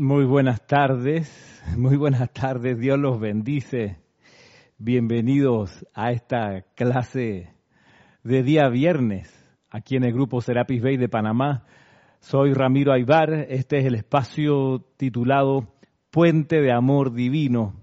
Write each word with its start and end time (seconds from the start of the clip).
Muy 0.00 0.24
buenas 0.24 0.66
tardes, 0.66 1.62
muy 1.76 1.94
buenas 1.98 2.32
tardes, 2.32 2.78
Dios 2.78 2.98
los 2.98 3.20
bendice. 3.20 3.98
Bienvenidos 4.78 5.86
a 5.92 6.10
esta 6.10 6.62
clase 6.74 7.52
de 8.24 8.42
día 8.42 8.70
viernes 8.70 9.30
aquí 9.68 9.96
en 9.96 10.04
el 10.04 10.14
grupo 10.14 10.40
Serapis 10.40 10.80
Bay 10.82 10.96
de 10.96 11.10
Panamá. 11.10 11.66
Soy 12.18 12.54
Ramiro 12.54 12.94
Aybar, 12.94 13.44
este 13.50 13.80
es 13.80 13.84
el 13.84 13.94
espacio 13.94 14.86
titulado 14.96 15.74
Puente 16.10 16.62
de 16.62 16.72
Amor 16.72 17.12
Divino. 17.12 17.74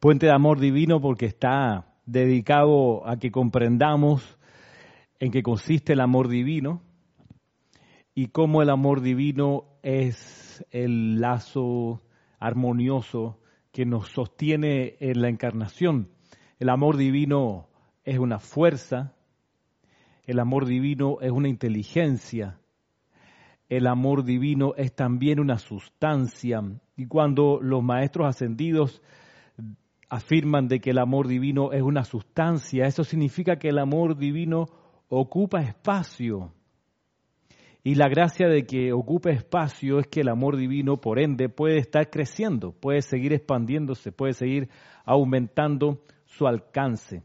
Puente 0.00 0.26
de 0.26 0.32
Amor 0.32 0.60
Divino 0.60 1.00
porque 1.00 1.24
está 1.24 1.94
dedicado 2.04 3.08
a 3.08 3.16
que 3.16 3.30
comprendamos 3.30 4.36
en 5.18 5.30
qué 5.30 5.42
consiste 5.42 5.94
el 5.94 6.00
amor 6.00 6.28
divino 6.28 6.82
y 8.14 8.26
cómo 8.26 8.60
el 8.60 8.68
amor 8.68 9.00
divino 9.00 9.64
es 9.82 10.39
el 10.70 11.20
lazo 11.20 12.02
armonioso 12.38 13.38
que 13.72 13.86
nos 13.86 14.08
sostiene 14.08 14.96
en 15.00 15.22
la 15.22 15.28
encarnación. 15.28 16.10
El 16.58 16.68
amor 16.68 16.96
divino 16.96 17.68
es 18.04 18.18
una 18.18 18.38
fuerza, 18.38 19.14
el 20.24 20.38
amor 20.38 20.66
divino 20.66 21.18
es 21.20 21.30
una 21.30 21.48
inteligencia, 21.48 22.58
el 23.68 23.86
amor 23.86 24.24
divino 24.24 24.74
es 24.76 24.94
también 24.94 25.38
una 25.38 25.58
sustancia. 25.58 26.62
Y 26.96 27.06
cuando 27.06 27.60
los 27.62 27.82
maestros 27.82 28.26
ascendidos 28.26 29.00
afirman 30.08 30.66
de 30.66 30.80
que 30.80 30.90
el 30.90 30.98
amor 30.98 31.28
divino 31.28 31.72
es 31.72 31.82
una 31.82 32.04
sustancia, 32.04 32.86
eso 32.86 33.04
significa 33.04 33.56
que 33.56 33.68
el 33.68 33.78
amor 33.78 34.16
divino 34.16 34.66
ocupa 35.08 35.62
espacio. 35.62 36.52
Y 37.82 37.94
la 37.94 38.08
gracia 38.08 38.48
de 38.48 38.66
que 38.66 38.92
ocupe 38.92 39.30
espacio 39.30 40.00
es 40.00 40.06
que 40.06 40.20
el 40.20 40.28
amor 40.28 40.56
divino, 40.56 41.00
por 41.00 41.18
ende, 41.18 41.48
puede 41.48 41.78
estar 41.78 42.10
creciendo, 42.10 42.72
puede 42.72 43.00
seguir 43.00 43.32
expandiéndose, 43.32 44.12
puede 44.12 44.34
seguir 44.34 44.68
aumentando 45.04 46.02
su 46.26 46.46
alcance. 46.46 47.22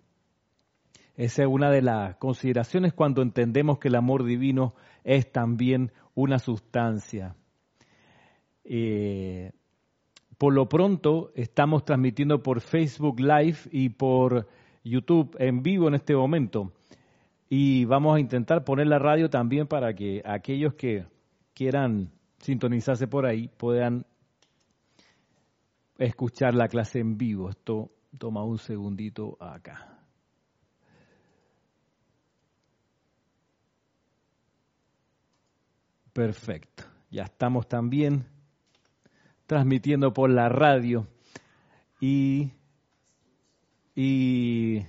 Esa 1.17 1.43
es 1.43 1.47
una 1.49 1.69
de 1.71 1.81
las 1.81 2.15
consideraciones 2.17 2.93
cuando 2.93 3.21
entendemos 3.21 3.79
que 3.79 3.89
el 3.89 3.95
amor 3.95 4.23
divino 4.23 4.75
es 5.03 5.31
también 5.31 5.91
una 6.13 6.39
sustancia. 6.39 7.35
Eh, 8.63 9.51
por 10.37 10.53
lo 10.53 10.67
pronto 10.67 11.31
estamos 11.35 11.85
transmitiendo 11.85 12.43
por 12.43 12.61
Facebook 12.61 13.19
Live 13.19 13.57
y 13.71 13.89
por 13.89 14.47
YouTube 14.83 15.35
en 15.39 15.63
vivo 15.63 15.87
en 15.87 15.95
este 15.95 16.15
momento. 16.15 16.73
Y 17.57 17.85
vamos 17.85 18.17
a 18.17 18.19
intentar 18.19 18.65
poner 18.65 18.85
la 18.87 18.99
radio 18.99 19.29
también 19.29 19.65
para 19.65 19.93
que 19.93 20.21
aquellos 20.25 20.73
que 20.73 21.05
quieran 21.53 22.11
sintonizarse 22.39 23.07
por 23.07 23.25
ahí 23.25 23.47
puedan 23.47 24.05
escuchar 25.97 26.53
la 26.53 26.67
clase 26.67 26.99
en 26.99 27.17
vivo. 27.17 27.49
Esto 27.49 27.91
toma 28.17 28.43
un 28.43 28.57
segundito 28.57 29.37
acá. 29.39 29.97
Perfecto. 36.11 36.83
Ya 37.09 37.23
estamos 37.23 37.69
también 37.69 38.25
transmitiendo 39.45 40.11
por 40.11 40.29
la 40.29 40.49
radio 40.49 41.07
y, 42.01 42.51
y 43.95 44.85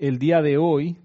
el 0.00 0.18
día 0.18 0.40
de 0.40 0.56
hoy 0.56 0.96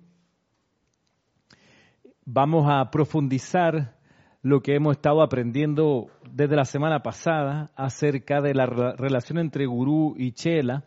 vamos 2.24 2.66
a 2.70 2.90
profundizar 2.92 3.94
lo 4.42 4.62
que 4.62 4.74
hemos 4.76 4.96
estado 4.96 5.22
aprendiendo 5.22 6.08
desde 6.32 6.56
la 6.56 6.64
semana 6.64 7.04
pasada 7.04 7.72
acerca 7.76 8.40
de 8.40 8.54
la 8.54 8.66
relación 8.66 9.38
entre 9.40 9.66
gurú 9.66 10.16
y 10.18 10.32
chela 10.32 10.86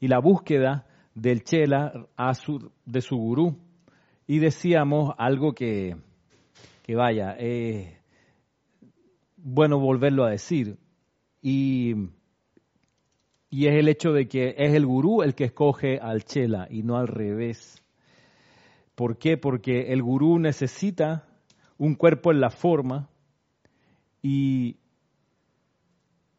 y 0.00 0.08
la 0.08 0.18
búsqueda 0.18 0.88
del 1.14 1.44
chela 1.44 2.08
de 2.84 3.00
su 3.00 3.16
gurú. 3.16 3.56
Y 4.26 4.40
decíamos 4.40 5.14
algo 5.16 5.52
que, 5.52 5.96
que 6.82 6.96
vaya, 6.96 7.36
eh, 7.38 8.00
bueno 9.36 9.78
volverlo 9.78 10.24
a 10.24 10.30
decir. 10.30 10.76
Y, 11.40 11.94
y 13.50 13.66
es 13.66 13.74
el 13.74 13.88
hecho 13.88 14.12
de 14.12 14.28
que 14.28 14.54
es 14.58 14.74
el 14.74 14.84
gurú 14.86 15.22
el 15.22 15.34
que 15.34 15.44
escoge 15.44 15.98
al 15.98 16.24
chela 16.24 16.66
y 16.70 16.82
no 16.82 16.96
al 16.96 17.08
revés. 17.08 17.82
¿Por 18.94 19.18
qué? 19.18 19.36
Porque 19.36 19.92
el 19.92 20.02
gurú 20.02 20.38
necesita 20.38 21.26
un 21.78 21.94
cuerpo 21.94 22.32
en 22.32 22.40
la 22.40 22.50
forma 22.50 23.08
y 24.22 24.76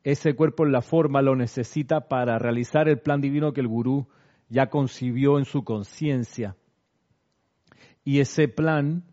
ese 0.04 0.36
cuerpo 0.36 0.66
en 0.66 0.72
la 0.72 0.82
forma 0.82 1.22
lo 1.22 1.36
necesita 1.36 2.08
para 2.08 2.38
realizar 2.38 2.88
el 2.88 3.00
plan 3.00 3.22
divino 3.22 3.54
que 3.54 3.62
el 3.62 3.68
gurú 3.68 4.08
ya 4.50 4.70
concibió 4.70 5.40
en 5.40 5.46
su 5.46 5.64
conciencia. 5.64 6.56
Y 8.04 8.20
ese 8.20 8.48
plan 8.48 9.04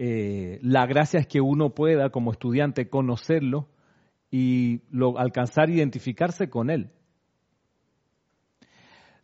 eh, 0.00 0.60
la 0.62 0.86
gracia 0.86 1.18
es 1.18 1.26
que 1.26 1.40
uno 1.40 1.74
pueda, 1.74 2.10
como 2.10 2.30
estudiante, 2.30 2.88
conocerlo 2.88 3.68
y 4.30 4.82
lo, 4.90 5.18
alcanzar 5.18 5.68
a 5.68 5.72
identificarse 5.72 6.48
con 6.48 6.70
él. 6.70 6.92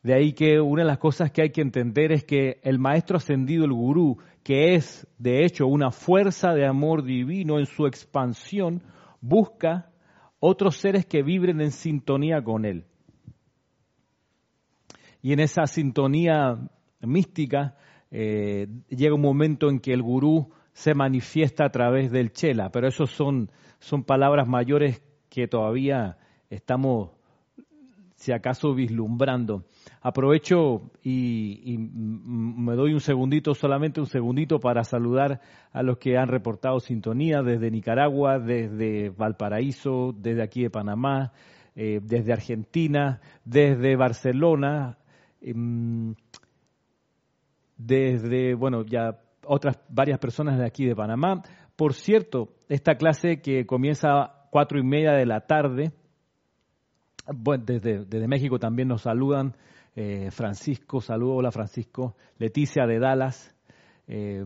De 0.05 0.15
ahí 0.15 0.35
que 0.35 0.61
una 0.61 0.83
de 0.83 0.89
las 0.89 0.99
cosas 0.99 1.33
que 1.33 1.41
hay 1.41 1.51
que 1.51 1.63
entender 1.63 2.13
es 2.13 2.25
que 2.25 2.61
el 2.63 2.79
maestro 2.79 3.17
ascendido, 3.17 3.65
el 3.65 3.73
gurú, 3.73 4.19
que 4.43 4.75
es 4.75 5.07
de 5.19 5.47
hecho 5.47 5.67
una 5.67 5.91
fuerza 5.91 6.53
de 6.53 6.67
amor 6.67 7.05
divino 7.05 7.59
en 7.59 7.65
su 7.65 7.87
expansión, 7.87 8.83
busca 9.23 9.91
otros 10.39 10.77
seres 10.77 11.07
que 11.07 11.23
vibren 11.23 11.63
en 11.63 11.71
sintonía 11.71 12.45
con 12.45 12.67
él. 12.67 12.85
Y 15.23 15.33
en 15.33 15.41
esa 15.41 15.67
sintonía 15.67 16.59
mística 17.01 17.75
eh, 18.11 18.69
llega 18.91 19.15
un 19.15 19.23
momento 19.23 19.71
en 19.71 19.81
que 19.81 19.95
el 19.95 20.03
gurú 20.03 20.53
se 20.75 20.93
manifiesta 20.93 21.65
a 21.65 21.71
través 21.71 22.11
del 22.13 22.31
chela, 22.31 22.69
pero 22.71 22.89
eso 22.89 23.07
son, 23.07 23.51
son 23.79 24.05
palabras 24.05 24.47
mayores 24.47 25.03
que 25.31 25.49
todavía 25.49 26.19
estamos, 26.51 27.13
si 28.15 28.33
acaso, 28.33 28.75
vislumbrando. 28.75 29.65
Aprovecho 30.01 30.91
y, 31.03 31.77
me 31.79 32.75
doy 32.75 32.95
un 32.95 33.01
segundito, 33.01 33.55
solamente 33.55 34.01
un 34.01 34.07
segundito, 34.07 34.61
para 34.61 34.85
saludar 34.85 35.41
a 35.73 35.83
los 35.83 35.99
que 35.99 36.17
han 36.17 36.29
reportado 36.29 36.81
sintonía 36.81 37.43
desde 37.43 37.71
Nicaragua, 37.71 38.39
desde 38.39 39.11
Valparaíso, 39.11 40.15
desde 40.17 40.43
aquí 40.43 40.63
de 40.63 40.71
Panamá, 40.71 41.33
eh, 41.75 42.01
desde 42.03 42.33
Argentina, 42.33 43.21
desde 43.45 43.97
Barcelona, 43.97 44.99
em, 45.41 46.15
desde, 47.77 48.55
bueno, 48.55 48.85
ya 48.85 49.19
otras 49.47 49.79
varias 49.89 50.19
personas 50.19 50.59
de 50.59 50.67
aquí 50.67 50.87
de 50.87 50.95
Panamá. 50.95 51.43
Por 51.77 51.95
cierto, 51.95 52.51
esta 52.69 52.95
clase 52.95 53.41
que 53.43 53.67
comienza 53.67 54.09
a 54.09 54.49
cuatro 54.51 54.79
y 54.79 54.85
media 54.85 55.13
de 55.13 55.27
la 55.27 55.41
tarde, 55.41 55.93
bueno, 57.27 57.65
desde, 57.67 58.29
México 58.29 58.59
también 58.59 58.89
nos 58.89 59.03
saludan. 59.03 59.57
Eh, 59.97 60.31
Francisco, 60.31 61.01
saludo, 61.01 61.37
hola 61.37 61.51
Francisco. 61.51 62.17
Leticia 62.39 62.87
de 62.87 62.99
Dallas. 62.99 63.55
Eh, 64.07 64.45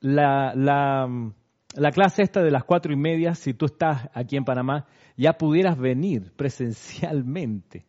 la, 0.00 0.52
la, 0.54 1.90
clase 1.90 2.22
esta 2.22 2.42
de 2.42 2.50
las 2.50 2.64
cuatro 2.64 2.92
y 2.92 2.96
media, 2.96 3.34
si 3.34 3.54
tú 3.54 3.66
estás 3.66 4.08
aquí 4.14 4.36
en 4.36 4.44
Panamá, 4.44 4.86
ya 5.16 5.34
pudieras 5.34 5.78
venir 5.78 6.32
presencialmente. 6.36 7.86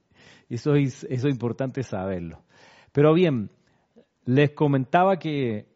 Eso 0.49 0.75
es, 0.75 1.03
eso 1.09 1.27
es 1.27 1.33
importante 1.33 1.83
saberlo. 1.83 2.44
Pero 2.91 3.13
bien, 3.13 3.49
les 4.25 4.51
comentaba 4.51 5.17
que 5.17 5.67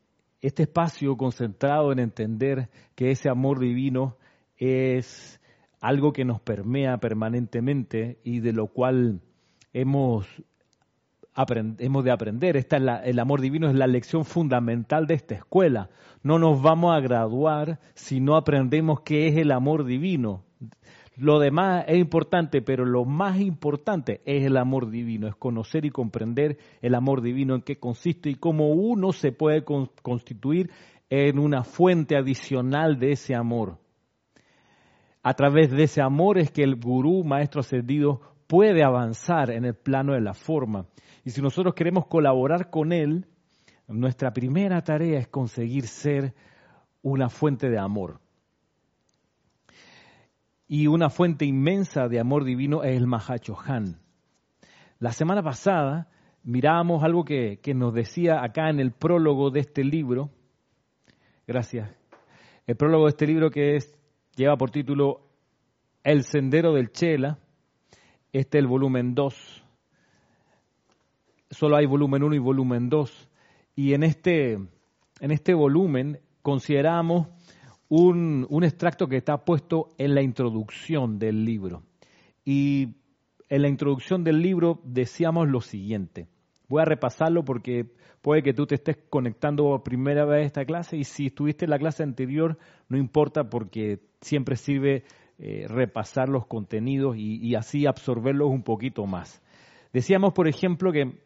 este 0.42 0.64
espacio 0.64 1.16
concentrado 1.18 1.92
en 1.92 2.00
entender 2.00 2.70
que 2.96 3.12
ese 3.12 3.30
amor 3.30 3.60
divino 3.60 4.18
es 4.58 5.41
algo 5.82 6.14
que 6.14 6.24
nos 6.24 6.40
permea 6.40 7.00
permanentemente 7.00 8.20
y 8.24 8.40
de 8.40 8.54
lo 8.54 8.68
cual 8.68 9.20
hemos, 9.74 10.28
hemos 11.80 12.04
de 12.04 12.12
aprender. 12.12 12.56
Esta 12.56 12.78
el 12.78 13.20
amor 13.20 13.42
divino 13.42 13.68
es 13.68 13.76
la 13.76 13.88
lección 13.88 14.24
fundamental 14.24 15.08
de 15.08 15.16
esta 15.16 15.36
escuela. 15.36 15.90
No 16.22 16.38
nos 16.38 16.62
vamos 16.62 16.96
a 16.96 17.00
graduar 17.00 17.80
si 17.96 18.22
no 18.22 18.36
aprendemos 18.36 19.02
qué 19.02 19.28
es 19.28 19.38
el 19.38 19.52
amor 19.52 19.84
divino. 19.84 20.44
Lo 21.18 21.40
demás 21.40 21.84
es 21.88 21.98
importante, 21.98 22.62
pero 22.62 22.86
lo 22.86 23.04
más 23.04 23.40
importante 23.40 24.22
es 24.26 24.46
el 24.46 24.58
amor 24.58 24.92
divino, 24.92 25.28
es 25.28 25.36
conocer 25.36 25.84
y 25.84 25.90
comprender 25.90 26.58
el 26.82 26.96
amor 26.96 27.22
divino 27.22 27.56
en 27.56 27.62
qué 27.64 27.80
consiste 27.80 28.30
y 28.30 28.36
cómo 28.36 28.70
uno 28.70 29.12
se 29.14 29.32
puede 29.32 29.64
constituir 29.64 30.70
en 31.10 31.40
una 31.40 31.64
fuente 31.64 32.16
adicional 32.16 32.98
de 33.00 33.14
ese 33.14 33.36
amor. 33.36 33.81
A 35.24 35.34
través 35.36 35.70
de 35.72 35.84
ese 35.84 36.02
amor 36.02 36.38
es 36.38 36.52
que 36.52 36.64
el 36.64 36.76
gurú, 36.76 37.24
maestro 37.24 37.62
ascendido, 37.62 38.22
puede 38.48 38.84
avanzar 38.84 39.52
en 39.52 39.66
el 39.66 39.76
plano 39.76 40.14
de 40.14 40.22
la 40.22 40.34
forma. 40.34 40.88
Y 41.24 41.30
si 41.30 41.42
nosotros 41.42 41.76
queremos 41.76 42.08
colaborar 42.08 42.70
con 42.70 42.92
él, 42.92 43.28
nuestra 43.88 44.34
primera 44.34 44.82
tarea 44.84 45.20
es 45.20 45.28
conseguir 45.28 45.88
ser 45.88 46.34
una 47.02 47.30
fuente 47.30 47.70
de 47.70 47.78
amor. 47.78 48.20
Y 50.68 50.88
una 50.88 51.10
fuente 51.10 51.46
inmensa 51.46 52.08
de 52.08 52.20
amor 52.20 52.44
divino 52.44 52.84
es 52.84 52.98
el 52.98 53.06
Mahachohan. 53.06 54.00
La 55.00 55.12
semana 55.12 55.44
pasada 55.44 56.08
mirábamos 56.44 57.04
algo 57.04 57.26
que, 57.26 57.60
que 57.62 57.74
nos 57.74 57.94
decía 57.94 58.44
acá 58.44 58.70
en 58.70 58.80
el 58.80 58.92
prólogo 58.92 59.52
de 59.52 59.60
este 59.60 59.84
libro. 59.84 60.32
Gracias. 61.46 61.90
El 62.66 62.76
prólogo 62.78 63.06
de 63.06 63.10
este 63.10 63.28
libro 63.28 63.52
que 63.52 63.76
es, 63.76 64.01
lleva 64.36 64.58
por 64.58 64.72
título 64.72 65.22
El 66.04 66.24
Sendero 66.24 66.74
del 66.74 66.92
Chela. 66.92 67.40
Este 68.32 68.58
es 68.58 68.64
el 68.64 68.68
volumen 68.68 69.14
2. 69.14 69.64
Solo 71.50 71.76
hay 71.76 71.86
volumen 71.86 72.24
1 72.24 72.36
y 72.36 72.40
volumen 72.40 72.90
2. 72.90 73.30
Y 73.76 73.94
en 73.94 74.04
este, 74.04 74.54
en 74.54 75.32
este 75.32 75.54
volumen 75.54 76.20
consideramos 76.42 77.28
un, 77.90 78.48
un 78.50 78.64
extracto 78.64 79.08
que 79.08 79.18
está 79.18 79.44
puesto 79.44 79.90
en 79.98 80.16
la 80.16 80.22
introducción 80.22 81.20
del 81.20 81.44
libro. 81.44 81.84
Y 82.46 82.96
en 83.50 83.62
la 83.62 83.68
introducción 83.68 84.24
del 84.24 84.42
libro 84.42 84.80
decíamos 84.84 85.50
lo 85.50 85.60
siguiente. 85.60 86.28
Voy 86.70 86.82
a 86.82 86.86
repasarlo 86.86 87.44
porque 87.44 87.92
puede 88.22 88.44
que 88.44 88.54
tú 88.54 88.66
te 88.66 88.76
estés 88.76 88.98
conectando 89.10 89.64
por 89.64 89.84
primera 89.84 90.26
vez 90.26 90.44
a 90.44 90.46
esta 90.46 90.66
clase 90.66 90.98
y 90.98 91.04
si 91.04 91.28
estuviste 91.28 91.66
en 91.66 91.72
la 91.72 91.80
clase 91.80 92.04
anterior 92.04 92.58
no 92.88 92.98
importa 92.98 93.50
porque 93.50 94.00
siempre 94.22 94.56
sirve 94.56 95.04
eh, 95.44 95.66
repasar 95.68 96.30
los 96.30 96.46
contenidos 96.46 97.16
y, 97.18 97.56
así 97.56 97.88
absorberlos 97.88 98.50
un 98.50 98.62
poquito 98.62 99.08
más. 99.08 99.42
Decíamos, 99.92 100.34
por 100.34 100.48
ejemplo, 100.48 100.92
que 100.92 101.20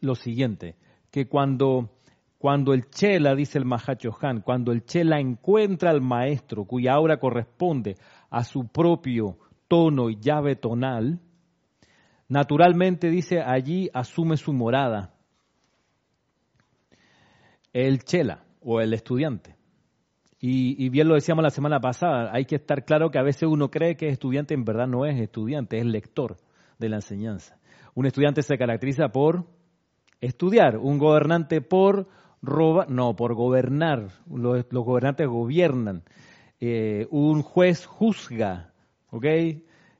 lo 0.00 0.14
siguiente, 0.14 0.76
que 1.10 1.26
cuando, 1.26 1.90
cuando 2.38 2.72
el 2.74 2.88
chela, 2.88 3.34
dice 3.34 3.58
el 3.58 3.64
Mahacho 3.64 4.16
Han, 4.20 4.40
cuando 4.40 4.70
el 4.70 4.84
chela 4.84 5.18
encuentra 5.18 5.90
al 5.90 6.00
maestro 6.00 6.64
cuya 6.64 6.96
obra 7.00 7.18
corresponde 7.18 7.96
a 8.30 8.44
su 8.44 8.68
propio 8.68 9.36
tono 9.66 10.08
y 10.08 10.20
llave 10.20 10.54
tonal, 10.54 11.18
naturalmente 12.28 13.10
dice 13.10 13.40
allí 13.40 13.90
asume 13.92 14.36
su 14.36 14.52
morada. 14.52 15.15
El 17.76 18.04
chela 18.04 18.42
o 18.62 18.80
el 18.80 18.94
estudiante. 18.94 19.54
Y, 20.40 20.82
y, 20.82 20.88
bien 20.88 21.08
lo 21.08 21.14
decíamos 21.14 21.42
la 21.42 21.50
semana 21.50 21.78
pasada, 21.78 22.30
hay 22.32 22.46
que 22.46 22.56
estar 22.56 22.86
claro 22.86 23.10
que 23.10 23.18
a 23.18 23.22
veces 23.22 23.42
uno 23.42 23.70
cree 23.70 23.98
que 23.98 24.06
es 24.06 24.14
estudiante, 24.14 24.54
en 24.54 24.64
verdad 24.64 24.86
no 24.86 25.04
es 25.04 25.20
estudiante, 25.20 25.76
es 25.76 25.84
lector 25.84 26.38
de 26.78 26.88
la 26.88 26.96
enseñanza. 26.96 27.58
Un 27.94 28.06
estudiante 28.06 28.40
se 28.40 28.56
caracteriza 28.56 29.08
por 29.08 29.44
estudiar, 30.22 30.78
un 30.78 30.96
gobernante 30.96 31.60
por 31.60 32.08
robar, 32.40 32.88
no, 32.88 33.14
por 33.14 33.34
gobernar, 33.34 34.08
los, 34.26 34.64
gobernantes 34.70 35.28
gobiernan, 35.28 36.02
eh, 36.60 37.06
un 37.10 37.42
juez 37.42 37.84
juzga, 37.84 38.72
¿ok? 39.10 39.26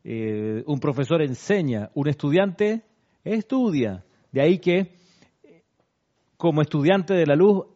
Eh, 0.04 0.64
un 0.66 0.80
profesor 0.80 1.20
enseña, 1.20 1.90
un 1.92 2.08
estudiante 2.08 2.84
estudia. 3.22 4.02
De 4.32 4.40
ahí 4.40 4.60
que, 4.60 4.96
como 6.36 6.62
estudiante 6.62 7.14
de 7.14 7.26
la 7.26 7.36
luz, 7.36 7.66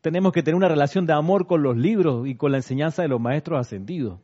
tenemos 0.00 0.32
que 0.32 0.42
tener 0.42 0.56
una 0.56 0.68
relación 0.68 1.06
de 1.06 1.12
amor 1.12 1.46
con 1.46 1.62
los 1.62 1.76
libros 1.76 2.26
y 2.26 2.34
con 2.34 2.52
la 2.52 2.58
enseñanza 2.58 3.02
de 3.02 3.08
los 3.08 3.20
maestros 3.20 3.60
ascendidos. 3.60 4.20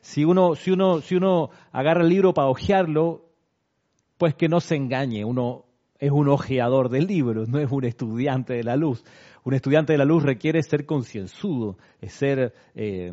Si 0.00 0.24
uno, 0.24 0.54
si 0.54 0.70
uno, 0.70 1.00
si 1.00 1.16
uno 1.16 1.50
agarra 1.72 2.02
el 2.02 2.08
libro 2.08 2.34
para 2.34 2.48
hojearlo, 2.48 3.26
pues 4.18 4.34
que 4.34 4.48
no 4.48 4.60
se 4.60 4.76
engañe, 4.76 5.24
uno 5.24 5.64
es 5.98 6.10
un 6.10 6.28
ojeador 6.28 6.88
del 6.88 7.06
libro, 7.06 7.46
no 7.46 7.58
es 7.58 7.70
un 7.70 7.84
estudiante 7.84 8.54
de 8.54 8.64
la 8.64 8.76
luz. 8.76 9.04
Un 9.44 9.54
estudiante 9.54 9.92
de 9.92 9.98
la 9.98 10.04
luz 10.04 10.22
requiere 10.22 10.62
ser 10.62 10.86
concienzudo, 10.86 11.76
ser 12.08 12.54
eh, 12.74 13.12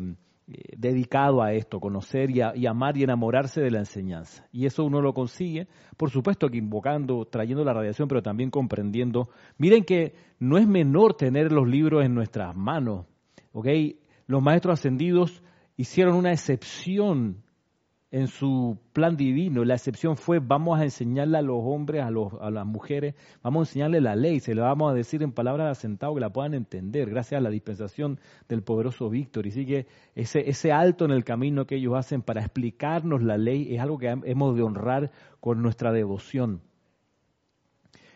dedicado 0.76 1.42
a 1.42 1.52
esto, 1.52 1.80
conocer 1.80 2.30
y, 2.30 2.40
a, 2.40 2.56
y, 2.56 2.66
amar 2.66 2.96
y 2.96 3.02
enamorarse 3.02 3.60
de 3.60 3.70
la 3.70 3.80
enseñanza. 3.80 4.46
Y 4.50 4.66
eso 4.66 4.84
uno 4.84 5.00
lo 5.00 5.12
consigue, 5.12 5.68
por 5.96 6.10
supuesto 6.10 6.48
que 6.48 6.56
invocando, 6.56 7.26
trayendo 7.26 7.64
la 7.64 7.74
radiación, 7.74 8.08
pero 8.08 8.22
también 8.22 8.50
comprendiendo. 8.50 9.28
Miren 9.58 9.84
que 9.84 10.14
no 10.38 10.56
es 10.56 10.66
menor 10.66 11.14
tener 11.14 11.52
los 11.52 11.68
libros 11.68 12.04
en 12.04 12.14
nuestras 12.14 12.56
manos. 12.56 13.06
¿okay? 13.52 14.00
Los 14.26 14.42
maestros 14.42 14.78
ascendidos 14.78 15.42
hicieron 15.76 16.14
una 16.14 16.32
excepción 16.32 17.44
en 18.10 18.28
su 18.28 18.78
plan 18.92 19.16
divino. 19.16 19.64
La 19.64 19.74
excepción 19.74 20.16
fue, 20.16 20.38
vamos 20.38 20.78
a 20.80 20.84
enseñarle 20.84 21.38
a 21.38 21.42
los 21.42 21.58
hombres, 21.60 22.02
a, 22.02 22.10
los, 22.10 22.32
a 22.40 22.50
las 22.50 22.66
mujeres, 22.66 23.14
vamos 23.42 23.60
a 23.60 23.70
enseñarle 23.70 24.00
la 24.00 24.16
ley, 24.16 24.40
se 24.40 24.54
la 24.54 24.62
vamos 24.62 24.90
a 24.90 24.94
decir 24.94 25.22
en 25.22 25.32
palabras 25.32 25.66
de 25.66 25.72
asentado 25.72 26.14
que 26.14 26.20
la 26.20 26.32
puedan 26.32 26.54
entender, 26.54 27.10
gracias 27.10 27.38
a 27.38 27.42
la 27.42 27.50
dispensación 27.50 28.18
del 28.48 28.62
poderoso 28.62 29.10
Víctor. 29.10 29.46
Y 29.46 29.50
sigue 29.50 29.86
ese, 30.14 30.48
ese 30.48 30.72
alto 30.72 31.04
en 31.04 31.10
el 31.10 31.24
camino 31.24 31.66
que 31.66 31.76
ellos 31.76 31.94
hacen 31.94 32.22
para 32.22 32.40
explicarnos 32.40 33.22
la 33.22 33.36
ley 33.36 33.74
es 33.74 33.80
algo 33.80 33.98
que 33.98 34.08
hemos 34.08 34.56
de 34.56 34.62
honrar 34.62 35.10
con 35.40 35.62
nuestra 35.62 35.92
devoción. 35.92 36.62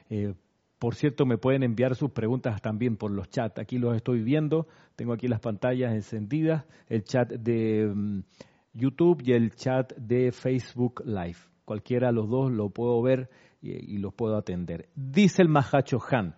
Eh, 0.09 0.35
por 0.79 0.97
cierto, 0.97 1.27
me 1.27 1.39
pueden 1.39 1.63
enviar 1.63 1.95
sus 1.95 2.11
preguntas 2.11 2.61
también 2.61 2.97
por 2.97 3.13
los 3.13 3.31
chats. 3.31 3.61
Aquí 3.61 3.79
los 3.79 3.95
estoy 3.95 4.21
viendo. 4.21 4.67
Tengo 4.97 5.13
aquí 5.13 5.29
las 5.29 5.39
pantallas 5.39 5.95
encendidas. 5.95 6.65
El 6.89 7.05
chat 7.05 7.31
de 7.31 8.25
YouTube 8.73 9.23
y 9.25 9.33
el 9.33 9.55
chat 9.55 9.93
de 9.97 10.33
Facebook 10.33 11.03
Live. 11.05 11.37
Cualquiera 11.65 12.09
de 12.09 12.15
los 12.15 12.29
dos 12.29 12.51
lo 12.51 12.71
puedo 12.71 13.01
ver 13.03 13.31
y, 13.61 13.95
y 13.95 13.99
los 13.99 14.15
puedo 14.15 14.37
atender. 14.37 14.89
Dice 14.95 15.43
el 15.43 15.49
Mahacho 15.49 15.99
Han, 16.11 16.35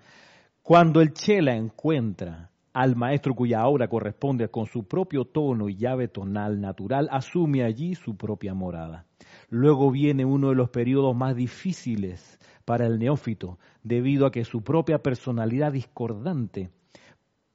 cuando 0.62 1.00
el 1.00 1.12
Chela 1.12 1.54
encuentra 1.54 2.50
al 2.72 2.96
maestro 2.96 3.34
cuya 3.34 3.66
obra 3.66 3.86
corresponde 3.86 4.48
con 4.48 4.66
su 4.66 4.88
propio 4.88 5.24
tono 5.24 5.68
y 5.68 5.76
llave 5.76 6.08
tonal 6.08 6.60
natural, 6.60 7.08
asume 7.10 7.62
allí 7.62 7.94
su 7.94 8.16
propia 8.16 8.52
morada. 8.52 9.06
Luego 9.48 9.92
viene 9.92 10.24
uno 10.24 10.48
de 10.48 10.56
los 10.56 10.70
periodos 10.70 11.14
más 11.14 11.36
difíciles 11.36 12.40
para 12.64 12.86
el 12.86 12.98
neófito, 12.98 13.58
debido 13.82 14.26
a 14.26 14.32
que 14.32 14.44
su 14.44 14.62
propia 14.62 14.98
personalidad 14.98 15.72
discordante 15.72 16.70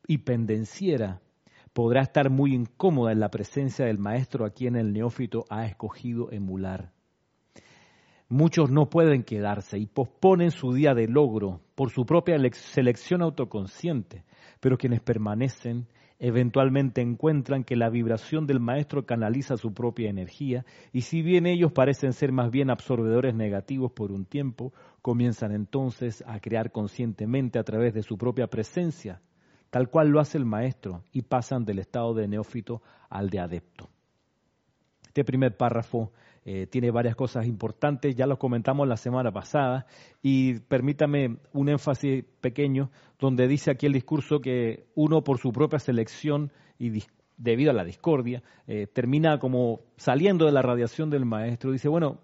y 0.08 0.20
pendenciera 0.20 1.22
podrá 1.80 2.02
estar 2.02 2.30
muy 2.30 2.54
incómoda 2.54 3.14
en 3.14 3.22
la 3.22 3.32
presencia 3.32 3.86
del 3.86 4.00
maestro 4.00 4.44
a 4.44 4.50
quien 4.50 4.76
el 4.76 4.92
neófito 4.92 5.46
ha 5.50 5.66
escogido 5.66 6.30
emular. 6.30 6.92
Muchos 8.28 8.70
no 8.70 8.90
pueden 8.90 9.24
quedarse 9.24 9.78
y 9.78 9.86
posponen 9.86 10.52
su 10.52 10.74
día 10.74 10.94
de 10.94 11.08
logro 11.08 11.62
por 11.76 11.90
su 11.90 12.06
propia 12.06 12.36
selección 12.52 13.22
autoconsciente, 13.22 14.26
pero 14.60 14.78
quienes 14.78 15.00
permanecen 15.00 15.88
eventualmente 16.20 17.00
encuentran 17.00 17.64
que 17.64 17.78
la 17.78 17.90
vibración 17.90 18.46
del 18.46 18.60
maestro 18.60 19.06
canaliza 19.06 19.56
su 19.56 19.74
propia 19.74 20.10
energía 20.10 20.66
y 20.92 21.04
si 21.04 21.22
bien 21.22 21.46
ellos 21.46 21.72
parecen 21.72 22.12
ser 22.12 22.34
más 22.34 22.52
bien 22.52 22.70
absorbedores 22.72 23.36
negativos 23.36 23.94
por 23.94 24.12
un 24.12 24.26
tiempo, 24.26 24.74
comienzan 25.02 25.54
entonces 25.54 26.26
a 26.28 26.42
crear 26.42 26.74
conscientemente 26.74 27.58
a 27.58 27.64
través 27.64 27.94
de 27.94 28.04
su 28.04 28.18
propia 28.18 28.48
presencia 28.48 29.22
tal 29.70 29.90
cual 29.90 30.10
lo 30.10 30.20
hace 30.20 30.38
el 30.38 30.46
maestro, 30.46 31.04
y 31.12 31.24
pasan 31.24 31.66
del 31.66 31.80
estado 31.80 32.14
de 32.14 32.28
neófito 32.28 32.82
al 33.10 33.30
de 33.30 33.40
adepto. 33.40 33.90
Este 35.08 35.24
primer 35.24 35.58
párrafo 35.58 36.12
eh, 36.46 36.68
tiene 36.68 36.92
varias 36.92 37.16
cosas 37.16 37.46
importantes, 37.46 38.16
ya 38.16 38.26
lo 38.26 38.40
comentamos 38.40 38.88
la 38.88 38.98
semana 38.98 39.32
pasada, 39.32 39.86
y 40.22 40.60
permítame 40.60 41.38
un 41.54 41.70
énfasis 41.70 42.24
pequeño, 42.42 42.90
donde 43.20 43.48
dice 43.48 43.72
aquí 43.72 43.86
el 43.86 43.94
discurso 43.94 44.40
que 44.40 44.88
uno 44.96 45.24
por 45.24 45.40
su 45.40 45.52
propia 45.52 45.80
selección 45.80 46.52
y 46.78 47.04
debido 47.38 47.72
a 47.72 47.74
la 47.74 47.84
discordia, 47.84 48.44
eh, 48.68 48.88
termina 48.88 49.40
como 49.40 49.82
saliendo 49.98 50.46
de 50.46 50.52
la 50.52 50.62
radiación 50.62 51.10
del 51.10 51.26
maestro, 51.26 51.72
dice, 51.72 51.90
bueno, 51.90 52.20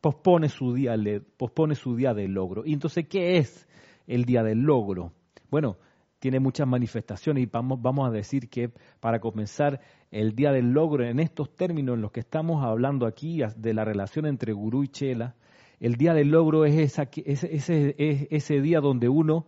pospone 0.00 0.48
su 0.48 0.72
día, 0.72 0.94
pospone 1.36 1.74
su 1.74 1.96
día 1.96 2.14
del 2.14 2.32
logro. 2.32 2.64
Y 2.64 2.72
entonces, 2.72 3.08
¿qué 3.08 3.38
es 3.38 3.66
el 4.06 4.24
día 4.24 4.42
del 4.42 4.60
logro? 4.60 5.12
Bueno, 5.50 5.78
tiene 6.26 6.40
muchas 6.40 6.66
manifestaciones 6.66 7.44
y 7.44 7.46
vamos, 7.46 7.80
vamos 7.80 8.08
a 8.08 8.10
decir 8.10 8.48
que 8.48 8.72
para 8.98 9.20
comenzar 9.20 9.80
el 10.10 10.34
día 10.34 10.50
del 10.50 10.72
logro 10.72 11.04
en 11.04 11.20
estos 11.20 11.54
términos 11.54 11.94
en 11.94 12.02
los 12.02 12.10
que 12.10 12.18
estamos 12.18 12.64
hablando 12.64 13.06
aquí 13.06 13.42
de 13.56 13.72
la 13.72 13.84
relación 13.84 14.26
entre 14.26 14.52
gurú 14.52 14.82
y 14.82 14.88
chela, 14.88 15.36
el 15.78 15.94
día 15.94 16.14
del 16.14 16.30
logro 16.32 16.64
es 16.64 16.98
ese, 16.98 17.08
ese, 17.24 18.26
ese 18.28 18.60
día 18.60 18.80
donde 18.80 19.08
uno 19.08 19.46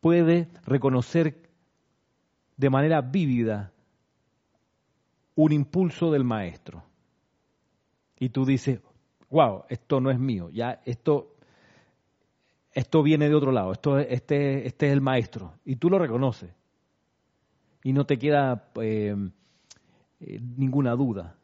puede 0.00 0.48
reconocer 0.64 1.50
de 2.56 2.70
manera 2.70 3.02
vívida 3.02 3.74
un 5.34 5.52
impulso 5.52 6.10
del 6.12 6.24
maestro. 6.24 6.82
Y 8.18 8.30
tú 8.30 8.46
dices, 8.46 8.80
wow, 9.28 9.64
esto 9.68 10.00
no 10.00 10.10
es 10.10 10.18
mío, 10.18 10.48
ya 10.48 10.80
esto 10.86 11.35
esto 12.76 13.02
viene 13.02 13.30
de 13.30 13.34
otro 13.34 13.52
lado, 13.52 13.72
esto, 13.72 13.98
este, 13.98 14.66
este 14.66 14.88
es 14.88 14.92
el 14.92 15.00
maestro, 15.00 15.54
y 15.64 15.76
tú 15.76 15.88
lo 15.88 15.98
reconoces, 15.98 16.50
y 17.82 17.94
no 17.94 18.04
te 18.04 18.18
queda 18.18 18.70
eh, 18.82 19.16
eh, 20.20 20.40
ninguna 20.58 20.92
duda. 20.92 21.38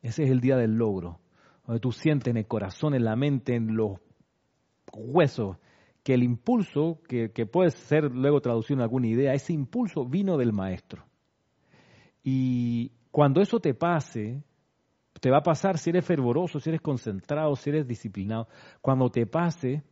Ese 0.00 0.22
es 0.22 0.30
el 0.30 0.40
día 0.40 0.56
del 0.56 0.76
logro, 0.76 1.18
donde 1.66 1.80
tú 1.80 1.90
sientes 1.90 2.30
en 2.30 2.36
el 2.36 2.46
corazón, 2.46 2.94
en 2.94 3.04
la 3.04 3.16
mente, 3.16 3.56
en 3.56 3.74
los 3.74 3.98
huesos, 4.92 5.56
que 6.04 6.14
el 6.14 6.22
impulso, 6.22 7.00
que, 7.08 7.32
que 7.32 7.44
puede 7.44 7.72
ser 7.72 8.04
luego 8.04 8.40
traducido 8.40 8.78
en 8.78 8.82
alguna 8.82 9.08
idea, 9.08 9.34
ese 9.34 9.52
impulso 9.52 10.04
vino 10.04 10.36
del 10.36 10.52
maestro. 10.52 11.04
Y 12.22 12.92
cuando 13.10 13.40
eso 13.40 13.58
te 13.58 13.74
pase, 13.74 14.40
te 15.20 15.30
va 15.32 15.38
a 15.38 15.42
pasar 15.42 15.78
si 15.78 15.90
eres 15.90 16.04
fervoroso, 16.04 16.60
si 16.60 16.70
eres 16.70 16.80
concentrado, 16.80 17.56
si 17.56 17.70
eres 17.70 17.88
disciplinado. 17.88 18.46
Cuando 18.80 19.10
te 19.10 19.26
pase, 19.26 19.82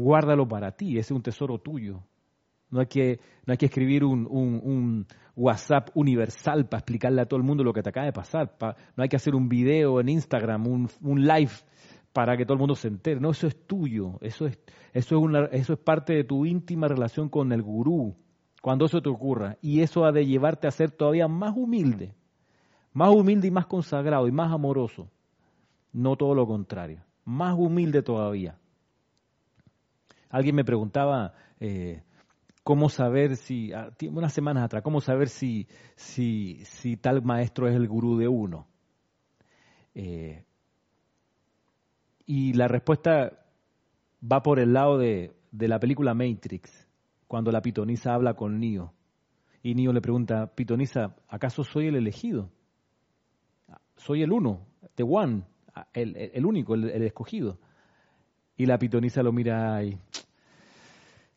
guárdalo 0.00 0.48
para 0.48 0.72
ti, 0.72 0.92
ese 0.92 1.12
es 1.12 1.16
un 1.16 1.22
tesoro 1.22 1.58
tuyo. 1.58 2.02
No 2.70 2.80
hay 2.80 2.86
que, 2.86 3.20
no 3.46 3.52
hay 3.52 3.58
que 3.58 3.66
escribir 3.66 4.04
un, 4.04 4.26
un, 4.30 5.06
WhatsApp 5.36 5.88
universal 5.94 6.68
para 6.68 6.80
explicarle 6.80 7.22
a 7.22 7.26
todo 7.26 7.38
el 7.38 7.46
mundo 7.46 7.64
lo 7.64 7.72
que 7.72 7.82
te 7.82 7.88
acaba 7.88 8.06
de 8.06 8.12
pasar. 8.12 8.56
no 8.60 9.02
hay 9.02 9.08
que 9.08 9.16
hacer 9.16 9.34
un 9.34 9.48
video 9.48 10.00
en 10.00 10.08
Instagram, 10.10 10.66
un, 10.66 10.88
un, 11.00 11.26
live 11.26 11.52
para 12.12 12.36
que 12.36 12.44
todo 12.44 12.54
el 12.54 12.58
mundo 12.58 12.74
se 12.74 12.88
entere. 12.88 13.20
No, 13.20 13.30
eso 13.30 13.46
es 13.46 13.66
tuyo. 13.66 14.18
Eso 14.20 14.46
es, 14.46 14.58
eso, 14.92 15.16
es 15.16 15.22
una, 15.22 15.46
eso 15.46 15.72
es 15.72 15.78
parte 15.78 16.12
de 16.12 16.24
tu 16.24 16.44
íntima 16.44 16.88
relación 16.88 17.28
con 17.28 17.52
el 17.52 17.62
gurú. 17.62 18.16
Cuando 18.60 18.84
eso 18.84 19.00
te 19.00 19.08
ocurra. 19.08 19.56
Y 19.62 19.80
eso 19.80 20.04
ha 20.04 20.12
de 20.12 20.26
llevarte 20.26 20.66
a 20.68 20.72
ser 20.72 20.90
todavía 20.90 21.26
más 21.26 21.56
humilde. 21.56 22.14
Más 22.92 23.10
humilde 23.10 23.48
y 23.48 23.50
más 23.50 23.66
consagrado 23.66 24.28
y 24.28 24.32
más 24.32 24.52
amoroso. 24.52 25.08
No 25.92 26.16
todo 26.16 26.34
lo 26.34 26.46
contrario. 26.46 27.02
Más 27.24 27.56
humilde 27.56 28.02
todavía. 28.02 28.59
Alguien 30.30 30.56
me 30.56 30.64
preguntaba, 30.64 31.34
eh, 31.58 32.02
cómo 32.62 32.88
saber 32.88 33.36
si, 33.36 33.72
ah, 33.72 33.90
unas 34.10 34.32
semanas 34.32 34.64
atrás, 34.64 34.82
cómo 34.82 35.00
saber 35.00 35.28
si, 35.28 35.66
si, 35.96 36.64
si 36.64 36.96
tal 36.96 37.22
maestro 37.22 37.68
es 37.68 37.74
el 37.74 37.88
gurú 37.88 38.16
de 38.16 38.28
uno. 38.28 38.66
Eh, 39.94 40.44
y 42.26 42.52
la 42.52 42.68
respuesta 42.68 43.44
va 44.22 44.42
por 44.42 44.60
el 44.60 44.72
lado 44.72 44.98
de, 44.98 45.34
la 45.50 45.80
película 45.80 46.14
Matrix, 46.14 46.86
cuando 47.26 47.50
la 47.50 47.60
pitonisa 47.60 48.14
habla 48.14 48.34
con 48.34 48.60
Neo. 48.60 48.94
Y 49.62 49.74
Neo 49.74 49.92
le 49.92 50.00
pregunta, 50.00 50.46
pitonisa, 50.54 51.16
¿acaso 51.28 51.64
soy 51.64 51.88
el 51.88 51.96
elegido? 51.96 52.50
Soy 53.96 54.22
el 54.22 54.32
uno, 54.32 54.66
the 54.94 55.02
one, 55.02 55.42
el, 55.92 56.16
el 56.16 56.46
único, 56.46 56.74
el, 56.74 57.02
escogido. 57.02 57.58
Y 58.60 58.66
la 58.66 58.76
pitonisa 58.76 59.22
lo 59.22 59.32
mira 59.32 59.82
y 59.82 59.98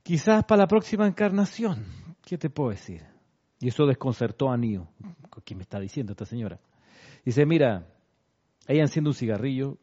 Quizás 0.04 0.44
para 0.44 0.64
la 0.64 0.68
próxima 0.68 1.08
encarnación. 1.08 1.86
¿Qué 2.22 2.38
te 2.38 2.50
puedo 2.50 2.72
decir? 2.72 3.02
Y 3.62 3.70
eso 3.70 3.86
desconcertó 3.86 4.52
a 4.52 4.58
Nio. 4.58 4.90
¿Qué 5.46 5.56
me 5.56 5.62
está 5.62 5.80
diciendo 5.80 6.12
esta 6.12 6.26
señora? 6.26 6.60
Dice, 7.24 7.46
mira, 7.46 7.88
ella 8.68 8.82
enciende 8.82 9.10
un 9.10 9.14
cigarrillo, 9.14 9.78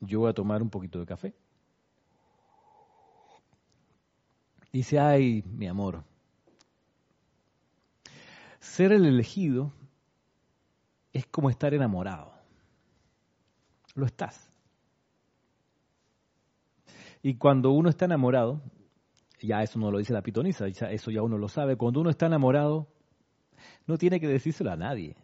yo 0.00 0.20
voy 0.20 0.28
a 0.28 0.34
tomar 0.34 0.60
un 0.60 0.68
poquito 0.68 0.98
de 0.98 1.06
café. 1.06 1.34
Dice, 4.70 4.98
ay, 4.98 5.42
mi 5.46 5.68
amor, 5.68 6.04
ser 8.60 8.92
el 8.92 9.06
elegido 9.06 9.72
es 11.14 11.24
como 11.28 11.48
estar 11.48 11.72
enamorado. 11.72 12.30
Lo 13.94 14.04
estás. 14.04 14.47
Y 17.22 17.34
cuando 17.34 17.70
uno 17.72 17.88
está 17.88 18.04
enamorado, 18.04 18.62
ya 19.40 19.62
eso 19.62 19.78
no 19.78 19.90
lo 19.90 19.98
dice 19.98 20.12
la 20.12 20.22
pitonisa, 20.22 20.66
eso 20.66 21.10
ya 21.10 21.22
uno 21.22 21.38
lo 21.38 21.48
sabe. 21.48 21.76
Cuando 21.76 22.00
uno 22.00 22.10
está 22.10 22.26
enamorado, 22.26 22.88
no 23.86 23.98
tiene 23.98 24.20
que 24.20 24.28
decírselo 24.28 24.70
a 24.70 24.76
nadie. 24.76 25.16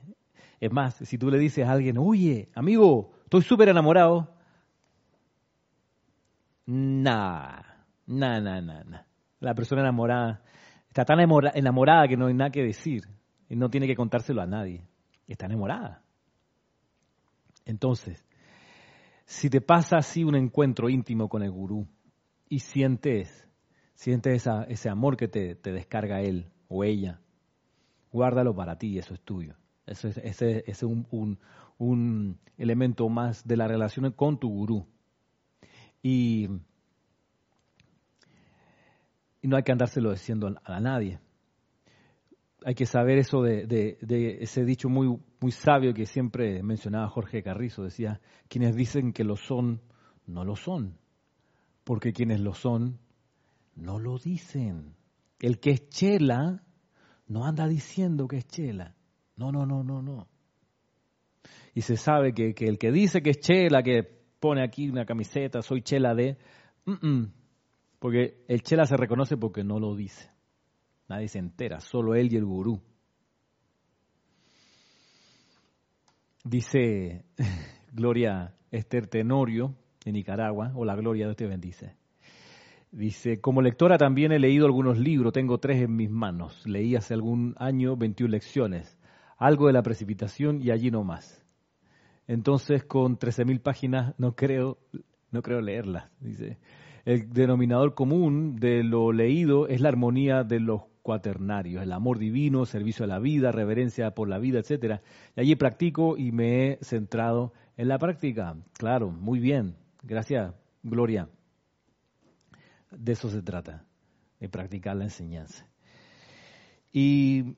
Es 0.60 0.72
más, 0.72 0.94
si 0.96 1.18
tú 1.18 1.30
le 1.30 1.38
dices 1.38 1.66
a 1.66 1.72
alguien, 1.72 1.98
oye, 1.98 2.48
amigo, 2.54 3.12
estoy 3.24 3.42
súper 3.42 3.68
enamorado, 3.68 4.34
nah, 6.66 7.60
nah, 8.06 8.40
nah, 8.40 8.60
nah, 8.60 8.84
nah. 8.84 9.02
La 9.40 9.54
persona 9.54 9.82
enamorada 9.82 10.42
está 10.88 11.04
tan 11.04 11.20
enamorada 11.20 12.08
que 12.08 12.16
no 12.16 12.26
hay 12.26 12.34
nada 12.34 12.50
que 12.50 12.62
decir 12.62 13.04
y 13.48 13.56
no 13.56 13.68
tiene 13.68 13.86
que 13.86 13.96
contárselo 13.96 14.40
a 14.40 14.46
nadie. 14.46 14.86
Está 15.26 15.46
enamorada. 15.46 16.02
Entonces, 17.66 18.24
si 19.24 19.50
te 19.50 19.60
pasa 19.60 19.96
así 19.98 20.24
un 20.24 20.34
encuentro 20.34 20.88
íntimo 20.88 21.28
con 21.28 21.42
el 21.42 21.50
gurú 21.50 21.86
y 22.48 22.60
sientes 22.60 23.44
Sientes 23.94 24.46
ese 24.68 24.88
amor 24.88 25.16
que 25.16 25.28
te, 25.28 25.54
descarga 25.54 26.20
él 26.20 26.50
o 26.68 26.84
ella. 26.84 27.20
Guárdalo 28.12 28.54
para 28.54 28.76
ti, 28.76 28.98
eso 28.98 29.14
es 29.14 29.20
tuyo. 29.20 29.54
Ese, 29.86 30.08
ese, 30.24 30.64
es 30.66 30.82
un, 30.82 31.38
un, 31.78 32.38
elemento 32.56 33.08
más 33.08 33.46
de 33.46 33.56
la 33.56 33.68
relación 33.68 34.10
con 34.12 34.38
tu 34.38 34.48
gurú. 34.48 34.86
Y 36.02 36.48
no 39.42 39.56
hay 39.56 39.62
que 39.62 39.72
andárselo 39.72 40.10
diciendo 40.10 40.54
a, 40.64 40.80
nadie. 40.80 41.20
Hay 42.66 42.74
que 42.74 42.86
saber 42.86 43.18
eso 43.18 43.42
de, 43.42 43.98
ese 44.40 44.64
dicho 44.64 44.88
muy, 44.88 45.18
muy 45.38 45.52
sabio 45.52 45.92
que 45.92 46.06
siempre 46.06 46.62
mencionaba 46.62 47.08
Jorge 47.08 47.42
Carrizo. 47.42 47.82
Decía, 47.82 48.22
quienes 48.48 48.74
dicen 48.74 49.12
que 49.12 49.22
lo 49.22 49.36
son, 49.36 49.82
no 50.26 50.44
lo 50.44 50.56
son. 50.56 50.96
Porque 51.84 52.14
quienes 52.14 52.40
lo 52.40 52.54
son, 52.54 52.98
no 53.76 53.98
lo 53.98 54.18
dicen. 54.18 54.96
El 55.40 55.60
que 55.60 55.72
es 55.72 55.90
chela 55.90 56.62
no 57.26 57.44
anda 57.44 57.68
diciendo 57.68 58.26
que 58.26 58.38
es 58.38 58.46
chela. 58.46 58.94
No, 59.36 59.52
no, 59.52 59.66
no, 59.66 59.84
no, 59.84 60.00
no. 60.00 60.26
Y 61.74 61.82
se 61.82 61.98
sabe 61.98 62.32
que, 62.32 62.54
el 62.56 62.78
que 62.78 62.90
dice 62.90 63.20
que 63.20 63.30
es 63.30 63.40
chela, 63.40 63.82
que 63.82 64.04
pone 64.40 64.64
aquí 64.64 64.88
una 64.88 65.04
camiseta, 65.04 65.60
soy 65.60 65.82
chela 65.82 66.14
de... 66.14 66.38
porque 67.98 68.44
el 68.48 68.62
chela 68.62 68.86
se 68.86 68.96
reconoce 68.96 69.36
porque 69.36 69.64
no 69.64 69.78
lo 69.78 69.94
dice. 69.94 70.33
Nadie 71.08 71.28
se 71.28 71.38
entera, 71.38 71.80
solo 71.80 72.14
él 72.14 72.32
y 72.32 72.36
el 72.36 72.44
gurú. 72.44 72.80
Dice 76.44 77.24
Gloria 77.92 78.54
Esther 78.70 79.06
Tenorio 79.06 79.74
de 80.04 80.12
Nicaragua, 80.12 80.72
o 80.74 80.84
la 80.84 80.94
Gloria 80.94 81.28
de 81.28 81.34
te 81.34 81.46
bendice. 81.46 81.96
Dice, 82.90 83.40
como 83.40 83.60
lectora 83.60 83.98
también 83.98 84.30
he 84.30 84.38
leído 84.38 84.66
algunos 84.66 84.98
libros, 84.98 85.32
tengo 85.32 85.58
tres 85.58 85.82
en 85.82 85.96
mis 85.96 86.10
manos. 86.10 86.64
Leí 86.66 86.94
hace 86.94 87.14
algún 87.14 87.54
año 87.58 87.96
21 87.96 88.30
lecciones, 88.30 88.96
algo 89.36 89.66
de 89.66 89.72
la 89.72 89.82
precipitación 89.82 90.62
y 90.62 90.70
allí 90.70 90.90
no 90.90 91.02
más. 91.02 91.44
Entonces, 92.26 92.84
con 92.84 93.18
13.000 93.18 93.60
páginas 93.60 94.14
no 94.18 94.36
creo, 94.36 94.78
no 95.32 95.42
creo 95.42 95.60
leerlas. 95.60 96.10
Dice, 96.20 96.58
el 97.04 97.30
denominador 97.30 97.94
común 97.94 98.56
de 98.56 98.84
lo 98.84 99.12
leído 99.12 99.66
es 99.66 99.80
la 99.80 99.88
armonía 99.88 100.44
de 100.44 100.60
los 100.60 100.82
cuaternarios, 101.04 101.82
el 101.82 101.92
amor 101.92 102.18
divino, 102.18 102.64
servicio 102.64 103.04
a 103.04 103.08
la 103.08 103.18
vida, 103.18 103.52
reverencia 103.52 104.12
por 104.12 104.26
la 104.26 104.38
vida, 104.38 104.58
etcétera. 104.58 105.02
Y 105.36 105.40
allí 105.42 105.54
practico 105.54 106.16
y 106.16 106.32
me 106.32 106.66
he 106.66 106.78
centrado 106.82 107.52
en 107.76 107.88
la 107.88 107.98
práctica. 107.98 108.56
Claro, 108.72 109.10
muy 109.10 109.38
bien. 109.38 109.76
Gracias, 110.02 110.54
Gloria. 110.82 111.28
De 112.90 113.12
eso 113.12 113.28
se 113.28 113.42
trata, 113.42 113.84
de 114.40 114.48
practicar 114.48 114.96
la 114.96 115.04
enseñanza. 115.04 115.66
Y 116.90 117.54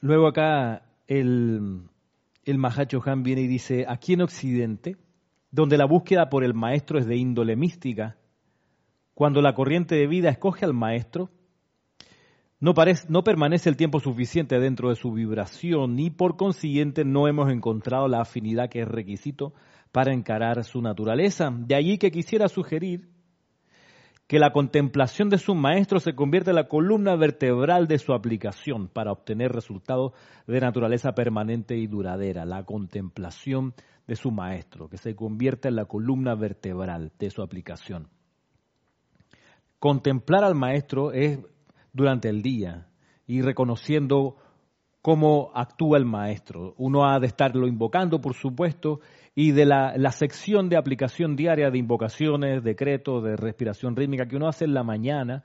luego 0.00 0.26
acá 0.28 0.82
el, 1.06 1.88
el 2.44 2.58
Mahacho 2.58 3.00
Han 3.06 3.22
viene 3.22 3.40
y 3.40 3.46
dice, 3.46 3.86
aquí 3.88 4.12
en 4.12 4.20
Occidente, 4.20 4.96
donde 5.50 5.78
la 5.78 5.86
búsqueda 5.86 6.28
por 6.28 6.44
el 6.44 6.52
maestro 6.52 6.98
es 6.98 7.06
de 7.06 7.16
índole 7.16 7.56
mística, 7.56 8.18
cuando 9.14 9.40
la 9.40 9.54
corriente 9.54 9.94
de 9.94 10.06
vida 10.06 10.28
escoge 10.28 10.64
al 10.64 10.74
maestro, 10.74 11.30
no, 12.60 12.72
permanece 13.24 13.68
el 13.68 13.76
tiempo 13.76 14.00
suficiente 14.00 14.58
dentro 14.58 14.88
de 14.88 14.96
su 14.96 15.12
vibración 15.12 15.98
y 15.98 16.10
por 16.10 16.36
consiguiente 16.36 17.04
no 17.04 17.28
hemos 17.28 17.52
encontrado 17.52 18.08
la 18.08 18.22
afinidad 18.22 18.70
que 18.70 18.80
es 18.80 18.88
requisito 18.88 19.52
para 19.92 20.14
encarar 20.14 20.64
su 20.64 20.80
naturaleza. 20.80 21.50
De 21.54 21.74
allí 21.74 21.98
que 21.98 22.10
quisiera 22.10 22.48
sugerir 22.48 23.10
que 24.26 24.38
la 24.38 24.50
contemplación 24.50 25.28
de 25.28 25.36
su 25.36 25.54
maestro 25.54 26.00
se 26.00 26.14
convierta 26.14 26.52
en 26.52 26.56
la 26.56 26.68
columna 26.68 27.16
vertebral 27.16 27.86
de 27.86 27.98
su 27.98 28.14
aplicación 28.14 28.88
para 28.88 29.12
obtener 29.12 29.52
resultados 29.52 30.12
de 30.46 30.58
naturaleza 30.58 31.12
permanente 31.14 31.76
y 31.76 31.86
duradera. 31.86 32.46
La 32.46 32.64
contemplación 32.64 33.74
de 34.06 34.16
su 34.16 34.30
maestro, 34.30 34.88
que 34.88 34.96
se 34.96 35.14
convierta 35.14 35.68
en 35.68 35.76
la 35.76 35.84
columna 35.84 36.34
vertebral 36.34 37.12
de 37.18 37.28
su 37.28 37.42
aplicación. 37.42 38.08
Contemplar 39.84 40.44
al 40.44 40.54
maestro 40.54 41.12
es 41.12 41.38
durante 41.92 42.30
el 42.30 42.40
día 42.40 42.86
y 43.26 43.42
reconociendo 43.42 44.36
cómo 45.02 45.50
actúa 45.54 45.98
el 45.98 46.06
maestro. 46.06 46.72
Uno 46.78 47.04
ha 47.04 47.20
de 47.20 47.26
estarlo 47.26 47.68
invocando, 47.68 48.18
por 48.18 48.32
supuesto, 48.32 49.00
y 49.34 49.52
de 49.52 49.66
la, 49.66 50.10
sección 50.10 50.70
de 50.70 50.78
aplicación 50.78 51.36
diaria 51.36 51.70
de 51.70 51.76
invocaciones, 51.76 52.64
decretos, 52.64 53.22
de 53.24 53.36
respiración 53.36 53.94
rítmica 53.94 54.24
que 54.24 54.36
uno 54.36 54.48
hace 54.48 54.64
en 54.64 54.72
la 54.72 54.84
mañana, 54.84 55.44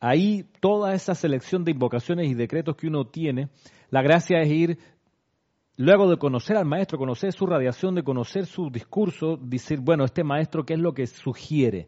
ahí 0.00 0.44
toda 0.58 0.92
esa 0.92 1.14
selección 1.14 1.62
de 1.62 1.70
invocaciones 1.70 2.28
y 2.28 2.34
decretos 2.34 2.74
que 2.74 2.88
uno 2.88 3.04
tiene, 3.06 3.48
la 3.90 4.02
gracia 4.02 4.40
es 4.40 4.50
ir 4.50 4.78
luego 5.76 6.10
de 6.10 6.16
conocer 6.16 6.56
al 6.56 6.66
maestro, 6.66 6.98
conocer 6.98 7.32
su 7.32 7.46
radiación, 7.46 7.94
de 7.94 8.02
conocer 8.02 8.46
su 8.46 8.70
discurso, 8.70 9.36
decir, 9.36 9.78
bueno, 9.78 10.04
este 10.04 10.24
maestro, 10.24 10.66
¿qué 10.66 10.74
es 10.74 10.80
lo 10.80 10.94
que 10.94 11.06
sugiere? 11.06 11.86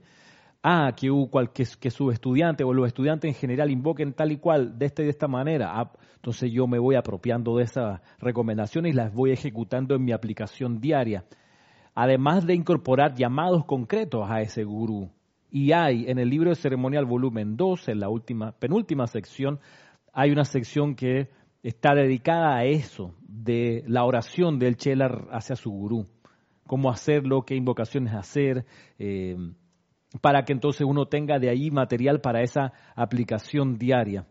Ah, 0.62 0.92
que, 0.94 1.08
que, 1.54 1.64
que 1.80 1.90
sus 1.90 2.12
estudiantes 2.12 2.66
o 2.66 2.74
los 2.74 2.86
estudiantes 2.86 3.30
en 3.30 3.34
general 3.34 3.70
invoquen 3.70 4.12
tal 4.12 4.30
y 4.30 4.36
cual, 4.36 4.78
de 4.78 4.86
esta 4.86 5.00
y 5.00 5.06
de 5.06 5.10
esta 5.10 5.26
manera. 5.26 5.70
Ah, 5.72 5.90
entonces 6.16 6.52
yo 6.52 6.66
me 6.66 6.78
voy 6.78 6.96
apropiando 6.96 7.56
de 7.56 7.64
esas 7.64 8.00
recomendaciones 8.18 8.92
y 8.92 8.96
las 8.96 9.14
voy 9.14 9.30
ejecutando 9.30 9.94
en 9.94 10.04
mi 10.04 10.12
aplicación 10.12 10.78
diaria. 10.78 11.24
Además 11.94 12.46
de 12.46 12.54
incorporar 12.54 13.14
llamados 13.14 13.64
concretos 13.64 14.26
a 14.28 14.42
ese 14.42 14.64
gurú. 14.64 15.10
Y 15.50 15.72
hay 15.72 16.04
en 16.08 16.18
el 16.18 16.28
libro 16.28 16.50
de 16.50 16.56
ceremonial 16.56 17.06
volumen 17.06 17.56
2, 17.56 17.88
en 17.88 18.00
la 18.00 18.10
última, 18.10 18.52
penúltima 18.52 19.06
sección, 19.06 19.60
hay 20.12 20.30
una 20.30 20.44
sección 20.44 20.94
que 20.94 21.30
está 21.62 21.94
dedicada 21.94 22.56
a 22.56 22.64
eso, 22.64 23.14
de 23.26 23.82
la 23.86 24.04
oración 24.04 24.58
del 24.58 24.76
Chelar 24.76 25.28
hacia 25.32 25.56
su 25.56 25.70
gurú, 25.70 26.06
cómo 26.66 26.90
hacerlo, 26.90 27.42
qué 27.42 27.54
invocaciones 27.54 28.14
hacer, 28.14 28.64
eh, 28.98 29.36
para 30.20 30.44
que 30.44 30.52
entonces 30.52 30.86
uno 30.86 31.06
tenga 31.06 31.38
de 31.38 31.50
ahí 31.50 31.70
material 31.70 32.20
para 32.20 32.42
esa 32.42 32.72
aplicación 32.94 33.76
diaria. 33.76 34.26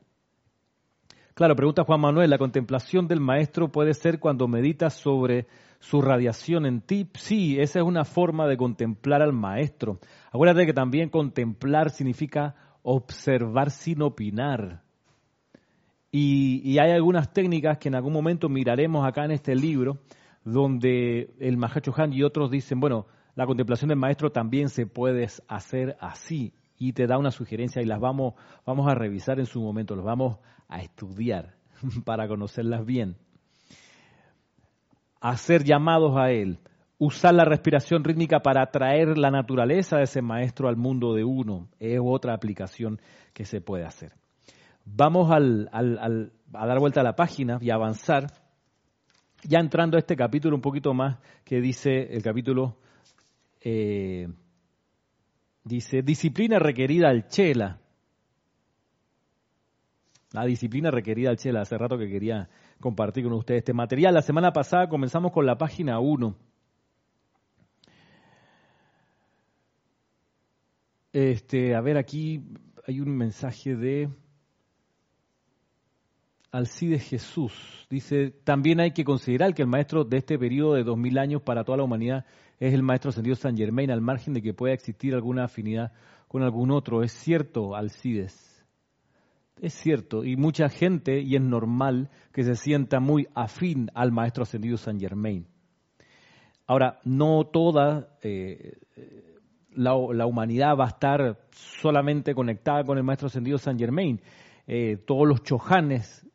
Claro, 1.33 1.55
pregunta 1.55 1.85
Juan 1.85 2.01
Manuel, 2.01 2.29
¿la 2.29 2.37
contemplación 2.37 3.07
del 3.07 3.21
maestro 3.21 3.71
puede 3.71 3.93
ser 3.93 4.19
cuando 4.19 4.47
meditas 4.49 4.93
sobre 4.93 5.47
su 5.79 6.01
radiación 6.01 6.65
en 6.65 6.81
ti? 6.81 7.09
Sí, 7.13 7.57
esa 7.59 7.79
es 7.79 7.85
una 7.85 8.03
forma 8.03 8.45
de 8.47 8.57
contemplar 8.57 9.21
al 9.21 9.31
maestro. 9.31 9.99
Acuérdate 10.33 10.65
que 10.65 10.73
también 10.73 11.09
contemplar 11.09 11.91
significa 11.91 12.55
observar 12.83 13.71
sin 13.71 14.01
opinar. 14.01 14.81
Y, 16.11 16.77
hay 16.79 16.91
algunas 16.91 17.31
técnicas 17.31 17.77
que 17.77 17.87
en 17.87 17.95
algún 17.95 18.13
momento 18.13 18.49
miraremos 18.49 19.07
acá 19.07 19.25
en 19.25 19.31
este 19.31 19.55
libro, 19.55 19.99
donde 20.43 21.29
el 21.39 21.57
Mahacho 21.57 21.93
Han 21.95 22.13
y 22.13 22.23
otros 22.23 22.49
dicen, 22.49 22.79
bueno, 22.79 23.05
la 23.39 23.45
contemplación 23.45 23.87
del 23.87 23.97
maestro 23.97 24.33
también 24.33 24.67
se 24.67 24.85
puede 24.85 25.25
hacer 25.47 25.95
así. 26.01 26.53
Y 26.77 26.91
te 26.91 27.07
da 27.07 27.17
una 27.17 27.31
sugerencia 27.31 27.81
y 27.81 27.85
las 27.85 28.01
vamos, 28.01 28.33
vamos 28.65 28.91
a 28.91 28.95
revisar 28.95 29.39
en 29.39 29.45
su 29.45 29.61
momento, 29.61 29.95
las 29.95 30.03
vamos 30.03 30.39
a 30.67 30.81
estudiar 30.81 31.55
para 32.03 32.27
conocerlas 32.27 32.85
bien. 32.85 33.15
Hacer 35.21 35.63
llamados 35.63 36.17
a 36.17 36.31
él, 36.31 36.59
usar 36.97 37.33
la 37.33 37.45
respiración 37.45 38.03
rítmica 38.03 38.41
para 38.41 38.61
atraer 38.61 39.17
la 39.17 39.31
naturaleza 39.31 39.95
de 39.95 40.03
ese 40.03 40.21
maestro 40.21 40.67
al 40.67 40.75
mundo 40.75 41.13
de 41.13 41.23
uno, 41.23 41.69
es 41.79 41.97
otra 42.03 42.33
aplicación 42.33 42.99
que 43.31 43.45
se 43.45 43.61
puede 43.61 43.85
hacer. 43.85 44.11
Vamos 44.83 45.31
a 45.31 45.39
dar 46.67 46.79
vuelta 46.79 46.99
a 46.99 47.05
la 47.05 47.15
página 47.15 47.57
y 47.61 47.69
avanzar, 47.69 48.33
ya 49.43 49.59
entrando 49.59 49.95
a 49.95 50.01
este 50.01 50.17
capítulo 50.17 50.57
un 50.57 50.61
poquito 50.61 50.93
más, 50.93 51.19
que 51.45 51.61
dice 51.61 52.13
el 52.13 52.21
capítulo, 52.21 52.75
eh, 53.61 54.27
dice, 55.63 56.01
disciplina 56.01 56.59
requerida 56.59 57.09
al 57.09 57.27
Chela. 57.27 57.79
La 60.31 60.45
disciplina 60.45 60.91
requerida 60.91 61.29
al 61.29 61.37
Chela. 61.37 61.61
Hace 61.61 61.77
rato 61.77 61.97
que 61.97 62.09
quería 62.09 62.49
compartir 62.79 63.23
con 63.23 63.33
ustedes 63.33 63.59
este 63.59 63.73
material. 63.73 64.13
La 64.13 64.21
semana 64.21 64.53
pasada 64.53 64.87
comenzamos 64.87 65.31
con 65.31 65.45
la 65.45 65.57
página 65.57 65.99
1. 65.99 66.35
Este, 71.11 71.75
a 71.75 71.81
ver, 71.81 71.97
aquí 71.97 72.43
hay 72.85 72.99
un 72.99 73.17
mensaje 73.17 73.75
de 73.75 74.09
Alcides 76.51 77.09
Jesús. 77.09 77.87
Dice, 77.89 78.31
también 78.43 78.79
hay 78.79 78.91
que 78.91 79.03
considerar 79.03 79.53
que 79.53 79.63
el 79.63 79.67
maestro 79.67 80.03
de 80.03 80.17
este 80.17 80.37
periodo 80.37 80.75
de 80.75 80.83
dos 80.83 80.97
mil 80.97 81.17
años 81.17 81.41
para 81.41 81.63
toda 81.63 81.79
la 81.79 81.83
humanidad 81.83 82.25
es 82.59 82.73
el 82.73 82.83
maestro 82.83 83.09
ascendido 83.09 83.35
San 83.35 83.57
Germain, 83.57 83.91
al 83.91 84.01
margen 84.01 84.33
de 84.33 84.41
que 84.41 84.53
pueda 84.53 84.73
existir 84.73 85.13
alguna 85.13 85.45
afinidad 85.45 85.93
con 86.27 86.43
algún 86.43 86.71
otro. 86.71 87.03
Es 87.03 87.13
cierto, 87.13 87.75
Alcides. 87.75 88.45
Es 89.61 89.73
cierto, 89.73 90.23
y 90.23 90.37
mucha 90.37 90.69
gente, 90.69 91.19
y 91.19 91.35
es 91.35 91.41
normal, 91.41 92.09
que 92.31 92.43
se 92.43 92.55
sienta 92.55 92.99
muy 92.99 93.27
afín 93.35 93.89
al 93.93 94.11
maestro 94.11 94.43
ascendido 94.43 94.77
San 94.77 94.99
Germain. 94.99 95.47
Ahora, 96.65 96.99
no 97.03 97.45
toda 97.45 98.15
eh, 98.21 98.77
la, 99.71 99.95
humanidad 99.95 100.77
va 100.77 100.85
a 100.85 100.89
estar 100.89 101.39
solamente 101.51 102.33
conectada 102.33 102.83
con 102.83 102.97
el 102.97 103.03
maestro 103.03 103.27
ascendido 103.27 103.57
San 103.57 103.77
Germain. 103.77 104.21
Eh, 104.67 104.97
todos 104.97 105.27
los 105.27 105.43
chojanes 105.43 106.27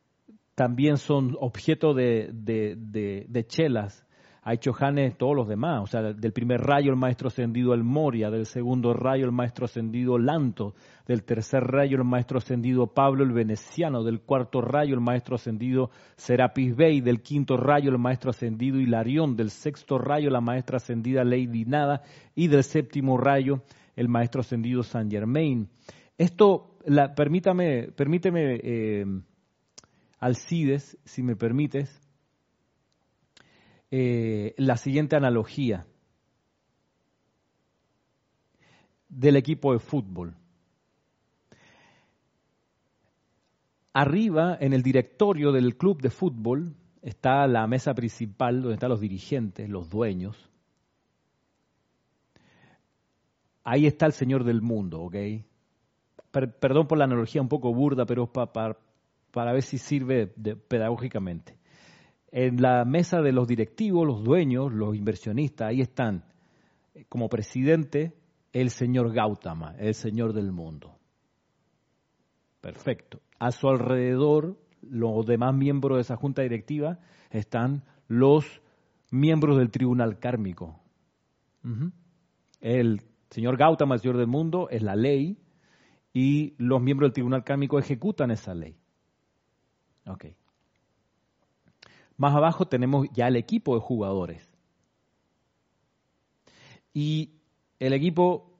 también 0.54 0.96
son 0.96 1.36
objeto 1.40 1.94
de, 1.94 3.46
chelas. 3.48 4.03
Hay 4.46 4.58
chojanes 4.58 5.16
todos 5.16 5.34
los 5.34 5.48
demás, 5.48 5.82
o 5.82 5.86
sea, 5.86 6.02
del 6.02 6.32
primer 6.34 6.60
rayo 6.60 6.90
el 6.90 6.98
maestro 6.98 7.28
ascendido 7.28 7.72
el 7.72 7.82
Moria, 7.82 8.30
del 8.30 8.44
segundo 8.44 8.92
rayo 8.92 9.24
el 9.24 9.32
maestro 9.32 9.64
ascendido 9.64 10.18
Lanto, 10.18 10.74
del 11.08 11.24
tercer 11.24 11.62
rayo 11.64 11.96
el 11.96 12.04
maestro 12.04 12.36
ascendido 12.36 12.88
Pablo 12.88 13.24
el 13.24 13.32
Veneciano, 13.32 14.04
del 14.04 14.20
cuarto 14.20 14.60
rayo 14.60 14.92
el 14.92 15.00
maestro 15.00 15.36
ascendido 15.36 15.90
Serapis 16.16 16.76
Bey, 16.76 17.00
del 17.00 17.22
quinto 17.22 17.56
rayo 17.56 17.90
el 17.90 17.96
maestro 17.96 18.28
ascendido 18.30 18.78
Hilarión, 18.78 19.34
del 19.34 19.48
sexto 19.48 19.96
rayo 19.96 20.28
la 20.28 20.42
maestra 20.42 20.76
ascendida 20.76 21.24
Lady 21.24 21.64
Nada 21.64 22.02
y 22.34 22.48
del 22.48 22.64
séptimo 22.64 23.16
rayo 23.16 23.62
el 23.96 24.10
maestro 24.10 24.42
ascendido 24.42 24.82
San 24.82 25.10
Germain. 25.10 25.70
Esto, 26.18 26.76
la, 26.84 27.14
permítame, 27.14 27.88
permíteme 27.96 28.60
eh, 28.62 29.06
Alcides, 30.20 30.98
si 31.06 31.22
me 31.22 31.34
permites, 31.34 32.03
eh, 33.96 34.54
la 34.56 34.76
siguiente 34.76 35.14
analogía 35.14 35.86
del 39.08 39.36
equipo 39.36 39.72
de 39.72 39.78
fútbol. 39.78 40.34
Arriba, 43.92 44.58
en 44.60 44.72
el 44.72 44.82
directorio 44.82 45.52
del 45.52 45.76
club 45.76 46.02
de 46.02 46.10
fútbol, 46.10 46.74
está 47.02 47.46
la 47.46 47.68
mesa 47.68 47.94
principal 47.94 48.62
donde 48.62 48.74
están 48.74 48.90
los 48.90 48.98
dirigentes, 48.98 49.68
los 49.68 49.88
dueños. 49.88 50.50
Ahí 53.62 53.86
está 53.86 54.06
el 54.06 54.12
Señor 54.12 54.42
del 54.42 54.60
mundo, 54.60 55.02
¿ok? 55.02 55.14
perdón 56.32 56.88
por 56.88 56.98
la 56.98 57.04
analogía 57.04 57.40
un 57.40 57.48
poco 57.48 57.72
burda, 57.72 58.06
pero 58.06 58.24
es 58.24 58.30
para 58.30 58.76
para 59.30 59.52
ver 59.52 59.62
si 59.62 59.78
sirve 59.78 60.26
pedagógicamente. 60.26 61.56
En 62.36 62.60
la 62.60 62.84
mesa 62.84 63.22
de 63.22 63.30
los 63.30 63.46
directivos, 63.46 64.04
los 64.04 64.24
dueños, 64.24 64.72
los 64.72 64.96
inversionistas, 64.96 65.68
ahí 65.68 65.80
están 65.80 66.24
como 67.08 67.28
presidente 67.28 68.12
el 68.52 68.70
señor 68.70 69.12
Gautama, 69.12 69.76
el 69.78 69.94
señor 69.94 70.32
del 70.32 70.50
mundo. 70.50 70.98
Perfecto. 72.60 73.20
A 73.38 73.52
su 73.52 73.68
alrededor, 73.68 74.58
los 74.82 75.24
demás 75.24 75.54
miembros 75.54 75.98
de 75.98 76.00
esa 76.00 76.16
junta 76.16 76.42
directiva 76.42 76.98
están 77.30 77.84
los 78.08 78.44
miembros 79.12 79.56
del 79.56 79.70
tribunal 79.70 80.18
kármico. 80.18 80.80
El 82.60 83.02
señor 83.30 83.56
Gautama, 83.56 83.94
el 83.94 84.00
señor 84.00 84.16
del 84.16 84.26
mundo, 84.26 84.68
es 84.70 84.82
la 84.82 84.96
ley 84.96 85.38
y 86.12 86.56
los 86.58 86.82
miembros 86.82 87.10
del 87.10 87.14
tribunal 87.14 87.44
kármico 87.44 87.78
ejecutan 87.78 88.32
esa 88.32 88.54
ley. 88.54 88.76
Ok. 90.06 90.24
Más 92.16 92.34
abajo 92.34 92.66
tenemos 92.66 93.08
ya 93.12 93.28
el 93.28 93.36
equipo 93.36 93.74
de 93.74 93.80
jugadores. 93.80 94.48
Y 96.92 97.30
el 97.80 97.92
equipo 97.92 98.52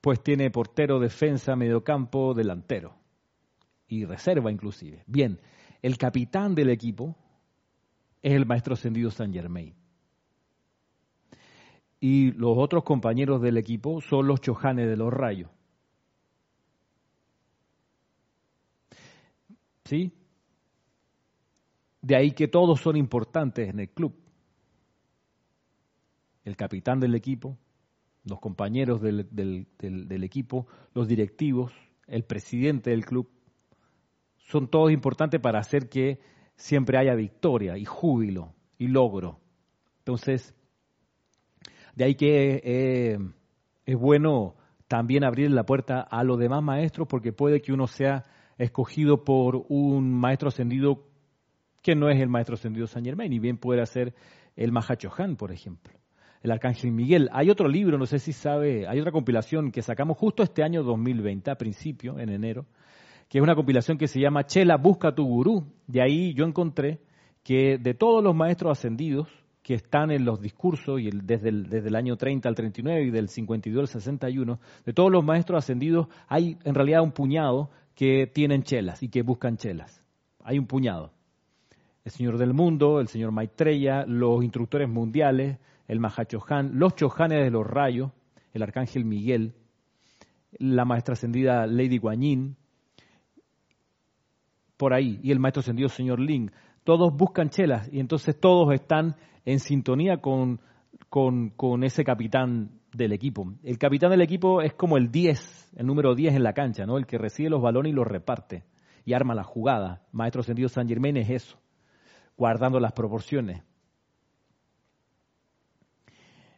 pues 0.00 0.22
tiene 0.22 0.50
portero, 0.50 1.00
defensa, 1.00 1.56
mediocampo, 1.56 2.34
delantero 2.34 2.94
y 3.88 4.04
reserva 4.04 4.52
inclusive. 4.52 5.02
Bien, 5.06 5.40
el 5.82 5.96
capitán 5.96 6.54
del 6.54 6.70
equipo 6.70 7.16
es 8.22 8.34
el 8.34 8.46
maestro 8.46 8.74
ascendido 8.74 9.10
San 9.10 9.32
Germain. 9.32 9.74
Y 12.00 12.32
los 12.32 12.56
otros 12.56 12.84
compañeros 12.84 13.40
del 13.42 13.56
equipo 13.56 14.00
son 14.00 14.28
los 14.28 14.40
chojanes 14.40 14.88
de 14.88 14.96
los 14.96 15.12
rayos. 15.12 15.50
¿Sí? 19.84 20.12
De 22.00 22.16
ahí 22.16 22.32
que 22.32 22.48
todos 22.48 22.80
son 22.80 22.96
importantes 22.96 23.68
en 23.68 23.80
el 23.80 23.88
club. 23.88 24.14
El 26.44 26.56
capitán 26.56 27.00
del 27.00 27.14
equipo, 27.14 27.58
los 28.24 28.40
compañeros 28.40 29.00
del, 29.00 30.22
equipo, 30.22 30.66
los 30.94 31.08
directivos, 31.08 31.72
el 32.06 32.24
presidente 32.24 32.90
del 32.90 33.04
club, 33.04 33.28
son 34.36 34.68
todos 34.68 34.92
importantes 34.92 35.40
para 35.40 35.58
hacer 35.58 35.88
que 35.88 36.20
siempre 36.56 36.98
haya 36.98 37.14
victoria 37.14 37.76
y 37.76 37.84
júbilo 37.84 38.54
y 38.78 38.88
logro. 38.88 39.40
Entonces, 39.98 40.54
de 41.94 42.04
ahí 42.04 42.14
que 42.14 42.62
eh, 42.64 43.18
es 43.84 43.96
bueno 43.96 44.54
también 44.86 45.24
abrir 45.24 45.50
la 45.50 45.66
puerta 45.66 46.00
a 46.00 46.24
los 46.24 46.38
demás 46.38 46.62
maestros 46.62 47.06
porque 47.08 47.32
puede 47.32 47.60
que 47.60 47.72
uno 47.72 47.86
sea 47.86 48.24
escogido 48.56 49.24
por 49.24 49.66
un 49.68 50.12
maestro 50.12 50.48
ascendido 50.48 51.07
que 51.88 51.96
no 51.96 52.10
es 52.10 52.20
el 52.20 52.28
maestro 52.28 52.54
ascendido 52.54 52.86
San 52.86 53.02
Germain, 53.02 53.32
y 53.32 53.38
bien 53.38 53.56
puede 53.56 53.86
ser 53.86 54.12
el 54.56 54.72
Mahachohan, 54.72 55.36
por 55.36 55.52
ejemplo, 55.52 55.94
el 56.42 56.50
Arcángel 56.50 56.92
Miguel. 56.92 57.30
Hay 57.32 57.48
otro 57.48 57.66
libro, 57.66 57.96
no 57.96 58.04
sé 58.04 58.18
si 58.18 58.34
sabe, 58.34 58.86
hay 58.86 59.00
otra 59.00 59.10
compilación 59.10 59.72
que 59.72 59.80
sacamos 59.80 60.18
justo 60.18 60.42
este 60.42 60.62
año 60.62 60.82
2020, 60.82 61.50
a 61.50 61.54
principio, 61.54 62.18
en 62.18 62.28
enero, 62.28 62.66
que 63.26 63.38
es 63.38 63.42
una 63.42 63.54
compilación 63.54 63.96
que 63.96 64.06
se 64.06 64.20
llama 64.20 64.44
Chela, 64.44 64.76
busca 64.76 65.14
tu 65.14 65.24
gurú. 65.24 65.64
De 65.86 66.02
ahí 66.02 66.34
yo 66.34 66.44
encontré 66.44 67.00
que 67.42 67.78
de 67.78 67.94
todos 67.94 68.22
los 68.22 68.34
maestros 68.34 68.76
ascendidos 68.76 69.26
que 69.62 69.72
están 69.72 70.10
en 70.10 70.26
los 70.26 70.42
discursos, 70.42 71.00
y 71.00 71.08
desde, 71.10 71.48
el, 71.48 71.70
desde 71.70 71.88
el 71.88 71.96
año 71.96 72.18
30 72.18 72.50
al 72.50 72.54
39 72.54 73.04
y 73.04 73.10
del 73.10 73.30
52 73.30 73.80
al 73.80 73.88
61, 73.88 74.60
de 74.84 74.92
todos 74.92 75.10
los 75.10 75.24
maestros 75.24 75.64
ascendidos 75.64 76.08
hay 76.26 76.58
en 76.64 76.74
realidad 76.74 77.00
un 77.00 77.12
puñado 77.12 77.70
que 77.94 78.26
tienen 78.26 78.62
chelas 78.62 79.02
y 79.02 79.08
que 79.08 79.22
buscan 79.22 79.56
chelas. 79.56 80.04
Hay 80.44 80.58
un 80.58 80.66
puñado 80.66 81.12
el 82.08 82.12
Señor 82.12 82.38
del 82.38 82.54
Mundo, 82.54 83.00
el 83.00 83.08
Señor 83.08 83.32
Maitreya, 83.32 84.06
los 84.06 84.42
instructores 84.42 84.88
mundiales, 84.88 85.58
el 85.86 86.00
Mahachohan, 86.00 86.78
los 86.78 86.94
Chohanes 86.94 87.44
de 87.44 87.50
los 87.50 87.66
rayos, 87.66 88.12
el 88.54 88.62
Arcángel 88.62 89.04
Miguel, 89.04 89.52
la 90.52 90.86
Maestra 90.86 91.12
Ascendida 91.12 91.66
Lady 91.66 91.98
Guanyin, 91.98 92.56
por 94.78 94.94
ahí, 94.94 95.20
y 95.22 95.32
el 95.32 95.38
Maestro 95.38 95.60
Ascendido 95.60 95.90
Señor 95.90 96.18
Ling. 96.18 96.50
Todos 96.82 97.14
buscan 97.14 97.50
chelas 97.50 97.90
y 97.92 98.00
entonces 98.00 98.40
todos 98.40 98.72
están 98.72 99.16
en 99.44 99.60
sintonía 99.60 100.22
con, 100.22 100.60
con, 101.10 101.84
ese 101.84 102.04
capitán 102.04 102.70
del 102.94 103.12
equipo. 103.12 103.52
El 103.62 103.76
capitán 103.76 104.12
del 104.12 104.22
equipo 104.22 104.62
es 104.62 104.72
como 104.72 104.96
el 104.96 105.10
10, 105.10 105.74
el 105.76 105.86
número 105.86 106.14
10 106.14 106.36
en 106.36 106.42
la 106.42 106.54
cancha, 106.54 106.86
¿no? 106.86 106.96
El 106.96 107.04
que 107.04 107.18
recibe 107.18 107.50
los 107.50 107.60
balones 107.60 107.92
y 107.92 107.94
los 107.94 108.06
reparte 108.06 108.64
y 109.04 109.12
arma 109.12 109.34
la 109.34 109.44
jugada. 109.44 110.06
Maestro 110.12 110.40
Ascendido 110.40 110.70
San 110.70 110.88
Germain 110.88 111.18
es 111.18 111.28
eso 111.28 111.58
guardando 112.38 112.78
las 112.78 112.92
proporciones. 112.92 113.62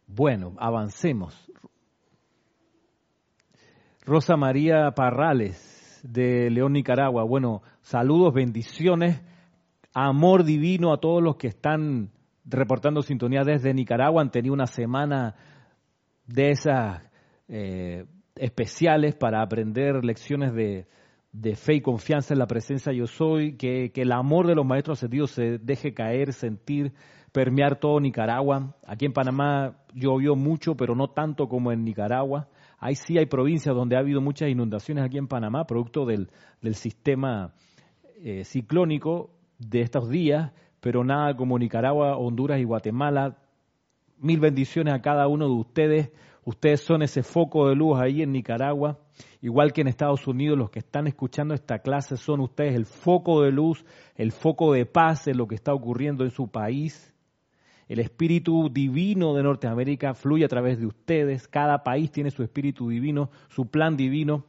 Bueno, 0.06 0.54
avancemos. 0.58 1.50
Rosa 4.04 4.36
María 4.36 4.90
Parrales, 4.94 6.00
de 6.02 6.50
León, 6.50 6.72
Nicaragua. 6.72 7.24
Bueno, 7.24 7.62
saludos, 7.80 8.34
bendiciones, 8.34 9.22
amor 9.94 10.44
divino 10.44 10.92
a 10.92 11.00
todos 11.00 11.22
los 11.22 11.36
que 11.36 11.48
están 11.48 12.10
reportando 12.44 13.02
sintonía 13.02 13.42
desde 13.44 13.72
Nicaragua. 13.72 14.20
Han 14.20 14.30
tenido 14.30 14.52
una 14.54 14.66
semana 14.66 15.34
de 16.26 16.50
esas 16.50 17.02
eh, 17.48 18.04
especiales 18.36 19.14
para 19.14 19.42
aprender 19.42 20.04
lecciones 20.04 20.52
de, 20.54 20.86
de 21.32 21.54
fe 21.54 21.74
y 21.74 21.80
confianza 21.80 22.34
en 22.34 22.38
la 22.38 22.46
presencia 22.46 22.92
yo 22.92 23.06
soy, 23.06 23.56
que, 23.56 23.92
el 23.94 24.12
amor 24.12 24.46
de 24.46 24.54
los 24.54 24.66
maestros 24.66 24.98
ascendidos 24.98 25.30
se 25.30 25.58
deje 25.58 25.94
caer, 25.94 26.32
sentir, 26.32 26.92
permear 27.32 27.78
todo 27.78 28.00
Nicaragua. 28.00 28.74
Aquí 28.86 29.06
en 29.06 29.12
Panamá 29.12 29.76
llovió 29.94 30.34
mucho, 30.34 30.76
pero 30.76 30.94
no 30.94 31.08
tanto 31.08 31.48
como 31.48 31.70
en 31.72 31.84
Nicaragua. 31.84 32.48
Ahí 32.78 32.94
sí 32.96 33.18
hay 33.18 33.26
provincias 33.26 33.74
donde 33.74 33.96
ha 33.96 34.00
habido 34.00 34.20
muchas 34.20 34.48
inundaciones 34.48 35.04
aquí 35.04 35.18
en 35.18 35.28
Panamá, 35.28 35.66
producto 35.66 36.04
del, 36.06 36.30
sistema 36.72 37.54
eh, 38.22 38.44
ciclónico 38.44 39.30
de 39.58 39.82
estos 39.82 40.08
días, 40.08 40.52
pero 40.80 41.04
nada 41.04 41.36
como 41.36 41.58
Nicaragua, 41.58 42.16
Honduras 42.16 42.58
y 42.58 42.64
Guatemala. 42.64 43.36
Mil 44.18 44.40
bendiciones 44.40 44.94
a 44.94 45.00
cada 45.00 45.28
uno 45.28 45.46
de 45.46 45.54
ustedes. 45.54 46.10
Ustedes 46.44 46.80
son 46.80 47.02
ese 47.02 47.22
foco 47.22 47.68
de 47.68 47.74
luz 47.74 47.98
ahí 47.98 48.22
en 48.22 48.32
Nicaragua. 48.32 48.98
Igual 49.42 49.72
que 49.72 49.82
en 49.82 49.88
Estados 49.88 50.26
Unidos, 50.26 50.58
los 50.58 50.70
que 50.70 50.78
están 50.78 51.06
escuchando 51.06 51.54
esta 51.54 51.80
clase 51.80 52.16
son 52.16 52.40
ustedes 52.40 52.74
el 52.74 52.86
foco 52.86 53.42
de 53.42 53.52
luz, 53.52 53.84
el 54.16 54.32
foco 54.32 54.72
de 54.72 54.86
paz 54.86 55.26
en 55.28 55.36
lo 55.36 55.46
que 55.46 55.54
está 55.54 55.74
ocurriendo 55.74 56.24
en 56.24 56.30
su 56.30 56.48
país. 56.48 57.14
El 57.88 57.98
espíritu 57.98 58.70
divino 58.70 59.34
de 59.34 59.42
Norteamérica 59.42 60.14
fluye 60.14 60.44
a 60.44 60.48
través 60.48 60.78
de 60.78 60.86
ustedes. 60.86 61.48
Cada 61.48 61.82
país 61.82 62.12
tiene 62.12 62.30
su 62.30 62.42
espíritu 62.42 62.88
divino, 62.88 63.30
su 63.48 63.66
plan 63.66 63.96
divino. 63.96 64.46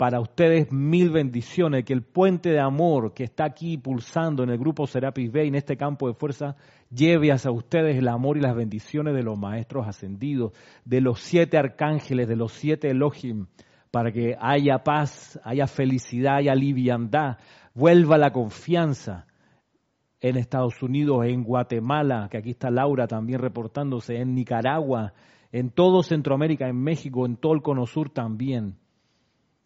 Para 0.00 0.18
ustedes 0.18 0.72
mil 0.72 1.10
bendiciones, 1.10 1.84
que 1.84 1.92
el 1.92 2.00
puente 2.00 2.48
de 2.48 2.58
amor 2.58 3.12
que 3.12 3.24
está 3.24 3.44
aquí 3.44 3.76
pulsando 3.76 4.42
en 4.42 4.48
el 4.48 4.56
grupo 4.56 4.86
Serapis 4.86 5.30
Bay, 5.30 5.48
en 5.48 5.56
este 5.56 5.76
campo 5.76 6.08
de 6.08 6.14
fuerza, 6.14 6.56
lleve 6.88 7.30
hacia 7.30 7.50
ustedes 7.50 7.98
el 7.98 8.08
amor 8.08 8.38
y 8.38 8.40
las 8.40 8.56
bendiciones 8.56 9.14
de 9.14 9.22
los 9.22 9.36
maestros 9.36 9.86
ascendidos, 9.86 10.54
de 10.86 11.02
los 11.02 11.20
siete 11.20 11.58
arcángeles, 11.58 12.28
de 12.28 12.36
los 12.36 12.52
siete 12.52 12.88
Elohim, 12.88 13.48
para 13.90 14.10
que 14.10 14.38
haya 14.40 14.78
paz, 14.78 15.38
haya 15.44 15.66
felicidad, 15.66 16.36
haya 16.36 16.54
liviandad, 16.54 17.36
vuelva 17.74 18.16
la 18.16 18.32
confianza 18.32 19.26
en 20.22 20.38
Estados 20.38 20.82
Unidos, 20.82 21.26
en 21.26 21.44
Guatemala, 21.44 22.28
que 22.30 22.38
aquí 22.38 22.52
está 22.52 22.70
Laura 22.70 23.06
también 23.06 23.38
reportándose, 23.38 24.16
en 24.16 24.34
Nicaragua, 24.34 25.12
en 25.52 25.68
todo 25.68 26.02
Centroamérica, 26.02 26.68
en 26.68 26.82
México, 26.82 27.26
en 27.26 27.36
todo 27.36 27.52
el 27.52 27.60
Cono 27.60 27.84
Sur 27.84 28.08
también, 28.08 28.78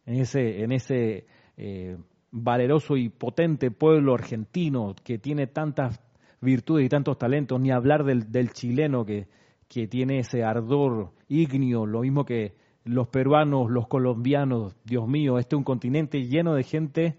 en 0.06 0.20
ese, 0.20 0.62
en 0.62 0.72
ese 0.72 1.26
eh, 1.56 1.96
valeroso 2.30 2.96
y 2.96 3.08
potente 3.08 3.70
pueblo 3.70 4.14
argentino 4.14 4.94
que 5.04 5.18
tiene 5.18 5.46
tantas 5.46 6.00
virtudes 6.40 6.86
y 6.86 6.88
tantos 6.88 7.18
talentos, 7.18 7.60
ni 7.60 7.70
hablar 7.70 8.04
del, 8.04 8.30
del 8.30 8.52
chileno 8.52 9.04
que, 9.04 9.28
que 9.68 9.88
tiene 9.88 10.18
ese 10.18 10.44
ardor 10.44 11.12
ígneo, 11.28 11.86
lo 11.86 12.00
mismo 12.00 12.24
que 12.24 12.54
los 12.84 13.08
peruanos, 13.08 13.70
los 13.70 13.88
colombianos, 13.88 14.76
Dios 14.84 15.08
mío, 15.08 15.38
este 15.38 15.56
es 15.56 15.58
un 15.58 15.64
continente 15.64 16.26
lleno 16.26 16.54
de 16.54 16.62
gente 16.62 17.16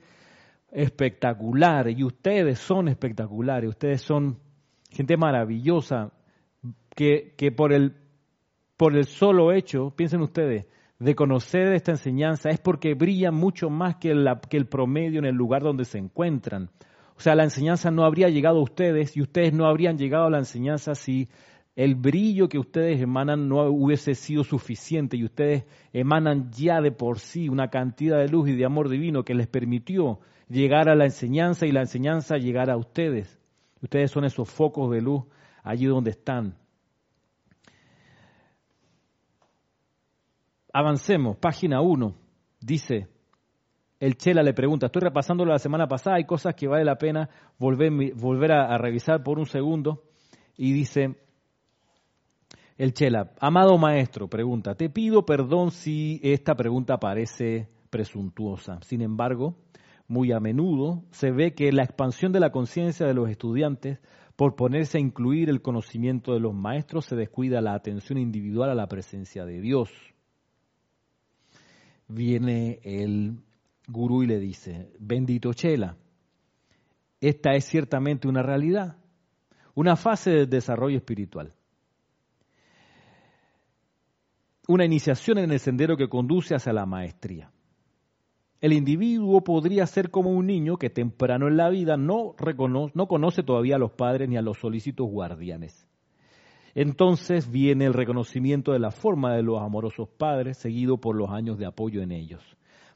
espectacular 0.72 1.90
y 1.90 2.04
ustedes 2.04 2.60
son 2.60 2.88
espectaculares, 2.88 3.70
ustedes 3.70 4.02
son 4.02 4.38
gente 4.92 5.18
maravillosa 5.18 6.12
que, 6.96 7.34
que 7.38 7.52
por, 7.52 7.74
el, 7.74 7.96
por 8.78 8.96
el 8.96 9.06
solo 9.06 9.52
hecho, 9.52 9.92
piensen 9.96 10.22
ustedes, 10.22 10.66
de 11.00 11.16
conocer 11.16 11.74
esta 11.74 11.92
enseñanza 11.92 12.50
es 12.50 12.60
porque 12.60 12.94
brillan 12.94 13.36
mucho 13.36 13.70
más 13.70 13.98
que, 13.98 14.14
la, 14.14 14.40
que 14.40 14.58
el 14.58 14.68
promedio 14.68 15.20
en 15.20 15.26
el 15.26 15.36
lugar 15.36 15.62
donde 15.62 15.86
se 15.86 15.98
encuentran. 15.98 16.70
O 17.18 17.22
sea, 17.22 17.36
la 17.36 17.44
enseñanza 17.44 17.92
no 17.92 18.04
habría 18.04 18.30
llegado 18.30 18.60
a 18.60 18.64
ustedes 18.64 19.16
y 19.16 19.22
ustedes 19.22 19.54
no 19.54 19.66
habrían 19.66 19.98
llegado 19.98 20.26
a 20.26 20.30
la 20.30 20.40
enseñanza 20.40 20.96
si 20.96 21.30
el 21.76 21.96
brillo 21.96 22.48
que 22.48 22.58
ustedes 22.58 23.02
emanan 23.02 23.50
no 23.50 23.64
hubiese 23.70 24.16
sido 24.16 24.44
suficiente 24.44 25.18
y 25.18 25.26
ustedes 25.26 25.66
emanan 25.92 26.52
ya 26.52 26.82
de 26.82 26.92
por 26.92 27.20
sí 27.20 27.50
una 27.50 27.70
cantidad 27.70 28.18
de 28.18 28.30
luz 28.30 28.50
y 28.50 28.56
de 28.56 28.66
amor 28.66 28.88
divino 28.90 29.24
que 29.24 29.34
les 29.34 29.48
permitió 29.48 30.20
llegar 30.50 30.90
a 30.90 30.96
la 30.96 31.06
enseñanza 31.06 31.66
y 31.66 31.72
la 31.72 31.82
enseñanza 31.82 32.38
llegar 32.38 32.70
a 32.70 32.78
ustedes. 32.78 33.40
Ustedes 33.82 34.12
son 34.12 34.24
esos 34.24 34.50
focos 34.50 34.92
de 34.92 35.02
luz 35.02 35.24
allí 35.64 35.86
donde 35.86 36.12
están. 36.12 36.56
Avancemos, 40.78 41.38
página 41.38 41.80
1. 41.80 42.14
Dice, 42.60 43.08
el 43.98 44.18
Chela 44.18 44.44
le 44.44 44.54
pregunta, 44.54 44.88
estoy 44.88 45.04
repasándolo 45.04 45.54
la 45.54 45.58
semana 45.58 45.88
pasada, 45.88 46.18
hay 46.18 46.26
cosas 46.26 46.54
que 46.54 46.68
vale 46.68 46.84
la 46.84 46.98
pena 46.98 47.30
volver, 47.58 48.14
volver 48.14 48.52
a 48.52 48.78
revisar 48.78 49.24
por 49.24 49.40
un 49.40 49.46
segundo. 49.46 50.04
Y 50.58 50.74
dice, 50.74 51.16
el 52.78 52.94
Chela, 52.94 53.32
amado 53.40 53.78
maestro, 53.78 54.28
pregunta, 54.28 54.76
te 54.76 54.90
pido 54.90 55.26
perdón 55.26 55.72
si 55.72 56.20
esta 56.22 56.56
pregunta 56.56 56.98
parece 56.98 57.70
presuntuosa. 57.90 58.82
Sin 58.82 59.02
embargo, 59.02 59.56
muy 60.10 60.34
a 60.34 60.42
menudo 60.42 61.06
se 61.12 61.32
ve 61.32 61.54
que 61.54 61.72
la 61.72 61.84
expansión 61.84 62.34
de 62.34 62.42
la 62.42 62.52
conciencia 62.52 63.08
de 63.08 63.14
los 63.14 63.30
estudiantes 63.30 64.00
por 64.36 64.58
ponerse 64.58 64.98
a 64.98 65.02
incluir 65.02 65.50
el 65.50 65.62
conocimiento 65.62 66.34
de 66.34 66.42
los 66.42 66.54
maestros 66.54 67.06
se 67.06 67.16
descuida 67.16 67.62
la 67.62 67.76
atención 67.76 68.18
individual 68.20 68.70
a 68.70 68.76
la 68.76 68.88
presencia 68.88 69.46
de 69.46 69.62
Dios. 69.62 70.15
Viene 72.08 72.80
el 72.84 73.38
gurú 73.88 74.24
y 74.24 74.28
le 74.28 74.40
dice, 74.40 74.92
bendito 75.00 75.54
Chela, 75.54 75.98
esta 77.20 77.56
es 77.56 77.66
ciertamente 77.66 78.28
una 78.28 78.44
realidad, 78.44 78.98
una 79.74 79.96
fase 79.96 80.32
del 80.32 80.50
desarrollo 80.50 80.98
espiritual 80.98 81.54
una 84.68 84.86
iniciación 84.86 85.38
en 85.38 85.52
el 85.52 85.60
sendero 85.60 85.98
que 85.98 86.10
conduce 86.10 86.56
hacia 86.56 86.74
la 86.74 86.86
maestría. 86.86 87.52
El 88.62 88.74
individuo 88.74 89.44
podría 89.44 89.86
ser 89.86 90.10
como 90.10 90.32
un 90.32 90.48
niño 90.48 90.78
que 90.78 90.90
temprano 90.90 91.48
en 91.48 91.58
la 91.58 91.70
vida 91.70 91.98
no, 91.98 92.34
reconoce, 92.38 92.94
no 92.96 93.08
conoce 93.08 93.44
todavía 93.44 93.76
a 93.76 93.80
los 93.80 93.92
padres 93.92 94.28
ni 94.28 94.38
a 94.38 94.42
los 94.42 94.58
solícitos 94.58 95.08
guardianes. 95.08 95.88
Entonces 96.76 97.50
viene 97.50 97.86
el 97.86 97.94
reconocimiento 97.94 98.74
de 98.74 98.80
la 98.80 98.92
forma 98.92 99.34
de 99.34 99.44
los 99.44 99.62
amorosos 99.62 100.10
padres, 100.10 100.58
seguido 100.58 100.98
por 100.98 101.16
los 101.16 101.30
años 101.30 101.58
de 101.58 101.66
apoyo 101.66 102.02
en 102.02 102.12
ellos. 102.12 102.44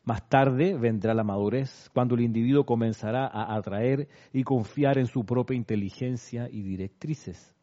Más 0.04 0.28
tarde 0.28 0.78
vendrá 0.78 1.14
la 1.14 1.24
madurez, 1.24 1.90
cuando 1.94 2.16
el 2.16 2.22
individuo 2.22 2.66
comenzará 2.66 3.26
a 3.26 3.56
atraer 3.56 4.10
y 4.34 4.44
confiar 4.44 4.98
en 4.98 5.08
su 5.08 5.26
propia 5.26 5.56
inteligencia 5.56 6.50
y 6.52 6.62
directrices, 6.62 7.56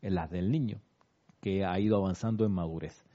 en 0.00 0.16
las 0.16 0.30
del 0.30 0.50
niño, 0.50 0.80
que 1.40 1.64
ha 1.64 1.78
ido 1.78 1.96
avanzando 1.96 2.44
en 2.44 2.52
madurez. 2.52 3.06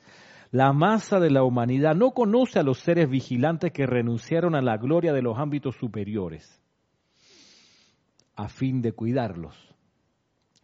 La 0.52 0.72
masa 0.72 1.20
de 1.20 1.30
la 1.30 1.44
humanidad 1.44 1.96
no 1.96 2.12
conoce 2.12 2.60
a 2.60 2.64
los 2.64 2.80
seres 2.80 3.10
vigilantes 3.10 3.74
que 3.74 3.86
renunciaron 3.86 4.56
a 4.56 4.62
la 4.62 4.78
gloria 4.78 5.12
de 5.12 5.22
los 5.22 5.38
ámbitos 5.38 5.76
superiores. 5.76 6.62
a 8.40 8.48
fin 8.48 8.84
de 8.84 8.92
cuidarlos. 8.92 9.67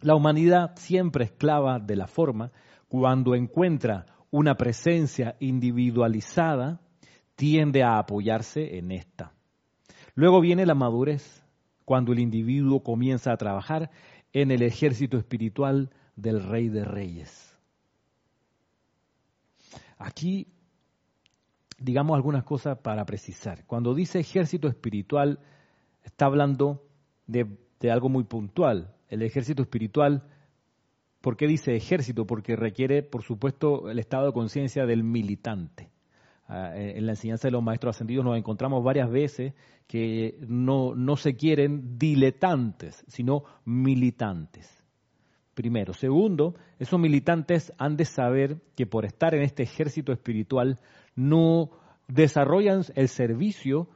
La 0.03 0.15
humanidad 0.15 0.75
siempre 0.75 1.25
esclava 1.25 1.79
de 1.79 1.95
la 1.95 2.07
forma, 2.07 2.51
cuando 2.89 3.35
encuentra 3.35 4.05
una 4.31 4.55
presencia 4.55 5.35
individualizada, 5.39 6.81
tiende 7.35 7.83
a 7.83 7.97
apoyarse 7.97 8.77
en 8.77 8.91
esta. 8.91 9.33
Luego 10.13 10.41
viene 10.41 10.65
la 10.65 10.75
madurez, 10.75 11.43
cuando 11.85 12.11
el 12.11 12.19
individuo 12.19 12.83
comienza 12.83 13.31
a 13.31 13.37
trabajar 13.37 13.91
en 14.33 14.51
el 14.51 14.61
ejército 14.61 15.17
espiritual 15.17 15.89
del 16.15 16.43
Rey 16.43 16.69
de 16.69 16.83
Reyes. 16.83 17.57
Aquí, 19.97 20.47
digamos 21.79 22.15
algunas 22.15 22.43
cosas 22.43 22.77
para 22.79 23.05
precisar. 23.05 23.65
Cuando 23.65 23.93
dice 23.93 24.19
ejército 24.19 24.67
espiritual, 24.67 25.39
está 26.03 26.25
hablando 26.25 26.85
de, 27.25 27.47
algo 27.89 28.09
muy 28.09 28.23
puntual. 28.23 28.93
El 29.13 29.21
ejército 29.21 29.61
espiritual, 29.61 30.23
¿por 31.21 31.37
qué 31.37 31.45
dice 31.45 31.75
ejército? 31.75 32.25
Porque 32.25 32.55
requiere, 32.55 33.03
por 33.03 33.21
supuesto, 33.21 33.91
el 33.91 33.99
estado 33.99 34.25
de 34.25 34.33
conciencia 34.33 34.87
del 34.87 35.03
militante. 35.03 35.91
Ah, 36.47 36.73
en 36.75 37.05
la 37.05 37.11
enseñanza 37.11 37.47
de 37.47 37.51
los 37.51 37.61
maestros 37.61 37.95
ascendidos 37.95 38.25
nos 38.25 38.37
encontramos 38.37 38.83
varias 38.83 39.11
veces 39.11 39.53
que 39.87 40.37
no, 40.47 40.95
no 40.95 41.15
se 41.15 41.35
quieren 41.35 41.99
diletantes, 41.99 43.05
sino 43.07 43.43
militantes. 43.65 44.83
Primero. 45.53 45.93
Segundo, 45.93 46.55
esos 46.79 46.99
militantes 46.99 47.71
han 47.77 47.95
de 47.95 48.05
saber 48.05 48.61
que 48.75 48.87
por 48.87 49.05
estar 49.05 49.35
en 49.35 49.43
este 49.43 49.61
ejército 49.61 50.11
espiritual 50.11 50.79
no 51.15 51.69
desarrollan 52.07 52.81
el 52.95 53.09
servicio 53.09 53.87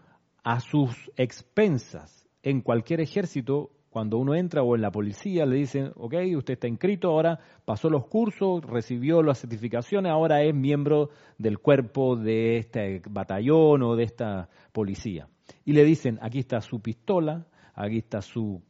a 0.43 0.59
sus 0.59 0.95
expensas. 1.15 2.27
En 2.43 2.61
cualquier 2.61 3.01
ejército, 3.01 3.71
cuando 3.97 4.19
uno 4.19 4.35
entra 4.35 4.61
o 4.61 4.75
en 4.75 4.83
la 4.83 4.91
policía, 4.91 5.47
le 5.47 5.55
dicen, 5.55 5.91
ok, 5.95 6.13
usted 6.35 6.53
está 6.53 6.67
inscrito, 6.67 7.09
ahora 7.09 7.39
pasó 7.65 7.89
los 7.89 8.05
cursos, 8.05 8.63
recibió 8.63 9.23
las 9.23 9.39
certificaciones, 9.39 10.11
ahora 10.11 10.43
es 10.43 10.53
miembro 10.53 11.09
del 11.39 11.57
cuerpo 11.57 12.15
de 12.15 12.57
este 12.57 13.01
batallón 13.09 13.81
o 13.81 13.95
de 13.95 14.03
esta 14.03 14.49
policía. 14.71 15.27
Y 15.65 15.73
le 15.73 15.83
dicen, 15.83 16.19
aquí 16.21 16.37
está 16.37 16.61
su 16.61 16.79
pistola, 16.79 17.47
aquí 17.73 17.97
está 17.97 18.21
su 18.21 18.61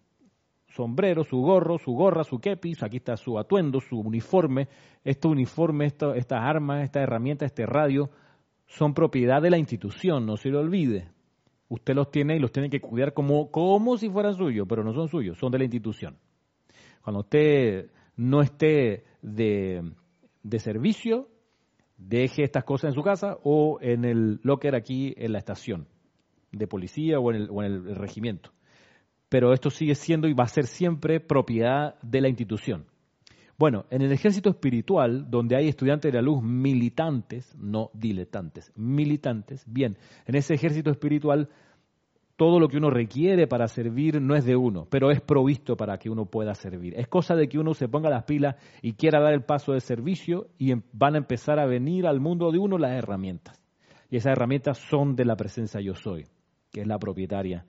sombrero, 0.69 1.25
su 1.25 1.41
gorro, 1.41 1.77
su 1.77 1.91
gorra, 1.91 2.23
su 2.23 2.39
kepis, 2.39 2.81
aquí 2.81 2.95
está 2.95 3.17
su 3.17 3.37
atuendo, 3.37 3.81
su 3.81 3.99
uniforme. 3.99 4.69
Este 5.03 5.27
uniforme, 5.27 5.87
estas 5.87 6.41
armas, 6.41 6.85
esta 6.85 7.01
herramienta, 7.01 7.45
este 7.45 7.65
radio, 7.65 8.09
son 8.65 8.93
propiedad 8.93 9.41
de 9.41 9.49
la 9.49 9.57
institución, 9.57 10.25
no 10.25 10.37
se 10.37 10.47
lo 10.51 10.61
olvide. 10.61 11.16
Usted 11.69 11.95
los 11.95 12.11
tiene 12.11 12.35
y 12.35 12.39
los 12.39 12.51
tiene 12.51 12.69
que 12.69 12.79
cuidar 12.79 13.13
como, 13.13 13.51
como 13.51 13.97
si 13.97 14.09
fueran 14.09 14.35
suyos, 14.35 14.65
pero 14.69 14.83
no 14.83 14.93
son 14.93 15.09
suyos, 15.09 15.37
son 15.37 15.51
de 15.51 15.57
la 15.57 15.65
institución. 15.65 16.17
Cuando 17.03 17.21
usted 17.21 17.89
no 18.15 18.41
esté 18.41 19.03
de, 19.21 19.91
de 20.43 20.59
servicio, 20.59 21.29
deje 21.97 22.43
estas 22.43 22.63
cosas 22.63 22.89
en 22.89 22.95
su 22.95 23.03
casa 23.03 23.37
o 23.43 23.79
en 23.81 24.05
el 24.05 24.39
locker 24.43 24.75
aquí 24.75 25.13
en 25.17 25.33
la 25.33 25.39
estación 25.39 25.87
de 26.51 26.67
policía 26.67 27.19
o 27.19 27.31
en 27.31 27.41
el, 27.41 27.49
o 27.49 27.63
en 27.63 27.71
el 27.71 27.95
regimiento 27.95 28.51
pero 29.29 29.53
esto 29.53 29.69
sigue 29.69 29.95
siendo 29.95 30.27
y 30.27 30.33
va 30.33 30.45
a 30.45 30.49
ser 30.49 30.67
siempre 30.67 31.19
propiedad 31.19 31.95
de 32.01 32.21
la 32.21 32.29
institución. 32.29 32.85
Bueno, 33.57 33.85
en 33.89 34.03
el 34.03 34.11
ejército 34.11 34.51
espiritual, 34.51 35.31
donde 35.31 35.55
hay 35.55 35.67
estudiantes 35.67 36.11
de 36.11 36.17
la 36.17 36.21
luz 36.21 36.43
militantes, 36.43 37.55
no 37.57 37.89
diletantes, 37.93 38.71
militantes, 38.75 39.63
bien, 39.65 39.97
en 40.27 40.35
ese 40.35 40.53
ejército 40.53 40.91
espiritual 40.91 41.49
todo 42.35 42.59
lo 42.59 42.67
que 42.69 42.77
uno 42.77 42.91
requiere 42.91 43.47
para 43.47 43.67
servir 43.67 44.21
no 44.21 44.35
es 44.35 44.45
de 44.45 44.55
uno, 44.55 44.85
pero 44.91 45.09
es 45.09 45.21
provisto 45.21 45.75
para 45.75 45.97
que 45.97 46.11
uno 46.11 46.27
pueda 46.27 46.53
servir. 46.53 46.93
Es 46.95 47.07
cosa 47.07 47.35
de 47.35 47.49
que 47.49 47.57
uno 47.57 47.73
se 47.73 47.89
ponga 47.89 48.11
las 48.11 48.25
pilas 48.25 48.57
y 48.83 48.93
quiera 48.93 49.19
dar 49.19 49.33
el 49.33 49.41
paso 49.41 49.73
de 49.73 49.79
servicio 49.79 50.49
y 50.59 50.71
em, 50.71 50.83
van 50.93 51.15
a 51.15 51.17
empezar 51.17 51.57
a 51.57 51.65
venir 51.65 52.05
al 52.05 52.19
mundo 52.19 52.51
de 52.51 52.59
uno 52.59 52.77
las 52.77 52.91
herramientas. 52.91 53.59
Y 54.11 54.17
esas 54.17 54.33
herramientas 54.33 54.77
son 54.77 55.15
de 55.15 55.25
la 55.25 55.35
presencia 55.35 55.81
yo 55.81 55.95
soy, 55.95 56.27
que 56.71 56.81
es 56.81 56.87
la 56.87 56.99
propietaria 56.99 57.65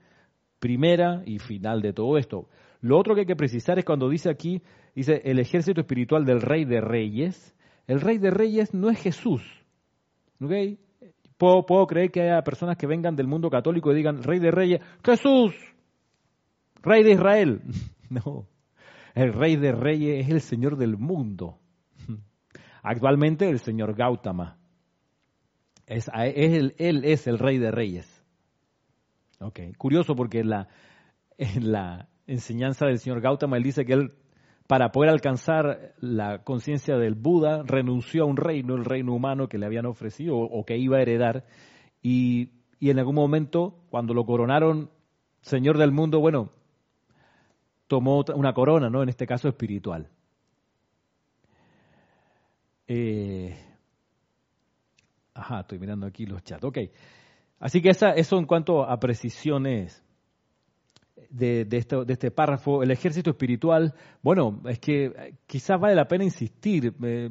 primera 0.59 1.23
y 1.25 1.39
final 1.39 1.81
de 1.81 1.93
todo 1.93 2.17
esto. 2.17 2.47
Lo 2.81 2.97
otro 2.97 3.13
que 3.13 3.21
hay 3.21 3.27
que 3.27 3.35
precisar 3.35 3.77
es 3.77 3.85
cuando 3.85 4.09
dice 4.09 4.29
aquí, 4.29 4.61
dice 4.95 5.21
el 5.25 5.39
ejército 5.39 5.81
espiritual 5.81 6.25
del 6.25 6.41
rey 6.41 6.65
de 6.65 6.81
reyes. 6.81 7.55
El 7.87 8.01
rey 8.01 8.17
de 8.17 8.31
reyes 8.31 8.73
no 8.73 8.89
es 8.89 8.99
Jesús. 8.99 9.41
¿Okay? 10.41 10.79
Puedo, 11.37 11.65
puedo 11.65 11.87
creer 11.87 12.11
que 12.11 12.21
haya 12.21 12.41
personas 12.43 12.77
que 12.77 12.87
vengan 12.87 13.15
del 13.15 13.27
mundo 13.27 13.49
católico 13.49 13.91
y 13.91 13.95
digan, 13.95 14.23
rey 14.23 14.39
de 14.39 14.51
reyes, 14.51 14.81
Jesús, 15.03 15.55
rey 16.81 17.03
de 17.03 17.11
Israel. 17.11 17.61
No, 18.09 18.47
el 19.13 19.33
rey 19.33 19.55
de 19.55 19.71
reyes 19.71 20.25
es 20.25 20.31
el 20.31 20.41
Señor 20.41 20.77
del 20.77 20.97
mundo. 20.97 21.59
Actualmente 22.81 23.47
el 23.47 23.59
Señor 23.59 23.93
Gautama. 23.93 24.57
Es, 25.85 26.09
es 26.15 26.73
él 26.79 27.05
es 27.05 27.27
el 27.27 27.37
rey 27.37 27.59
de 27.59 27.69
reyes. 27.69 28.19
Ok, 29.39 29.59
curioso 29.77 30.15
porque 30.15 30.43
la, 30.43 30.67
en 31.37 31.71
la 31.71 32.09
enseñanza 32.29 32.85
del 32.85 32.99
señor 32.99 33.21
Gautama 33.21 33.57
él 33.57 33.63
dice 33.63 33.85
que 33.85 33.93
él, 33.93 34.13
para 34.67 34.91
poder 34.91 35.09
alcanzar 35.09 35.93
la 35.99 36.43
conciencia 36.43 36.97
del 36.97 37.15
Buda, 37.15 37.63
renunció 37.65 38.23
a 38.23 38.25
un 38.27 38.37
reino, 38.37 38.75
el 38.75 38.85
reino 38.85 39.13
humano 39.13 39.49
que 39.49 39.57
le 39.57 39.65
habían 39.65 39.85
ofrecido 39.85 40.37
o, 40.37 40.65
que 40.65 40.77
iba 40.77 40.97
a 40.97 41.01
heredar, 41.01 41.45
y, 42.01 42.51
y 42.79 42.91
en 42.91 42.99
algún 42.99 43.15
momento, 43.15 43.79
cuando 43.89 44.13
lo 44.13 44.25
coronaron 44.25 44.89
señor 45.41 45.77
del 45.77 45.91
mundo, 45.91 46.19
bueno, 46.19 46.51
tomó 47.87 48.23
una 48.35 48.53
corona, 48.53 48.89
¿no? 48.89 49.01
En 49.01 49.09
este 49.09 49.25
caso 49.25 49.47
espiritual. 49.49 50.09
Eh, 52.87 53.55
ajá, 55.33 55.61
estoy 55.61 55.79
mirando 55.79 56.05
aquí 56.05 56.25
los 56.25 56.43
chats. 56.43 56.63
Ok. 56.63 56.77
Así 57.59 57.81
que 57.81 57.89
esa, 57.89 58.11
eso 58.11 58.37
en 58.37 58.45
cuanto 58.45 58.83
a 58.83 58.99
precisiones 58.99 60.03
de, 61.29 61.67
este 62.07 62.31
párrafo. 62.31 62.83
El 62.83 62.91
ejército 62.91 63.29
espiritual, 63.31 63.93
bueno, 64.21 64.61
es 64.67 64.79
que 64.79 65.05
eh, 65.05 65.33
quizás 65.45 65.79
vale 65.79 65.95
la 65.95 66.07
pena 66.07 66.23
insistir. 66.23 66.93
Eh, 67.03 67.29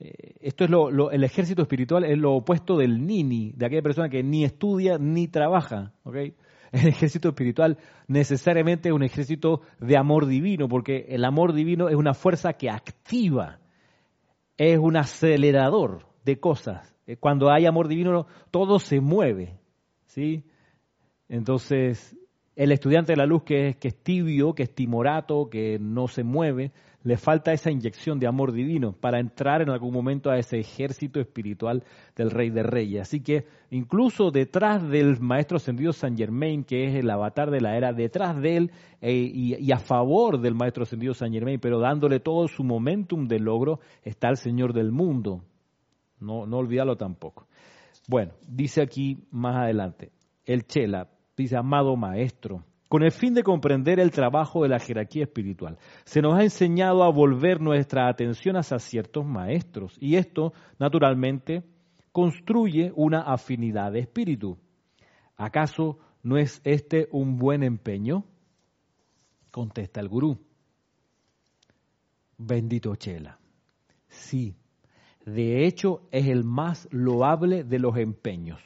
eh, 0.00 0.34
esto 0.40 0.64
es 0.64 0.70
lo, 0.70 1.10
el 1.10 1.24
ejército 1.24 1.62
espiritual 1.62 2.04
es 2.04 2.18
lo 2.18 2.34
opuesto 2.34 2.76
del 2.76 3.06
nini, 3.06 3.52
de 3.56 3.66
aquella 3.66 3.82
persona 3.82 4.08
que 4.08 4.22
ni 4.22 4.44
estudia 4.44 4.98
ni 4.98 5.28
trabaja. 5.28 5.92
El 6.72 6.88
ejército 6.88 7.28
espiritual 7.28 7.76
necesariamente 8.08 8.88
es 8.88 8.94
un 8.94 9.02
ejército 9.02 9.60
de 9.78 9.96
amor 9.96 10.26
divino, 10.26 10.68
porque 10.68 11.04
el 11.10 11.24
amor 11.24 11.52
divino 11.52 11.90
es 11.90 11.96
una 11.96 12.14
fuerza 12.14 12.54
que 12.54 12.70
activa, 12.70 13.58
es 14.56 14.78
un 14.78 14.96
acelerador 14.96 16.06
de 16.24 16.40
cosas. 16.40 16.96
Cuando 17.20 17.52
hay 17.52 17.66
amor 17.66 17.88
divino, 17.88 18.26
todo 18.50 18.78
se 18.78 19.00
mueve. 19.00 19.58
Entonces, 21.28 22.16
el 22.56 22.72
estudiante 22.72 23.12
de 23.12 23.16
la 23.16 23.26
luz 23.26 23.44
que 23.44 23.68
es, 23.68 23.76
que 23.76 23.88
es 23.88 23.96
tibio, 23.96 24.54
que 24.54 24.64
es 24.64 24.74
timorato, 24.74 25.48
que 25.48 25.78
no 25.80 26.08
se 26.08 26.22
mueve, 26.22 26.72
le 27.04 27.16
falta 27.16 27.52
esa 27.52 27.70
inyección 27.70 28.18
de 28.18 28.26
amor 28.26 28.52
divino 28.52 28.92
para 28.92 29.18
entrar 29.18 29.62
en 29.62 29.70
algún 29.70 29.92
momento 29.92 30.30
a 30.30 30.38
ese 30.38 30.60
ejército 30.60 31.20
espiritual 31.20 31.82
del 32.14 32.30
Rey 32.30 32.50
de 32.50 32.62
Reyes. 32.62 33.02
Así 33.02 33.20
que 33.20 33.46
incluso 33.70 34.30
detrás 34.30 34.88
del 34.88 35.18
Maestro 35.20 35.56
Ascendido 35.56 35.92
San 35.92 36.16
Germain, 36.16 36.64
que 36.64 36.86
es 36.86 36.94
el 36.94 37.10
avatar 37.10 37.50
de 37.50 37.60
la 37.60 37.76
era, 37.76 37.92
detrás 37.92 38.40
de 38.40 38.56
él 38.56 38.70
eh, 39.00 39.12
y, 39.12 39.72
a 39.72 39.78
favor 39.78 40.40
del 40.40 40.54
Maestro 40.54 40.84
Ascendido 40.84 41.14
San 41.14 41.32
Germain, 41.32 41.58
pero 41.60 41.80
dándole 41.80 42.20
todo 42.20 42.46
su 42.48 42.62
momentum 42.62 43.26
de 43.26 43.40
logro, 43.40 43.80
está 44.02 44.28
el 44.28 44.36
Señor 44.36 44.72
del 44.72 44.92
mundo, 44.92 45.42
no, 46.20 46.46
no 46.46 46.96
tampoco. 46.96 47.48
Bueno, 48.06 48.32
dice 48.46 48.82
aquí 48.82 49.18
más 49.30 49.56
adelante, 49.56 50.12
el 50.44 50.66
Chela, 50.66 51.08
dice, 51.36 51.56
amado 51.56 51.96
maestro, 51.96 52.64
con 52.88 53.02
el 53.02 53.10
fin 53.10 53.32
de 53.32 53.42
comprender 53.42 53.98
el 53.98 54.10
trabajo 54.10 54.62
de 54.62 54.68
la 54.68 54.78
jerarquía 54.78 55.24
espiritual, 55.24 55.78
se 56.04 56.20
nos 56.20 56.34
ha 56.34 56.42
enseñado 56.42 57.02
a 57.02 57.10
volver 57.10 57.60
nuestra 57.60 58.08
atención 58.08 58.56
hacia 58.56 58.78
ciertos 58.78 59.24
maestros 59.24 59.96
y 59.98 60.16
esto, 60.16 60.52
naturalmente, 60.78 61.62
construye 62.12 62.92
una 62.94 63.22
afinidad 63.22 63.92
de 63.92 64.00
espíritu. 64.00 64.58
¿Acaso 65.36 65.98
no 66.22 66.36
es 66.36 66.60
este 66.64 67.08
un 67.10 67.38
buen 67.38 67.62
empeño? 67.62 68.24
Contesta 69.50 70.00
el 70.00 70.08
gurú. 70.08 70.38
Bendito 72.36 72.94
Chela. 72.96 73.38
Sí, 74.08 74.54
de 75.24 75.66
hecho 75.66 76.02
es 76.10 76.26
el 76.26 76.44
más 76.44 76.88
loable 76.90 77.64
de 77.64 77.78
los 77.78 77.96
empeños. 77.96 78.60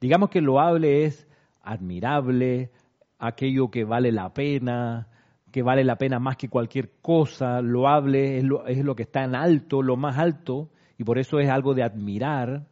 Digamos 0.00 0.30
que 0.30 0.40
loable 0.40 1.04
es 1.04 1.28
admirable, 1.62 2.70
aquello 3.18 3.70
que 3.70 3.84
vale 3.84 4.12
la 4.12 4.32
pena, 4.34 5.08
que 5.52 5.62
vale 5.62 5.84
la 5.84 5.96
pena 5.96 6.18
más 6.18 6.36
que 6.36 6.48
cualquier 6.48 6.90
cosa, 7.00 7.60
loable 7.60 8.38
es 8.38 8.44
lo, 8.44 8.66
es 8.66 8.84
lo 8.84 8.96
que 8.96 9.04
está 9.04 9.22
en 9.22 9.34
alto, 9.34 9.82
lo 9.82 9.96
más 9.96 10.18
alto, 10.18 10.70
y 10.98 11.04
por 11.04 11.18
eso 11.18 11.38
es 11.38 11.48
algo 11.48 11.74
de 11.74 11.84
admirar, 11.84 12.66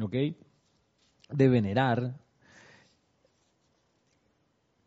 ¿ok? 0.00 0.14
De 1.30 1.48
venerar. 1.48 2.14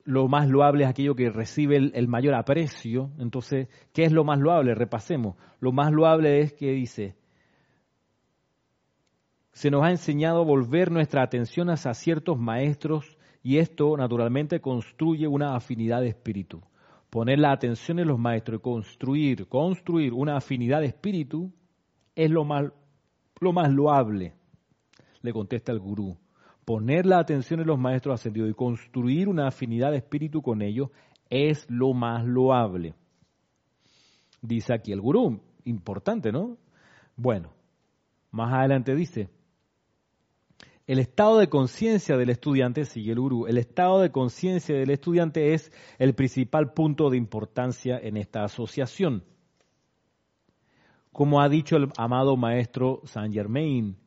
lo 0.05 0.27
más 0.27 0.49
loable 0.49 0.85
es 0.85 0.89
aquello 0.89 1.13
que 1.13 1.29
recibe 1.29 1.77
el, 1.77 2.07
mayor 2.07 2.33
aprecio. 2.33 3.11
Entonces, 3.19 3.67
¿qué 3.93 4.05
es 4.05 4.11
lo 4.11 4.23
más 4.23 4.39
loable? 4.39 4.73
Repasemos. 4.73 5.35
Lo 5.59 5.71
más 5.71 5.91
loable 5.91 6.39
es 6.39 6.53
que 6.53 6.71
dice, 6.71 7.15
se 9.51 9.69
nos 9.69 9.83
ha 9.83 9.91
enseñado 9.91 10.41
a 10.41 10.45
volver 10.45 10.89
nuestra 10.91 11.21
atención 11.21 11.69
hacia 11.69 11.93
ciertos 11.93 12.39
maestros 12.39 13.18
y 13.41 13.57
esto 13.57 13.95
naturalmente 13.97 14.59
construye 14.61 15.27
una 15.27 15.55
afinidad 15.55 16.01
de 16.01 16.09
espíritu. 16.09 16.61
Poner 17.09 17.39
la 17.39 17.51
atención 17.51 17.99
en 17.99 18.07
los 18.07 18.19
maestros 18.19 18.59
y 18.59 18.61
construir, 18.61 19.47
construir 19.47 20.13
una 20.13 20.37
afinidad 20.37 20.81
de 20.81 20.87
espíritu 20.87 21.51
es 22.15 22.29
lo 22.29 22.43
más, 22.43 22.71
lo 23.39 23.53
más 23.53 23.71
loable, 23.71 24.33
le 25.21 25.33
contesta 25.33 25.71
el 25.71 25.79
gurú 25.79 26.17
poner 26.69 27.07
la 27.07 27.17
atención 27.17 27.59
en 27.61 27.65
los 27.65 27.79
maestros 27.79 28.13
ascendidos 28.13 28.51
y 28.51 28.53
construir 28.53 29.27
una 29.27 29.47
afinidad 29.47 29.89
de 29.89 29.97
espíritu 29.97 30.43
con 30.43 30.61
ellos 30.61 30.91
es 31.27 31.65
lo 31.67 31.95
más 31.95 32.23
loable. 32.23 32.93
Dice 34.43 34.75
aquí 34.75 34.91
el 34.91 35.01
gurú, 35.01 35.41
importante, 35.65 36.31
¿no? 36.31 36.59
Bueno, 37.15 37.49
más 38.29 38.53
adelante 38.53 38.93
dice, 38.93 39.31
el 40.89 40.97
estado 40.97 41.37
de 41.37 41.49
conciencia 41.49 42.17
del 42.17 42.31
estudiante, 42.31 42.83
sigue 42.83 43.11
el 43.11 43.19
gurú, 43.19 43.45
el 43.45 43.59
estado 43.59 44.01
de 44.01 44.11
conciencia 44.11 44.75
del 44.75 44.89
estudiante 44.89 45.53
es 45.53 45.71
el 45.99 46.15
principal 46.15 46.73
punto 46.73 47.11
de 47.11 47.17
importancia 47.17 47.99
en 48.01 48.17
esta 48.17 48.43
asociación. 48.43 49.23
Como 51.11 51.41
ha 51.41 51.47
dicho 51.47 51.77
el 51.77 51.89
amado 51.95 52.37
maestro 52.37 53.01
Saint 53.03 53.35
Germain, 53.35 53.97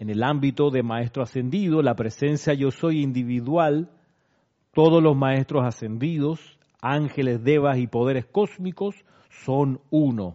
en 0.00 0.10
el 0.10 0.24
ámbito 0.24 0.70
de 0.70 0.82
maestro 0.82 1.22
ascendido, 1.22 1.82
la 1.82 1.94
presencia 1.94 2.52
yo 2.52 2.72
soy 2.72 3.00
individual, 3.00 3.88
todos 4.74 5.00
los 5.00 5.16
maestros 5.16 5.64
ascendidos, 5.64 6.58
ángeles, 6.82 7.44
devas 7.44 7.78
y 7.78 7.86
poderes 7.86 8.26
cósmicos 8.26 8.96
son 9.44 9.80
uno. 9.90 10.34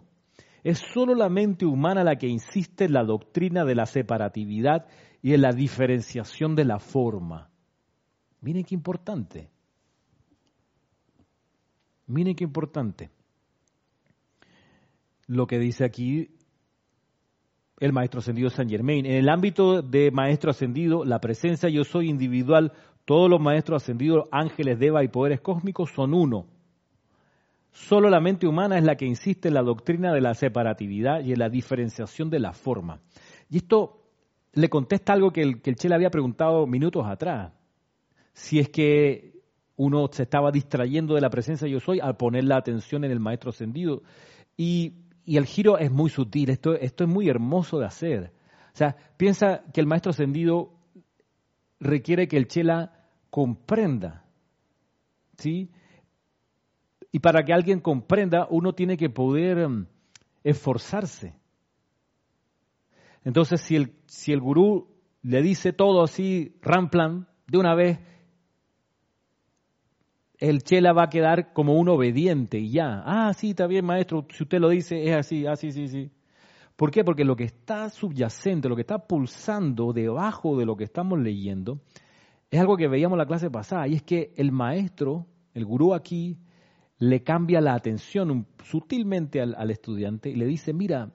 Es 0.63 0.79
solo 0.93 1.13
la 1.13 1.27
mente 1.27 1.65
humana 1.65 2.05
la 2.05 2.15
que 2.15 2.27
insiste 2.27 2.85
en 2.85 2.93
la 2.93 3.03
doctrina 3.03 3.65
de 3.65 3.75
la 3.75 3.85
separatividad 3.85 4.85
y 5.23 5.33
en 5.33 5.41
la 5.41 5.53
diferenciación 5.53 6.53
de 6.53 6.65
la 6.65 6.79
forma. 6.79 7.49
Miren 8.41 8.65
qué 8.65 8.75
importante. 8.75 9.49
Miren 12.07 12.35
qué 12.35 12.43
importante. 12.43 13.09
Lo 15.27 15.47
que 15.47 15.57
dice 15.57 15.85
aquí 15.85 16.29
el 17.79 17.93
maestro 17.93 18.19
ascendido 18.19 18.49
San 18.49 18.69
Germain. 18.69 19.05
En 19.05 19.15
el 19.15 19.29
ámbito 19.29 19.81
de 19.81 20.11
maestro 20.11 20.51
ascendido, 20.51 21.05
la 21.05 21.19
presencia 21.19 21.69
yo 21.69 21.85
soy 21.85 22.09
individual, 22.09 22.73
todos 23.05 23.29
los 23.29 23.39
maestros 23.39 23.81
ascendidos, 23.81 24.27
ángeles, 24.29 24.77
deva 24.77 25.05
y 25.05 25.07
poderes 25.07 25.39
cósmicos 25.39 25.89
son 25.91 26.13
uno. 26.13 26.47
Solo 27.71 28.09
la 28.09 28.19
mente 28.19 28.45
humana 28.45 28.77
es 28.77 28.83
la 28.83 28.97
que 28.97 29.05
insiste 29.05 29.47
en 29.47 29.53
la 29.53 29.63
doctrina 29.63 30.13
de 30.13 30.21
la 30.21 30.33
separatividad 30.33 31.21
y 31.21 31.31
en 31.31 31.39
la 31.39 31.49
diferenciación 31.49 32.29
de 32.29 32.39
la 32.39 32.51
forma. 32.51 32.99
Y 33.49 33.57
esto 33.57 34.02
le 34.53 34.69
contesta 34.69 35.13
algo 35.13 35.31
que 35.31 35.41
el, 35.41 35.61
que 35.61 35.75
había 35.93 36.09
preguntado 36.09 36.65
minutos 36.67 37.05
atrás. 37.05 37.51
Si 38.33 38.59
es 38.59 38.69
que 38.69 39.41
uno 39.75 40.09
se 40.11 40.23
estaba 40.23 40.51
distrayendo 40.51 41.15
de 41.15 41.21
la 41.21 41.29
presencia 41.29 41.67
yo 41.67 41.79
soy 41.79 41.99
al 41.99 42.15
poner 42.17 42.43
la 42.45 42.57
atención 42.57 43.03
en 43.03 43.11
el 43.11 43.19
maestro 43.19 43.49
ascendido. 43.49 44.03
Y 44.55 44.93
y 45.25 45.37
el 45.37 45.45
giro 45.45 45.77
es 45.77 45.91
muy 45.91 46.09
sutil, 46.09 46.49
esto, 46.49 46.73
esto 46.75 47.05
es 47.05 47.09
muy 47.09 47.29
hermoso 47.29 47.79
de 47.79 47.85
hacer. 47.85 48.33
O 48.73 48.77
sea, 48.77 48.95
piensa 49.17 49.63
que 49.73 49.79
el 49.79 49.87
maestro 49.87 50.11
ascendido 50.11 50.73
requiere 51.79 52.27
que 52.27 52.37
el 52.37 52.47
chela 52.47 53.07
comprenda. 53.29 54.25
¿Sí? 55.37 55.71
Y 57.11 57.19
para 57.19 57.43
que 57.43 57.53
alguien 57.53 57.79
comprenda, 57.79 58.47
uno 58.49 58.73
tiene 58.73 58.97
que 58.97 59.09
poder 59.09 59.67
mm, 59.67 59.87
esforzarse. 60.43 61.35
Entonces, 63.23 63.61
si 63.61 63.75
el, 63.75 63.93
si 64.05 64.33
el 64.33 64.41
gurú 64.41 64.87
le 65.21 65.41
dice 65.41 65.73
todo 65.73 66.03
así, 66.03 66.55
ramplan, 66.61 67.27
de 67.47 67.57
una 67.57 67.75
vez, 67.75 67.99
el 70.37 70.63
chela 70.63 70.91
va 70.91 71.03
a 71.03 71.09
quedar 71.09 71.53
como 71.53 71.75
un 71.75 71.87
obediente 71.87 72.59
y 72.59 72.71
ya. 72.71 73.01
Ah, 73.05 73.33
sí, 73.33 73.51
está 73.51 73.67
bien, 73.67 73.85
maestro, 73.85 74.27
si 74.29 74.43
usted 74.43 74.59
lo 74.59 74.69
dice, 74.69 75.09
es 75.09 75.15
así, 75.15 75.45
ah, 75.45 75.55
sí, 75.55 75.71
sí, 75.71 75.87
sí. 75.87 76.11
¿Por 76.75 76.91
qué? 76.91 77.03
Porque 77.03 77.23
lo 77.23 77.35
que 77.35 77.45
está 77.45 77.89
subyacente, 77.89 78.67
lo 78.67 78.75
que 78.75 78.81
está 78.81 79.07
pulsando 79.07 79.93
debajo 79.93 80.57
de 80.57 80.65
lo 80.65 80.75
que 80.75 80.83
estamos 80.83 81.19
leyendo, 81.19 81.79
es 82.51 82.59
algo 82.59 82.75
que 82.75 82.87
veíamos 82.87 83.15
en 83.15 83.19
la 83.19 83.25
clase 83.25 83.49
pasada, 83.49 83.87
y 83.87 83.93
es 83.93 84.03
que 84.03 84.33
el 84.35 84.51
maestro, 84.51 85.27
el 85.53 85.65
gurú 85.65 85.93
aquí, 85.93 86.37
le 86.97 87.23
cambia 87.23 87.61
la 87.61 87.75
atención 87.75 88.47
sutilmente 88.63 89.41
al, 89.41 89.55
al 89.55 89.71
estudiante 89.71 90.29
y 90.29 90.35
le 90.35 90.45
dice, 90.45 90.73
mira, 90.73 91.11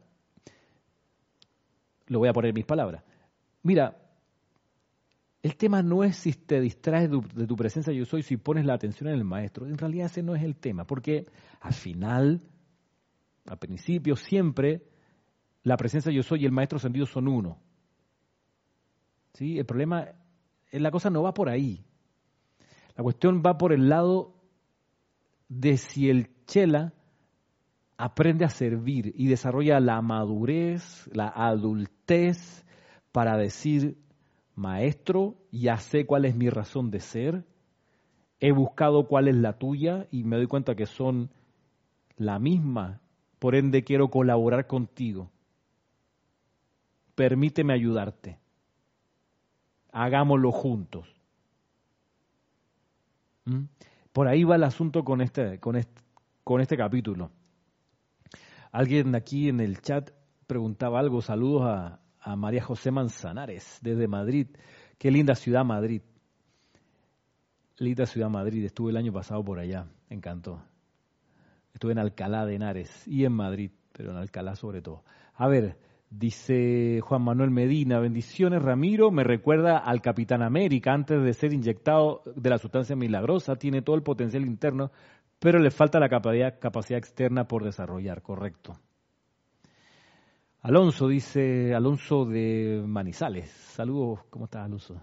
lo 2.08 2.18
voy 2.18 2.28
a 2.28 2.32
poner 2.32 2.50
en 2.50 2.54
mis 2.54 2.66
palabras, 2.66 3.04
mira, 3.62 3.96
el 5.42 5.56
tema 5.56 5.82
no 5.82 6.02
es 6.02 6.16
si 6.16 6.32
te 6.32 6.60
distraes 6.60 7.08
de 7.10 7.46
tu 7.46 7.56
presencia 7.56 7.92
yo 7.92 8.04
soy, 8.04 8.22
si 8.22 8.36
pones 8.36 8.64
la 8.64 8.74
atención 8.74 9.08
en 9.08 9.14
el 9.14 9.24
maestro. 9.24 9.66
En 9.66 9.78
realidad 9.78 10.06
ese 10.06 10.22
no 10.22 10.34
es 10.34 10.42
el 10.42 10.56
tema, 10.56 10.84
porque 10.84 11.26
al 11.60 11.72
final, 11.72 12.42
al 13.46 13.58
principio, 13.58 14.16
siempre 14.16 14.82
la 15.62 15.76
presencia 15.76 16.10
yo 16.10 16.22
soy 16.22 16.42
y 16.42 16.46
el 16.46 16.52
maestro 16.52 16.78
sentido 16.78 17.06
son 17.06 17.28
uno. 17.28 17.58
¿Sí? 19.34 19.58
El 19.58 19.66
problema, 19.66 20.08
eh, 20.72 20.80
la 20.80 20.90
cosa 20.90 21.08
no 21.08 21.22
va 21.22 21.34
por 21.34 21.48
ahí. 21.48 21.84
La 22.96 23.04
cuestión 23.04 23.42
va 23.46 23.56
por 23.58 23.72
el 23.72 23.88
lado 23.88 24.34
de 25.48 25.76
si 25.76 26.10
el 26.10 26.30
chela 26.46 26.92
aprende 27.98 28.44
a 28.44 28.48
servir 28.48 29.12
y 29.16 29.26
desarrolla 29.26 29.80
la 29.80 30.00
madurez, 30.00 31.10
la 31.12 31.28
adultez 31.28 32.64
para 33.10 33.36
decir 33.36 33.98
maestro, 34.54 35.36
ya 35.50 35.76
sé 35.78 36.06
cuál 36.06 36.24
es 36.24 36.36
mi 36.36 36.48
razón 36.48 36.92
de 36.92 37.00
ser, 37.00 37.44
he 38.38 38.52
buscado 38.52 39.08
cuál 39.08 39.26
es 39.26 39.34
la 39.34 39.58
tuya 39.58 40.06
y 40.12 40.22
me 40.22 40.36
doy 40.36 40.46
cuenta 40.46 40.76
que 40.76 40.86
son 40.86 41.30
la 42.16 42.38
misma, 42.38 43.00
por 43.40 43.56
ende 43.56 43.82
quiero 43.82 44.08
colaborar 44.10 44.68
contigo. 44.68 45.30
Permíteme 47.16 47.72
ayudarte. 47.72 48.38
Hagámoslo 49.90 50.52
juntos. 50.52 51.08
¿Mm? 53.44 53.64
Por 54.12 54.28
ahí 54.28 54.44
va 54.44 54.54
el 54.54 54.62
asunto 54.62 55.02
con 55.02 55.20
este, 55.20 55.58
con 55.58 55.74
este, 55.74 56.00
con 56.44 56.60
este 56.60 56.76
capítulo. 56.76 57.32
Alguien 58.72 59.14
aquí 59.14 59.48
en 59.48 59.60
el 59.60 59.80
chat 59.80 60.10
preguntaba 60.46 60.98
algo, 60.98 61.22
saludos 61.22 61.62
a, 61.64 62.00
María 62.36 62.62
José 62.62 62.90
Manzanares 62.90 63.78
desde 63.80 64.06
Madrid. 64.06 64.48
Qué 64.98 65.10
linda 65.10 65.34
ciudad 65.34 65.64
Madrid. 65.64 66.02
Linda 67.78 68.04
ciudad 68.04 68.28
Madrid. 68.28 68.64
Estuve 68.66 68.90
el 68.90 68.98
año 68.98 69.12
pasado 69.12 69.42
por 69.42 69.58
allá. 69.58 69.86
Me 70.10 70.16
encantó. 70.16 70.62
Estuve 71.72 71.92
en 71.92 72.00
Alcalá 72.00 72.44
de 72.44 72.56
Henares 72.56 73.08
y 73.08 73.24
en 73.24 73.32
Madrid, 73.32 73.70
pero 73.92 74.10
en 74.10 74.18
Alcalá 74.18 74.56
sobre 74.56 74.82
todo. 74.82 75.04
A 75.36 75.48
ver, 75.48 75.78
dice 76.10 77.00
Juan 77.02 77.22
Manuel 77.22 77.50
Medina, 77.50 77.98
bendiciones 78.00 78.62
Ramiro, 78.62 79.10
me 79.10 79.24
recuerda 79.24 79.78
al 79.78 80.00
Capitán 80.00 80.42
América 80.42 80.92
antes 80.92 81.22
de 81.22 81.32
ser 81.34 81.52
inyectado 81.52 82.22
de 82.34 82.50
la 82.50 82.58
sustancia 82.58 82.96
milagrosa, 82.96 83.56
tiene 83.56 83.82
todo 83.82 83.96
el 83.96 84.02
potencial 84.02 84.44
interno, 84.44 84.90
pero 85.38 85.58
le 85.58 85.70
falta 85.70 86.00
la 86.00 86.08
capacidad, 86.08 86.58
capacidad 86.58 86.98
externa 86.98 87.46
por 87.46 87.64
desarrollar, 87.64 88.22
correcto. 88.22 88.78
Alonso 90.60 91.06
dice, 91.06 91.74
Alonso 91.74 92.24
de 92.24 92.82
Manizales. 92.84 93.50
Saludos, 93.50 94.24
¿cómo 94.28 94.46
estás, 94.46 94.64
Alonso? 94.64 95.00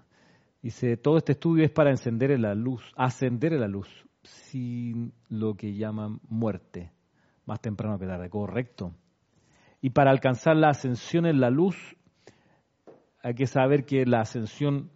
Dice, 0.62 0.98
todo 0.98 1.18
este 1.18 1.34
estudio 1.34 1.64
es 1.64 1.72
para 1.72 1.92
encender 1.92 2.38
la 2.40 2.56
luz, 2.56 2.84
ascender 2.98 3.54
la 3.54 3.68
luz, 3.68 3.88
sin 4.24 5.14
lo 5.30 5.56
que 5.56 5.76
llaman 5.76 6.20
muerte, 6.28 6.92
más 7.46 7.62
temprano 7.62 7.98
que 7.98 8.08
tarde, 8.08 8.30
correcto. 8.30 8.94
Y 9.82 9.92
para 9.92 10.12
alcanzar 10.12 10.58
la 10.58 10.70
ascensión 10.70 11.26
en 11.26 11.40
la 11.40 11.50
luz, 11.50 11.96
hay 13.22 13.36
que 13.36 13.48
saber 13.48 13.86
que 13.86 14.06
la 14.06 14.22
ascensión 14.22 14.92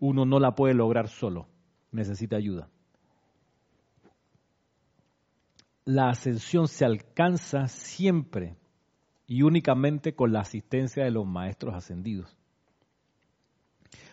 uno 0.00 0.26
no 0.26 0.38
la 0.38 0.54
puede 0.54 0.74
lograr 0.74 1.08
solo, 1.08 1.48
necesita 1.92 2.36
ayuda. 2.36 2.68
La 5.84 6.08
ascensión 6.08 6.66
se 6.68 6.84
alcanza 6.84 7.68
siempre 7.68 8.56
y 9.26 9.42
únicamente 9.42 10.14
con 10.14 10.32
la 10.32 10.40
asistencia 10.40 11.04
de 11.04 11.10
los 11.10 11.26
maestros 11.26 11.74
ascendidos. 11.74 12.36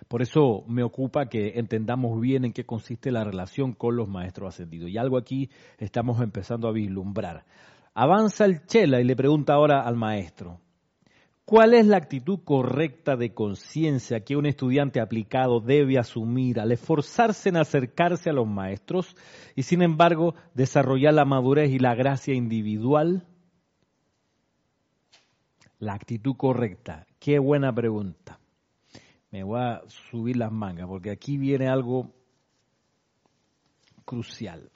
Por 0.07 0.21
eso 0.21 0.65
me 0.67 0.83
ocupa 0.83 1.29
que 1.29 1.53
entendamos 1.57 2.19
bien 2.19 2.43
en 2.43 2.51
qué 2.51 2.65
consiste 2.65 3.11
la 3.11 3.23
relación 3.23 3.71
con 3.71 3.95
los 3.95 4.09
maestros 4.09 4.49
ascendidos. 4.49 4.89
Y 4.89 4.97
algo 4.97 5.17
aquí 5.17 5.49
estamos 5.77 6.21
empezando 6.21 6.67
a 6.67 6.73
vislumbrar. 6.73 7.45
Avanza 7.93 8.43
el 8.43 8.65
Chela 8.65 8.99
y 8.99 9.05
le 9.05 9.15
pregunta 9.15 9.53
ahora 9.53 9.81
al 9.81 9.95
maestro, 9.95 10.59
¿Cuál 11.51 11.73
es 11.73 11.85
la 11.85 11.97
actitud 11.97 12.39
correcta 12.45 13.17
de 13.17 13.33
conciencia 13.33 14.21
que 14.21 14.37
un 14.37 14.45
estudiante 14.45 15.01
aplicado 15.01 15.59
debe 15.59 15.99
asumir 15.99 16.61
al 16.61 16.71
esforzarse 16.71 17.49
en 17.49 17.57
acercarse 17.57 18.29
a 18.29 18.33
los 18.33 18.47
maestros 18.47 19.17
y 19.53 19.63
sin 19.63 19.81
embargo 19.81 20.33
desarrollar 20.53 21.13
la 21.13 21.25
madurez 21.25 21.69
y 21.71 21.77
la 21.77 21.93
gracia 21.93 22.33
individual? 22.33 23.27
La 25.77 25.93
actitud 25.93 26.37
correcta. 26.37 27.05
Qué 27.19 27.37
buena 27.37 27.75
pregunta. 27.75 28.39
Me 29.29 29.43
voy 29.43 29.59
a 29.59 29.81
subir 30.09 30.37
las 30.37 30.53
mangas 30.53 30.87
porque 30.87 31.11
aquí 31.11 31.37
viene 31.37 31.67
algo 31.67 32.13
crucial. 34.05 34.71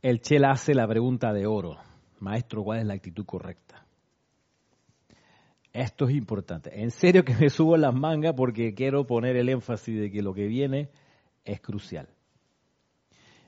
El 0.00 0.20
Chela 0.20 0.52
hace 0.52 0.74
la 0.74 0.86
pregunta 0.86 1.32
de 1.32 1.48
oro. 1.48 1.87
Maestro, 2.20 2.62
¿cuál 2.64 2.80
es 2.80 2.86
la 2.86 2.94
actitud 2.94 3.24
correcta? 3.24 3.86
Esto 5.72 6.08
es 6.08 6.16
importante. 6.16 6.82
En 6.82 6.90
serio 6.90 7.24
que 7.24 7.34
me 7.40 7.50
subo 7.50 7.76
las 7.76 7.94
mangas 7.94 8.34
porque 8.34 8.74
quiero 8.74 9.06
poner 9.06 9.36
el 9.36 9.48
énfasis 9.48 10.00
de 10.00 10.10
que 10.10 10.22
lo 10.22 10.34
que 10.34 10.46
viene 10.46 10.90
es 11.44 11.60
crucial. 11.60 12.08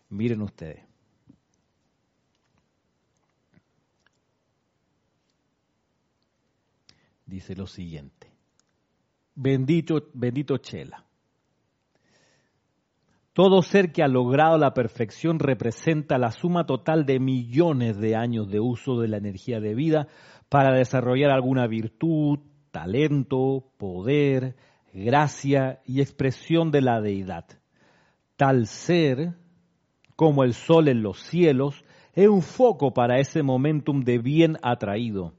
Miren 0.09 0.43
ustedes. 0.43 0.83
Dice 7.27 7.55
lo 7.55 7.67
siguiente. 7.67 8.29
Bendito, 9.37 10.11
bendito 10.15 10.59
Chela. 10.59 11.05
Todo 13.43 13.63
ser 13.63 13.91
que 13.91 14.03
ha 14.03 14.07
logrado 14.07 14.59
la 14.59 14.75
perfección 14.75 15.39
representa 15.39 16.19
la 16.19 16.31
suma 16.31 16.67
total 16.67 17.07
de 17.07 17.19
millones 17.19 17.97
de 17.97 18.15
años 18.15 18.51
de 18.51 18.61
uso 18.61 19.01
de 19.01 19.09
la 19.09 19.17
energía 19.17 19.61
de 19.61 19.75
vida 19.75 20.09
para 20.51 20.77
desarrollar 20.77 21.31
alguna 21.31 21.67
virtud, 21.67 22.41
talento, 22.71 23.73
poder, 23.79 24.57
gracia 24.93 25.81
y 25.87 26.03
expresión 26.03 26.71
de 26.71 26.83
la 26.83 27.01
deidad. 27.01 27.47
Tal 28.37 28.67
ser, 28.67 29.33
como 30.17 30.45
el 30.45 30.53
sol 30.53 30.89
en 30.89 31.03
los 31.03 31.23
cielos, 31.23 31.83
es 32.13 32.29
un 32.29 32.43
foco 32.43 32.93
para 32.93 33.21
ese 33.21 33.43
momentum 33.43 34.03
de 34.03 34.19
bien 34.19 34.59
atraído. 34.61 35.33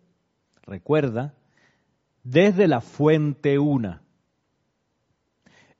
Recuerda, 0.63 1.35
desde 2.23 2.67
la 2.67 2.81
fuente 2.81 3.59
una 3.59 4.01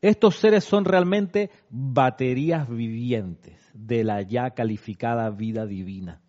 estos 0.02 0.36
seres 0.38 0.64
son 0.64 0.86
realmente 0.86 1.52
baterías 1.70 2.68
vivientes 2.68 3.70
de 3.74 4.04
la 4.04 4.22
ya 4.24 4.52
calificada 4.52 5.30
vida 5.30 5.68
divina. 5.68 6.22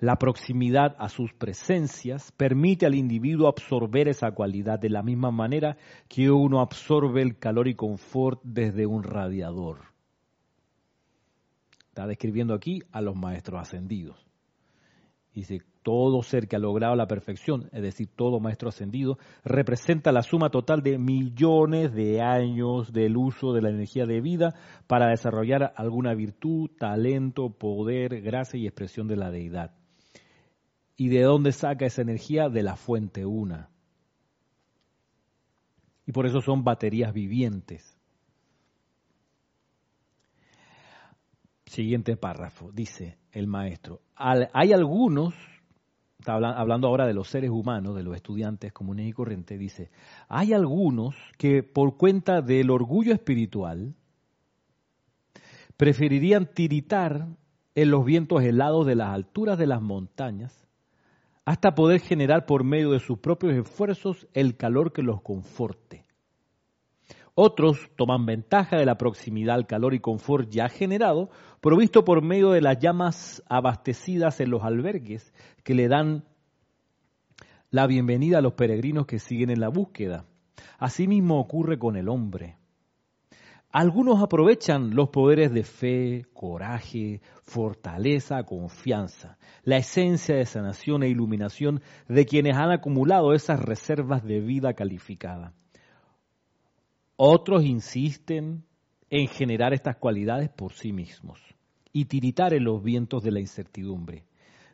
La 0.00 0.16
proximidad 0.16 0.94
a 0.98 1.08
sus 1.08 1.32
presencias 1.32 2.30
permite 2.32 2.86
al 2.86 2.94
individuo 2.94 3.48
absorber 3.48 4.06
esa 4.06 4.30
cualidad 4.30 4.78
de 4.78 4.90
la 4.90 5.02
misma 5.02 5.32
manera 5.32 5.76
que 6.08 6.30
uno 6.30 6.60
absorbe 6.60 7.22
el 7.22 7.38
calor 7.38 7.66
y 7.66 7.74
confort 7.74 8.40
desde 8.44 8.86
un 8.86 9.02
radiador. 9.02 9.78
Está 11.88 12.06
describiendo 12.06 12.54
aquí 12.54 12.82
a 12.92 13.00
los 13.00 13.16
maestros 13.16 13.60
ascendidos. 13.60 14.24
Dice, 15.34 15.62
todo 15.88 16.22
ser 16.22 16.48
que 16.48 16.56
ha 16.56 16.58
logrado 16.58 16.94
la 16.96 17.06
perfección, 17.06 17.70
es 17.72 17.80
decir, 17.80 18.10
todo 18.14 18.40
maestro 18.40 18.68
ascendido, 18.68 19.16
representa 19.42 20.12
la 20.12 20.20
suma 20.20 20.50
total 20.50 20.82
de 20.82 20.98
millones 20.98 21.94
de 21.94 22.20
años 22.20 22.92
del 22.92 23.16
uso 23.16 23.54
de 23.54 23.62
la 23.62 23.70
energía 23.70 24.04
de 24.04 24.20
vida 24.20 24.54
para 24.86 25.08
desarrollar 25.08 25.72
alguna 25.76 26.12
virtud, 26.12 26.68
talento, 26.78 27.48
poder, 27.48 28.20
gracia 28.20 28.60
y 28.60 28.66
expresión 28.66 29.08
de 29.08 29.16
la 29.16 29.30
deidad. 29.30 29.72
¿Y 30.94 31.08
de 31.08 31.22
dónde 31.22 31.52
saca 31.52 31.86
esa 31.86 32.02
energía? 32.02 32.50
De 32.50 32.62
la 32.62 32.76
fuente 32.76 33.24
una. 33.24 33.70
Y 36.04 36.12
por 36.12 36.26
eso 36.26 36.42
son 36.42 36.64
baterías 36.64 37.14
vivientes. 37.14 37.98
Siguiente 41.64 42.18
párrafo, 42.18 42.72
dice 42.72 43.16
el 43.32 43.46
maestro. 43.46 44.02
Hay 44.14 44.74
algunos, 44.74 45.34
está 46.18 46.34
hablando 46.34 46.88
ahora 46.88 47.06
de 47.06 47.14
los 47.14 47.28
seres 47.28 47.50
humanos, 47.50 47.94
de 47.94 48.02
los 48.02 48.16
estudiantes 48.16 48.72
comunes 48.72 49.06
y 49.06 49.12
corrientes, 49.12 49.56
dice, 49.56 49.90
hay 50.28 50.52
algunos 50.52 51.14
que 51.36 51.62
por 51.62 51.96
cuenta 51.96 52.42
del 52.42 52.70
orgullo 52.70 53.12
espiritual 53.12 53.94
preferirían 55.76 56.46
tiritar 56.52 57.28
en 57.76 57.90
los 57.92 58.04
vientos 58.04 58.42
helados 58.42 58.84
de 58.84 58.96
las 58.96 59.10
alturas 59.10 59.58
de 59.58 59.68
las 59.68 59.80
montañas 59.80 60.66
hasta 61.44 61.76
poder 61.76 62.00
generar 62.00 62.46
por 62.46 62.64
medio 62.64 62.90
de 62.90 62.98
sus 62.98 63.20
propios 63.20 63.54
esfuerzos 63.54 64.26
el 64.34 64.56
calor 64.56 64.92
que 64.92 65.02
los 65.02 65.22
conforte. 65.22 66.04
Otros 67.40 67.88
toman 67.94 68.26
ventaja 68.26 68.76
de 68.78 68.84
la 68.84 68.98
proximidad 68.98 69.54
al 69.54 69.68
calor 69.68 69.94
y 69.94 70.00
confort 70.00 70.50
ya 70.50 70.68
generado, 70.68 71.30
provisto 71.60 72.04
por 72.04 72.20
medio 72.20 72.50
de 72.50 72.60
las 72.60 72.80
llamas 72.80 73.44
abastecidas 73.48 74.40
en 74.40 74.50
los 74.50 74.64
albergues 74.64 75.32
que 75.62 75.74
le 75.74 75.86
dan 75.86 76.24
la 77.70 77.86
bienvenida 77.86 78.38
a 78.38 78.40
los 78.40 78.54
peregrinos 78.54 79.06
que 79.06 79.20
siguen 79.20 79.50
en 79.50 79.60
la 79.60 79.68
búsqueda. 79.68 80.24
Asimismo 80.80 81.38
ocurre 81.38 81.78
con 81.78 81.94
el 81.94 82.08
hombre. 82.08 82.56
Algunos 83.70 84.20
aprovechan 84.20 84.96
los 84.96 85.10
poderes 85.10 85.52
de 85.52 85.62
fe, 85.62 86.26
coraje, 86.34 87.20
fortaleza, 87.44 88.42
confianza, 88.42 89.38
la 89.62 89.76
esencia 89.76 90.34
de 90.34 90.44
sanación 90.44 91.04
e 91.04 91.08
iluminación 91.08 91.82
de 92.08 92.26
quienes 92.26 92.56
han 92.56 92.72
acumulado 92.72 93.32
esas 93.32 93.62
reservas 93.62 94.24
de 94.24 94.40
vida 94.40 94.74
calificada. 94.74 95.54
Otros 97.20 97.64
insisten 97.64 98.64
en 99.10 99.26
generar 99.26 99.74
estas 99.74 99.96
cualidades 99.96 100.50
por 100.50 100.72
sí 100.72 100.92
mismos 100.92 101.40
y 101.92 102.04
tiritar 102.04 102.54
en 102.54 102.62
los 102.62 102.80
vientos 102.80 103.24
de 103.24 103.32
la 103.32 103.40
incertidumbre, 103.40 104.24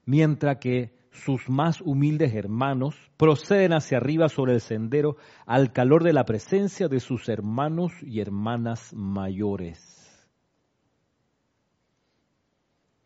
mientras 0.05 0.59
que 0.59 0.95
sus 1.11 1.49
más 1.49 1.81
humildes 1.81 2.35
hermanos 2.35 2.97
proceden 3.17 3.73
hacia 3.73 3.97
arriba 3.97 4.29
sobre 4.29 4.53
el 4.53 4.61
sendero 4.61 5.17
al 5.47 5.73
calor 5.73 6.05
de 6.05 6.13
la 6.13 6.27
presencia 6.27 6.87
de 6.89 7.01
sus 7.01 7.31
hermanos 7.31 7.95
y 8.03 8.21
hermanas 8.21 8.93
mayores. 8.93 10.29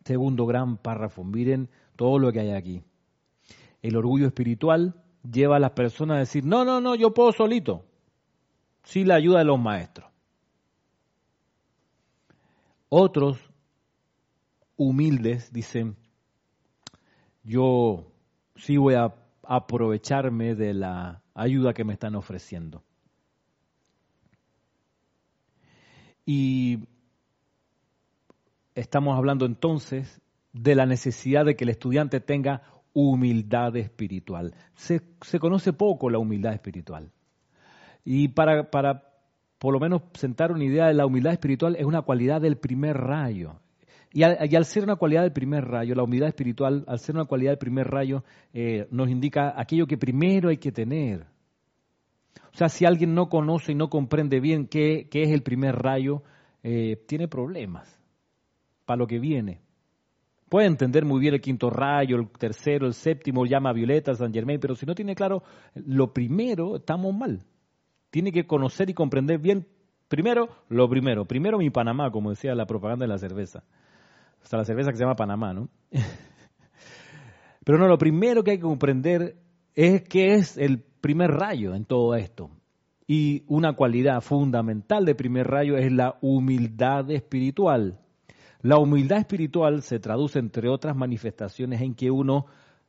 Segundo 0.05 0.47
gran 0.47 0.79
párrafo, 0.79 1.23
miren 1.23 1.71
todo 1.95 2.19
lo 2.19 2.33
que 2.33 2.41
hay 2.41 2.51
aquí. 2.51 2.83
El 3.83 3.95
orgullo 3.95 4.27
espiritual 4.27 5.01
lleva 5.23 5.59
a 5.59 5.61
las 5.61 5.73
personas 5.73 6.17
a 6.17 6.21
decir, 6.21 6.45
no, 6.45 6.65
no, 6.65 6.81
no, 6.81 6.97
yo 6.97 7.15
puedo 7.15 7.31
solito 7.31 7.85
sin 8.89 9.07
la 9.07 9.17
ayuda 9.17 9.41
de 9.41 9.45
los 9.45 9.61
maestros. 9.61 10.11
Otros 12.89 13.39
humildes 14.77 15.53
dicen, 15.53 15.95
yo 17.43 18.11
sí 18.57 18.79
voy 18.79 18.95
a 18.95 19.15
aprovecharme 19.43 20.55
de 20.55 20.73
la 20.73 21.23
ayuda 21.35 21.75
que 21.75 21.85
me 21.85 21.93
están 21.93 22.15
ofreciendo. 22.15 22.83
Y 26.25 26.79
estamos 28.75 29.19
hablando 29.19 29.45
entonces 29.45 30.23
de 30.55 30.75
la 30.75 30.87
necesidad 30.87 31.45
de 31.45 31.57
que 31.57 31.65
el 31.65 31.71
estudiante 31.71 32.21
tenga 32.21 32.63
humildad 32.95 33.77
espiritual. 33.77 34.55
Se, 34.77 35.03
se 35.21 35.39
conoce 35.39 35.75
poco 35.75 36.09
la 36.09 36.19
humildad 36.19 36.55
espiritual. 36.55 37.13
Y 38.11 38.29
para, 38.29 38.71
para 38.71 39.03
por 39.59 39.75
lo 39.75 39.81
menos 39.81 40.01
sentar 40.15 40.51
una 40.51 40.65
idea 40.65 40.87
de 40.87 40.95
la 40.95 41.05
humildad 41.05 41.35
espiritual 41.35 41.77
es 41.77 41.85
una 41.85 42.01
cualidad 42.01 42.41
del 42.41 42.57
primer 42.57 42.97
rayo. 42.97 43.61
Y 44.15 44.23
al, 44.23 44.65
ser 44.65 44.85
una 44.85 44.97
cualidad 44.97 45.25
del 45.25 45.35
primer 45.35 45.67
rayo, 45.67 45.95
la 45.95 46.05
humildad 46.05 46.31
espiritual, 46.31 46.87
al 46.89 47.01
ser 47.01 47.17
una 47.17 47.27
cualidad 47.27 47.51
del 47.51 47.59
primer 47.59 47.87
rayo, 47.87 48.25
eh, 48.55 48.89
nos 48.91 49.11
indica 49.11 49.53
aquello 49.55 49.87
que 49.87 49.99
primero 49.99 50.49
hay 50.49 50.57
que 50.57 50.73
tener. 50.73 51.27
O 52.51 52.57
sea, 52.57 52.71
si 52.71 52.87
alguien 52.87 53.13
no 53.13 53.29
conoce 53.29 53.73
y 53.73 53.75
no 53.75 53.91
comprende 53.91 54.41
bien 54.41 54.69
qué, 54.69 55.07
es 55.13 55.31
el 55.31 55.43
primer 55.43 55.77
rayo, 55.77 56.23
eh, 56.63 57.05
tiene 57.07 57.29
problemas 57.29 57.95
para 58.87 58.97
lo 58.97 59.07
que 59.07 59.19
viene. 59.19 59.61
Puede 60.49 60.67
entender 60.67 61.05
muy 61.05 61.21
bien 61.21 61.35
el 61.35 61.43
quinto 61.43 61.69
rayo, 61.69 62.17
el 62.17 62.31
tercero, 62.31 62.87
el 62.87 62.95
séptimo, 62.95 63.45
llama 63.45 63.75
Violeta, 63.75 64.15
San 64.15 64.33
Germain, 64.33 64.61
pero 64.61 64.75
si 64.75 64.87
no 64.87 64.95
tiene 64.95 65.15
claro 65.15 65.43
lo 65.75 66.15
primero, 66.15 66.77
estamos 66.77 67.15
mal 67.15 67.45
tiene 68.11 68.33
que 68.33 68.47
conocer 68.47 68.91
y 68.91 68.95
comprender 68.95 69.39
bien, 69.39 69.67
primero, 70.09 70.49
lo 70.69 70.89
primero. 70.89 71.25
Primero 71.25 71.59
mi 71.59 71.71
Panamá, 71.71 72.11
como 72.11 72.31
decía 72.31 72.55
la 72.55 72.67
propaganda 72.67 73.05
de 73.05 73.09
la 73.09 73.19
cerveza. 73.19 73.65
Hasta 74.43 74.57
la 74.57 74.65
cerveza 74.65 74.91
que 74.91 74.97
se 74.97 75.03
llama 75.03 75.17
Panamá, 75.17 75.53
¿no? 75.53 75.69
Pero 77.65 77.79
no, 77.79 77.87
lo 77.87 77.99
primero 77.99 78.43
que 78.43 78.53
hay 78.53 78.57
que 78.57 78.63
comprender 78.63 79.37
es 79.75 80.03
que 80.03 80.35
es 80.35 80.57
el 80.57 80.81
primer 80.81 81.31
rayo 81.31 81.75
en 81.75 81.85
todo 81.85 82.15
esto. 82.15 82.51
Y 83.07 83.45
una 83.47 83.75
cualidad 83.75 84.21
fundamental 84.21 85.05
del 85.05 85.17
primer 85.17 85.47
rayo 85.47 85.77
es 85.77 85.93
la 85.93 86.19
humildad 86.21 87.11
espiritual. 87.11 87.99
La 88.61 88.79
humildad 88.79 89.19
espiritual 89.19 89.83
se 89.83 89.99
traduce, 89.99 90.39
entre 90.39 90.69
otras 90.69 90.97
manifestaciones, 90.97 91.81
en 91.81 91.95
que 91.95 92.11
uno 92.11 92.47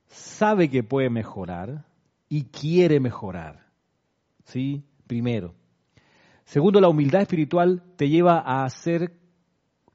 sabe 0.07 0.70
que 0.70 0.84
puede 0.84 1.09
mejorar 1.09 1.86
y 2.28 2.45
quiere 2.45 2.99
mejorar. 2.99 3.67
¿Sí? 4.45 4.84
Primero. 5.10 5.55
Segundo, 6.45 6.80
la 6.80 6.88
humildad 6.88 7.24
espiritual 7.24 7.82
te 7.95 8.10
lleva 8.10 8.38
a 8.38 8.70
ser 8.70 9.12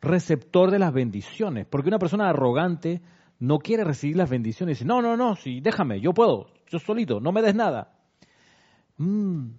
receptor 0.01 0.73
de 0.73 0.81
las 0.81 0.93
bendiciones, 0.93 1.67
porque 1.67 1.89
una 1.89 2.01
persona 2.01 2.29
arrogante 2.29 3.01
no 3.39 3.61
quiere 3.61 3.85
recibir 3.85 4.17
las 4.17 4.29
bendiciones. 4.29 4.79
Dice, 4.79 4.85
no, 4.85 5.01
no, 5.01 5.17
no, 5.17 5.37
sí, 5.37 5.61
déjame, 5.61 6.01
yo 6.01 6.13
puedo, 6.15 6.49
yo 6.67 6.81
solito, 6.81 7.21
no 7.21 7.31
me 7.31 7.43
des 7.43 7.55
nada. 7.55 7.97
Mm. 8.97 9.51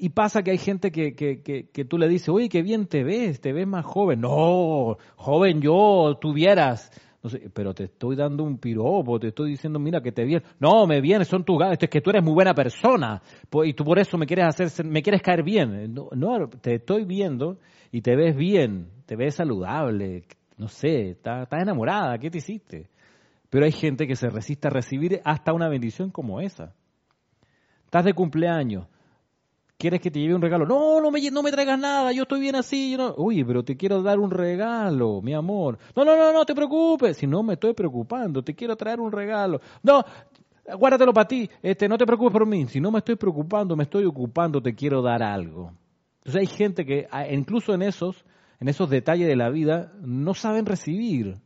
Y 0.00 0.08
pasa 0.08 0.42
que 0.42 0.50
hay 0.50 0.58
gente 0.58 0.90
que, 0.90 1.14
que, 1.14 1.40
que, 1.72 1.84
tú 1.84 1.96
le 1.96 2.08
dices, 2.08 2.28
oye, 2.30 2.48
qué 2.48 2.62
bien 2.62 2.88
te 2.88 3.04
ves, 3.04 3.40
te 3.40 3.52
ves 3.52 3.68
más 3.68 3.86
joven. 3.86 4.22
No, 4.22 4.98
joven 5.14 5.60
yo, 5.60 6.18
tuvieras. 6.20 6.90
No 7.22 7.28
sé, 7.28 7.50
pero 7.52 7.74
te 7.74 7.84
estoy 7.84 8.14
dando 8.14 8.44
un 8.44 8.58
piropo, 8.58 9.18
te 9.18 9.28
estoy 9.28 9.50
diciendo, 9.50 9.80
mira, 9.80 10.00
que 10.00 10.12
te 10.12 10.24
viene. 10.24 10.44
No, 10.60 10.86
me 10.86 11.00
viene, 11.00 11.24
son 11.24 11.44
tus 11.44 11.58
ganas, 11.58 11.76
es 11.80 11.90
que 11.90 12.00
tú 12.00 12.10
eres 12.10 12.22
muy 12.22 12.32
buena 12.32 12.54
persona 12.54 13.20
y 13.64 13.72
tú 13.72 13.84
por 13.84 13.98
eso 13.98 14.16
me 14.16 14.26
quieres 14.26 14.46
hacer, 14.46 14.86
me 14.86 15.02
quieres 15.02 15.20
caer 15.20 15.42
bien. 15.42 15.92
No, 15.92 16.48
te 16.60 16.76
estoy 16.76 17.04
viendo 17.04 17.58
y 17.90 18.02
te 18.02 18.14
ves 18.14 18.36
bien, 18.36 18.88
te 19.06 19.16
ves 19.16 19.34
saludable, 19.34 20.24
no 20.58 20.68
sé, 20.68 21.10
estás, 21.10 21.48
enamorada, 21.52 22.18
¿qué 22.18 22.30
te 22.30 22.38
hiciste? 22.38 22.88
Pero 23.50 23.64
hay 23.64 23.72
gente 23.72 24.06
que 24.06 24.14
se 24.14 24.28
resiste 24.28 24.68
a 24.68 24.70
recibir 24.70 25.20
hasta 25.24 25.52
una 25.52 25.68
bendición 25.68 26.10
como 26.10 26.40
esa. 26.40 26.74
Estás 27.84 28.04
de 28.04 28.12
cumpleaños, 28.12 28.86
¿Quieres 29.78 30.00
que 30.00 30.10
te 30.10 30.18
lleve 30.18 30.34
un 30.34 30.42
regalo? 30.42 30.66
No, 30.66 31.00
no 31.00 31.12
me, 31.12 31.30
no 31.30 31.40
me 31.40 31.52
traigas 31.52 31.78
nada, 31.78 32.10
yo 32.10 32.24
estoy 32.24 32.40
bien 32.40 32.56
así. 32.56 32.90
Yo 32.90 32.98
no... 32.98 33.14
Uy, 33.16 33.44
pero 33.44 33.62
te 33.62 33.76
quiero 33.76 34.02
dar 34.02 34.18
un 34.18 34.32
regalo, 34.32 35.22
mi 35.22 35.34
amor. 35.34 35.78
No, 35.94 36.04
no, 36.04 36.16
no, 36.16 36.32
no 36.32 36.44
te 36.44 36.52
preocupes. 36.52 37.16
Si 37.16 37.28
no 37.28 37.44
me 37.44 37.54
estoy 37.54 37.74
preocupando, 37.74 38.42
te 38.42 38.56
quiero 38.56 38.74
traer 38.74 38.98
un 38.98 39.12
regalo. 39.12 39.60
No, 39.84 40.04
guárdatelo 40.76 41.12
para 41.12 41.28
ti. 41.28 41.48
Este, 41.62 41.88
no 41.88 41.96
te 41.96 42.06
preocupes 42.06 42.32
por 42.32 42.44
mí. 42.44 42.66
Si 42.66 42.80
no 42.80 42.90
me 42.90 42.98
estoy 42.98 43.14
preocupando, 43.14 43.76
me 43.76 43.84
estoy 43.84 44.04
ocupando, 44.04 44.60
te 44.60 44.74
quiero 44.74 45.00
dar 45.00 45.22
algo. 45.22 45.72
Entonces 46.24 46.40
hay 46.40 46.56
gente 46.56 46.84
que, 46.84 47.06
incluso 47.30 47.72
en 47.72 47.82
esos, 47.82 48.24
en 48.58 48.66
esos 48.66 48.90
detalles 48.90 49.28
de 49.28 49.36
la 49.36 49.48
vida, 49.48 49.92
no 50.00 50.34
saben 50.34 50.66
recibir 50.66 51.36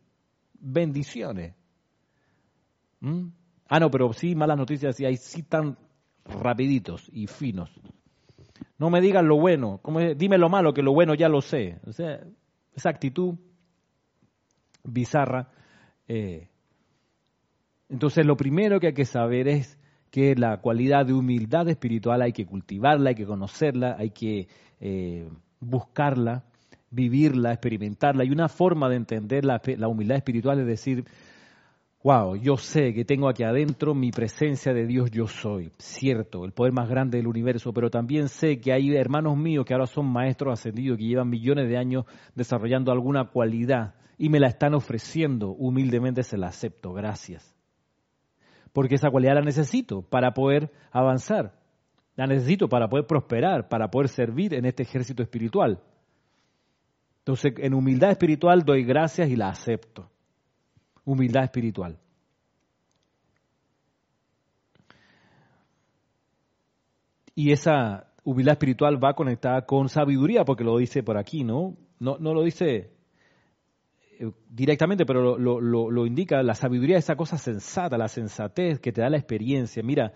bendiciones. 0.58 1.54
¿Mm? 3.00 3.26
Ah, 3.68 3.78
no, 3.78 3.90
pero 3.90 4.10
sí, 4.14 4.34
malas 4.34 4.56
noticias, 4.56 4.96
sí 4.96 5.04
hay 5.04 5.18
sí 5.18 5.42
tan 5.42 5.76
rapiditos 6.24 7.10
y 7.12 7.26
finos. 7.26 7.70
No 8.82 8.90
me 8.90 9.00
digas 9.00 9.22
lo 9.22 9.36
bueno, 9.36 9.80
dime 10.16 10.38
lo 10.38 10.48
malo, 10.48 10.74
que 10.74 10.82
lo 10.82 10.92
bueno 10.92 11.14
ya 11.14 11.28
lo 11.28 11.40
sé. 11.40 11.78
O 11.86 11.92
sea, 11.92 12.18
esa 12.74 12.90
actitud 12.90 13.36
bizarra. 14.82 15.50
Eh, 16.08 16.48
entonces, 17.88 18.26
lo 18.26 18.36
primero 18.36 18.80
que 18.80 18.88
hay 18.88 18.92
que 18.92 19.04
saber 19.04 19.46
es 19.46 19.78
que 20.10 20.34
la 20.34 20.60
cualidad 20.60 21.06
de 21.06 21.12
humildad 21.12 21.68
espiritual 21.68 22.22
hay 22.22 22.32
que 22.32 22.44
cultivarla, 22.44 23.10
hay 23.10 23.14
que 23.14 23.24
conocerla, 23.24 23.94
hay 23.96 24.10
que 24.10 24.48
eh, 24.80 25.30
buscarla, 25.60 26.42
vivirla, 26.90 27.52
experimentarla. 27.52 28.24
Y 28.24 28.32
una 28.32 28.48
forma 28.48 28.88
de 28.88 28.96
entender 28.96 29.44
la 29.44 29.86
humildad 29.86 30.16
espiritual 30.16 30.58
es 30.58 30.66
decir, 30.66 31.04
wow, 32.02 32.34
yo 32.34 32.56
sé 32.56 32.92
que 32.92 33.04
tengo 33.04 33.28
aquí 33.28 33.44
adentro 33.44 33.94
mi 33.94 34.10
presencia 34.10 34.74
de 34.74 34.86
Dios 34.86 35.10
yo 35.10 35.28
soy, 35.28 35.70
cierto, 35.78 36.44
el 36.44 36.52
poder 36.52 36.72
más 36.72 36.88
grande 36.88 37.18
del 37.18 37.28
universo, 37.28 37.72
pero 37.72 37.90
también 37.90 38.28
sé 38.28 38.60
que 38.60 38.72
hay 38.72 38.94
hermanos 38.94 39.36
míos 39.36 39.64
que 39.64 39.74
ahora 39.74 39.86
son 39.86 40.06
maestros 40.06 40.58
ascendidos, 40.58 40.98
que 40.98 41.04
llevan 41.04 41.30
millones 41.30 41.68
de 41.68 41.76
años 41.76 42.04
desarrollando 42.34 42.90
alguna 42.90 43.30
cualidad 43.30 43.94
y 44.18 44.28
me 44.28 44.40
la 44.40 44.48
están 44.48 44.74
ofreciendo, 44.74 45.50
humildemente 45.50 46.22
se 46.22 46.36
la 46.36 46.48
acepto, 46.48 46.92
gracias. 46.92 47.56
Porque 48.72 48.96
esa 48.96 49.10
cualidad 49.10 49.34
la 49.34 49.42
necesito 49.42 50.02
para 50.02 50.32
poder 50.32 50.72
avanzar, 50.90 51.58
la 52.16 52.26
necesito 52.26 52.68
para 52.68 52.88
poder 52.88 53.06
prosperar, 53.06 53.68
para 53.68 53.90
poder 53.90 54.08
servir 54.08 54.54
en 54.54 54.64
este 54.64 54.82
ejército 54.82 55.22
espiritual. 55.22 55.80
Entonces, 57.18 57.52
en 57.58 57.74
humildad 57.74 58.10
espiritual 58.10 58.64
doy 58.64 58.82
gracias 58.82 59.28
y 59.28 59.36
la 59.36 59.50
acepto 59.50 60.11
humildad 61.04 61.44
espiritual. 61.44 61.98
Y 67.34 67.52
esa 67.52 68.12
humildad 68.24 68.52
espiritual 68.52 69.02
va 69.02 69.14
conectada 69.14 69.64
con 69.64 69.88
sabiduría, 69.88 70.44
porque 70.44 70.64
lo 70.64 70.76
dice 70.78 71.02
por 71.02 71.16
aquí, 71.16 71.44
¿no? 71.44 71.76
No, 71.98 72.18
no 72.18 72.34
lo 72.34 72.42
dice 72.42 72.90
eh, 74.18 74.30
directamente, 74.48 75.06
pero 75.06 75.38
lo, 75.38 75.60
lo, 75.60 75.90
lo, 75.90 76.06
indica. 76.06 76.42
La 76.42 76.54
sabiduría 76.54 76.98
es 76.98 77.04
esa 77.04 77.16
cosa 77.16 77.38
sensata, 77.38 77.96
la 77.96 78.08
sensatez 78.08 78.80
que 78.80 78.92
te 78.92 79.00
da 79.00 79.10
la 79.10 79.16
experiencia. 79.16 79.82
Mira, 79.82 80.12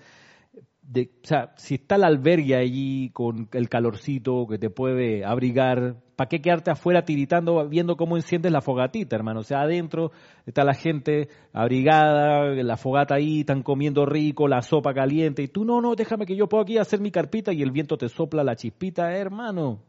de, 0.88 1.10
o 1.22 1.26
sea, 1.26 1.52
si 1.56 1.74
está 1.74 1.96
el 1.96 2.04
albergue 2.04 2.54
allí 2.54 3.10
con 3.10 3.48
el 3.52 3.68
calorcito 3.68 4.46
que 4.48 4.58
te 4.58 4.70
puede 4.70 5.24
abrigar, 5.24 5.96
¿para 6.14 6.28
qué 6.28 6.40
quedarte 6.40 6.70
afuera 6.70 7.04
tiritando 7.04 7.68
viendo 7.68 7.96
cómo 7.96 8.16
enciendes 8.16 8.52
la 8.52 8.60
fogatita, 8.60 9.16
hermano? 9.16 9.40
O 9.40 9.42
sea, 9.42 9.62
adentro 9.62 10.12
está 10.46 10.64
la 10.64 10.74
gente 10.74 11.28
abrigada, 11.52 12.54
la 12.54 12.76
fogata 12.76 13.16
ahí, 13.16 13.40
están 13.40 13.62
comiendo 13.62 14.06
rico, 14.06 14.46
la 14.46 14.62
sopa 14.62 14.94
caliente, 14.94 15.42
y 15.42 15.48
tú 15.48 15.64
no, 15.64 15.80
no, 15.80 15.96
déjame 15.96 16.24
que 16.24 16.36
yo 16.36 16.48
puedo 16.48 16.62
aquí 16.62 16.78
hacer 16.78 17.00
mi 17.00 17.10
carpita 17.10 17.52
y 17.52 17.62
el 17.62 17.72
viento 17.72 17.96
te 17.96 18.08
sopla 18.08 18.44
la 18.44 18.54
chispita, 18.54 19.12
hermano. 19.12 19.80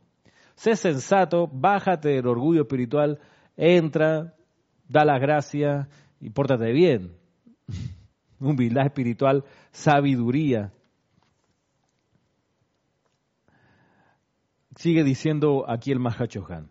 Sé 0.56 0.76
sensato, 0.76 1.48
bájate 1.48 2.10
del 2.10 2.28
orgullo 2.28 2.62
espiritual, 2.62 3.20
entra, 3.56 4.34
da 4.90 5.06
las 5.06 5.22
gracias 5.22 5.88
y 6.20 6.32
pórtate 6.32 6.72
bien. 6.72 7.12
Humildad 8.40 8.88
espiritual, 8.88 9.44
sabiduría. 9.72 10.72
Sigue 14.78 15.04
diciendo 15.04 15.66
aquí 15.68 15.92
el 15.92 16.00
Mahachohan, 16.00 16.70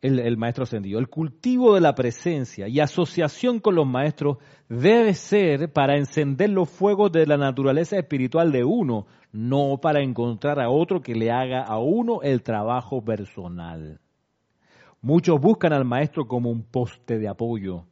el, 0.00 0.18
el 0.18 0.36
maestro 0.36 0.64
ascendido, 0.64 0.98
el 0.98 1.08
cultivo 1.08 1.74
de 1.74 1.80
la 1.80 1.94
presencia 1.94 2.66
y 2.68 2.80
asociación 2.80 3.60
con 3.60 3.76
los 3.76 3.86
maestros 3.86 4.38
debe 4.68 5.14
ser 5.14 5.72
para 5.72 5.96
encender 5.96 6.50
los 6.50 6.68
fuegos 6.68 7.12
de 7.12 7.26
la 7.26 7.36
naturaleza 7.36 7.96
espiritual 7.96 8.50
de 8.50 8.64
uno, 8.64 9.06
no 9.30 9.78
para 9.80 10.02
encontrar 10.02 10.60
a 10.60 10.68
otro 10.68 11.00
que 11.00 11.14
le 11.14 11.30
haga 11.30 11.62
a 11.62 11.78
uno 11.78 12.20
el 12.22 12.42
trabajo 12.42 13.04
personal. 13.04 14.00
Muchos 15.00 15.40
buscan 15.40 15.72
al 15.72 15.84
maestro 15.84 16.26
como 16.26 16.50
un 16.50 16.62
poste 16.62 17.18
de 17.18 17.28
apoyo. 17.28 17.86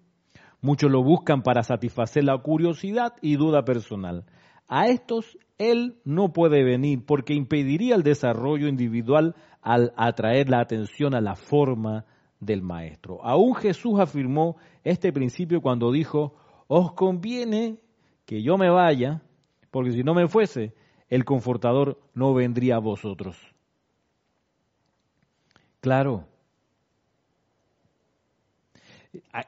Muchos 0.61 0.91
lo 0.91 1.03
buscan 1.03 1.43
para 1.43 1.63
satisfacer 1.63 2.25
la 2.25 2.37
curiosidad 2.39 3.15
y 3.23 3.37
duda 3.37 3.65
personal. 3.65 4.25
A 4.73 4.87
estos 4.87 5.37
él 5.59 6.01
no 6.05 6.33
puede 6.33 6.63
venir 6.63 7.05
porque 7.05 7.35
impediría 7.35 7.97
el 7.97 8.05
desarrollo 8.05 8.69
individual 8.69 9.35
al 9.61 9.93
atraer 9.97 10.49
la 10.49 10.61
atención 10.61 11.13
a 11.13 11.21
la 11.21 11.35
forma 11.35 12.07
del 12.39 12.63
maestro. 12.63 13.19
Aún 13.25 13.57
Jesús 13.57 13.99
afirmó 13.99 14.59
este 14.85 15.13
principio 15.13 15.61
cuando 15.61 15.91
dijo, 15.91 16.37
os 16.69 16.93
conviene 16.93 17.81
que 18.25 18.45
yo 18.45 18.57
me 18.57 18.71
vaya, 18.71 19.23
porque 19.73 19.91
si 19.91 20.05
no 20.05 20.15
me 20.15 20.29
fuese, 20.29 20.73
el 21.09 21.25
confortador 21.25 22.01
no 22.15 22.33
vendría 22.33 22.77
a 22.77 22.81
vosotros. 22.81 23.37
Claro. 25.81 26.29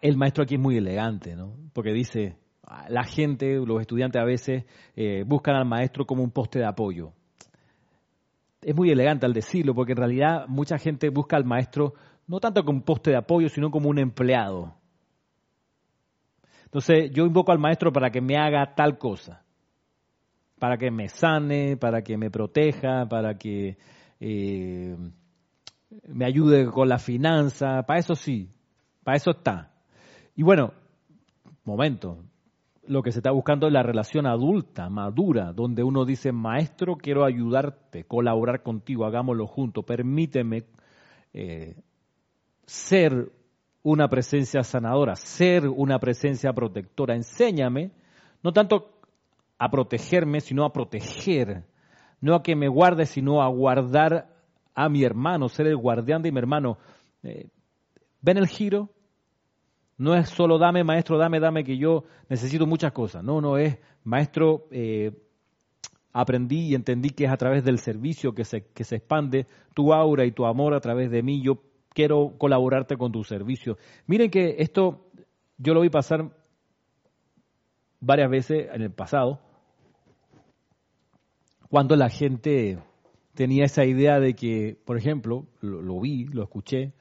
El 0.00 0.16
maestro 0.16 0.42
aquí 0.42 0.56
es 0.56 0.60
muy 0.60 0.76
elegante, 0.76 1.36
¿no? 1.36 1.54
Porque 1.72 1.92
dice, 1.92 2.41
la 2.88 3.04
gente, 3.04 3.56
los 3.56 3.80
estudiantes 3.80 4.20
a 4.20 4.24
veces 4.24 4.64
eh, 4.96 5.24
buscan 5.26 5.56
al 5.56 5.66
maestro 5.66 6.06
como 6.06 6.22
un 6.22 6.30
poste 6.30 6.58
de 6.58 6.66
apoyo. 6.66 7.12
Es 8.60 8.74
muy 8.74 8.90
elegante 8.90 9.26
al 9.26 9.32
decirlo, 9.32 9.74
porque 9.74 9.92
en 9.92 9.98
realidad 9.98 10.46
mucha 10.46 10.78
gente 10.78 11.08
busca 11.10 11.36
al 11.36 11.44
maestro 11.44 11.94
no 12.26 12.40
tanto 12.40 12.64
como 12.64 12.78
un 12.78 12.84
poste 12.84 13.10
de 13.10 13.16
apoyo, 13.16 13.48
sino 13.48 13.70
como 13.70 13.88
un 13.88 13.98
empleado. 13.98 14.74
Entonces 16.64 17.10
yo 17.12 17.26
invoco 17.26 17.52
al 17.52 17.58
maestro 17.58 17.92
para 17.92 18.10
que 18.10 18.20
me 18.20 18.36
haga 18.36 18.74
tal 18.74 18.96
cosa, 18.96 19.42
para 20.58 20.78
que 20.78 20.90
me 20.90 21.08
sane, 21.08 21.76
para 21.76 22.02
que 22.02 22.16
me 22.16 22.30
proteja, 22.30 23.06
para 23.06 23.36
que 23.36 23.76
eh, 24.20 24.96
me 26.06 26.24
ayude 26.24 26.66
con 26.66 26.88
la 26.88 26.98
finanza, 26.98 27.82
para 27.82 27.98
eso 27.98 28.14
sí, 28.14 28.48
para 29.02 29.16
eso 29.16 29.32
está. 29.32 29.72
Y 30.34 30.42
bueno, 30.42 30.72
momento, 31.64 32.24
lo 32.86 33.02
que 33.02 33.12
se 33.12 33.20
está 33.20 33.30
buscando 33.30 33.66
es 33.66 33.72
la 33.72 33.82
relación 33.82 34.26
adulta, 34.26 34.88
madura, 34.88 35.52
donde 35.52 35.82
uno 35.82 36.04
dice, 36.04 36.32
maestro, 36.32 36.96
quiero 36.96 37.24
ayudarte, 37.24 38.04
colaborar 38.04 38.62
contigo, 38.62 39.04
hagámoslo 39.04 39.46
juntos, 39.46 39.84
permíteme 39.84 40.64
eh, 41.32 41.76
ser 42.66 43.30
una 43.82 44.08
presencia 44.08 44.62
sanadora, 44.62 45.14
ser 45.14 45.68
una 45.68 45.98
presencia 45.98 46.52
protectora, 46.52 47.14
enséñame, 47.14 47.92
no 48.42 48.52
tanto 48.52 49.00
a 49.58 49.70
protegerme, 49.70 50.40
sino 50.40 50.64
a 50.64 50.72
proteger, 50.72 51.64
no 52.20 52.34
a 52.34 52.42
que 52.42 52.56
me 52.56 52.68
guarde, 52.68 53.06
sino 53.06 53.42
a 53.42 53.48
guardar 53.48 54.28
a 54.74 54.88
mi 54.88 55.04
hermano, 55.04 55.48
ser 55.48 55.66
el 55.66 55.76
guardián 55.76 56.22
de 56.22 56.32
mi 56.32 56.38
hermano. 56.38 56.78
Eh, 57.22 57.48
¿Ven 58.20 58.38
el 58.38 58.46
giro? 58.46 58.90
No 60.02 60.16
es 60.16 60.28
solo 60.28 60.58
dame, 60.58 60.82
maestro, 60.82 61.16
dame, 61.16 61.38
dame, 61.38 61.62
que 61.62 61.78
yo 61.78 62.04
necesito 62.28 62.66
muchas 62.66 62.92
cosas. 62.92 63.22
No, 63.22 63.40
no 63.40 63.56
es, 63.56 63.78
maestro, 64.02 64.66
eh, 64.72 65.12
aprendí 66.12 66.70
y 66.70 66.74
entendí 66.74 67.10
que 67.10 67.24
es 67.24 67.30
a 67.30 67.36
través 67.36 67.62
del 67.62 67.78
servicio 67.78 68.34
que 68.34 68.44
se, 68.44 68.64
que 68.64 68.82
se 68.82 68.96
expande 68.96 69.46
tu 69.74 69.92
aura 69.92 70.24
y 70.24 70.32
tu 70.32 70.44
amor 70.44 70.74
a 70.74 70.80
través 70.80 71.10
de 71.10 71.22
mí. 71.22 71.40
Yo 71.40 71.62
quiero 71.90 72.34
colaborarte 72.36 72.96
con 72.96 73.12
tu 73.12 73.22
servicio. 73.22 73.78
Miren 74.06 74.30
que 74.30 74.56
esto 74.58 75.06
yo 75.56 75.74
lo 75.74 75.82
vi 75.82 75.90
pasar 75.90 76.30
varias 78.00 78.28
veces 78.28 78.68
en 78.72 78.82
el 78.82 78.90
pasado, 78.90 79.40
cuando 81.70 81.94
la 81.94 82.10
gente 82.10 82.78
tenía 83.34 83.64
esa 83.64 83.84
idea 83.84 84.18
de 84.18 84.34
que, 84.34 84.76
por 84.84 84.98
ejemplo, 84.98 85.46
lo, 85.60 86.00
vi, 86.00 86.24
lo 86.24 86.42
escuché, 86.42 86.92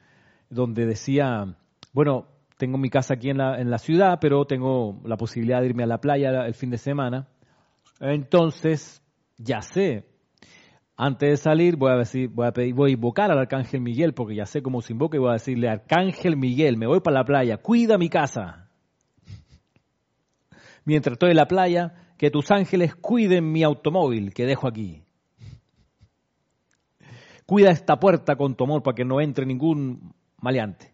donde 0.49 0.85
decía, 0.85 1.57
bueno, 1.91 2.27
tengo 2.62 2.78
mi 2.78 2.91
casa 2.91 3.16
aquí 3.16 3.32
en 3.32 3.39
la, 3.39 3.59
en 3.59 3.72
la 3.72 3.80
ciudad, 3.80 4.20
pero 4.22 4.45
tengo 4.45 5.01
la 5.03 5.18
posibilidad 5.18 5.62
de 5.62 5.66
irme 5.66 5.82
a 5.82 5.88
la 5.88 5.99
playa 5.99 6.45
el 6.45 6.53
fin 6.53 6.70
de 6.70 6.78
semana. 6.78 7.28
Entonces, 7.99 9.01
ya 9.39 9.64
sé, 9.64 10.05
antes 10.95 11.28
de 11.28 11.38
salir 11.38 11.76
voy 11.76 11.91
a 11.91 11.95
decir, 11.95 12.30
voy 12.30 12.45
a 12.45 12.51
pedir, 12.51 12.76
voy 12.76 12.91
a 12.91 12.93
invocar 12.93 13.32
al 13.32 13.39
arcángel 13.39 13.82
Miguel, 13.82 14.14
porque 14.14 14.36
ya 14.36 14.45
sé 14.45 14.62
cómo 14.62 14.84
se 14.84 14.93
invoca 14.93 15.18
y 15.18 15.20
voy 15.20 15.32
a 15.32 15.34
decirle, 15.34 15.70
arcángel 15.70 16.38
Miguel, 16.38 16.78
me 16.78 16.86
voy 16.86 16.99
para 16.99 17.18
la 17.18 17.26
playa, 17.26 17.57
cuida 17.57 17.97
mi 17.97 18.09
casa. 18.09 18.70
Mientras 20.86 21.14
estoy 21.14 21.32
en 21.32 21.38
la 21.38 21.47
playa, 21.47 22.14
que 22.16 22.30
tus 22.30 22.51
ángeles 22.51 22.93
cuiden 22.93 23.51
mi 23.51 23.64
automóvil 23.64 24.36
que 24.36 24.45
dejo 24.45 24.68
aquí. 24.68 25.01
Cuida 27.47 27.72
esta 27.72 27.99
puerta 27.99 28.36
con 28.36 28.53
tu 28.53 28.66
amor 28.66 28.84
para 28.84 28.93
que 28.93 29.03
no 29.03 29.20
entre 29.20 29.47
ningún 29.47 30.14
maleante. 30.39 30.90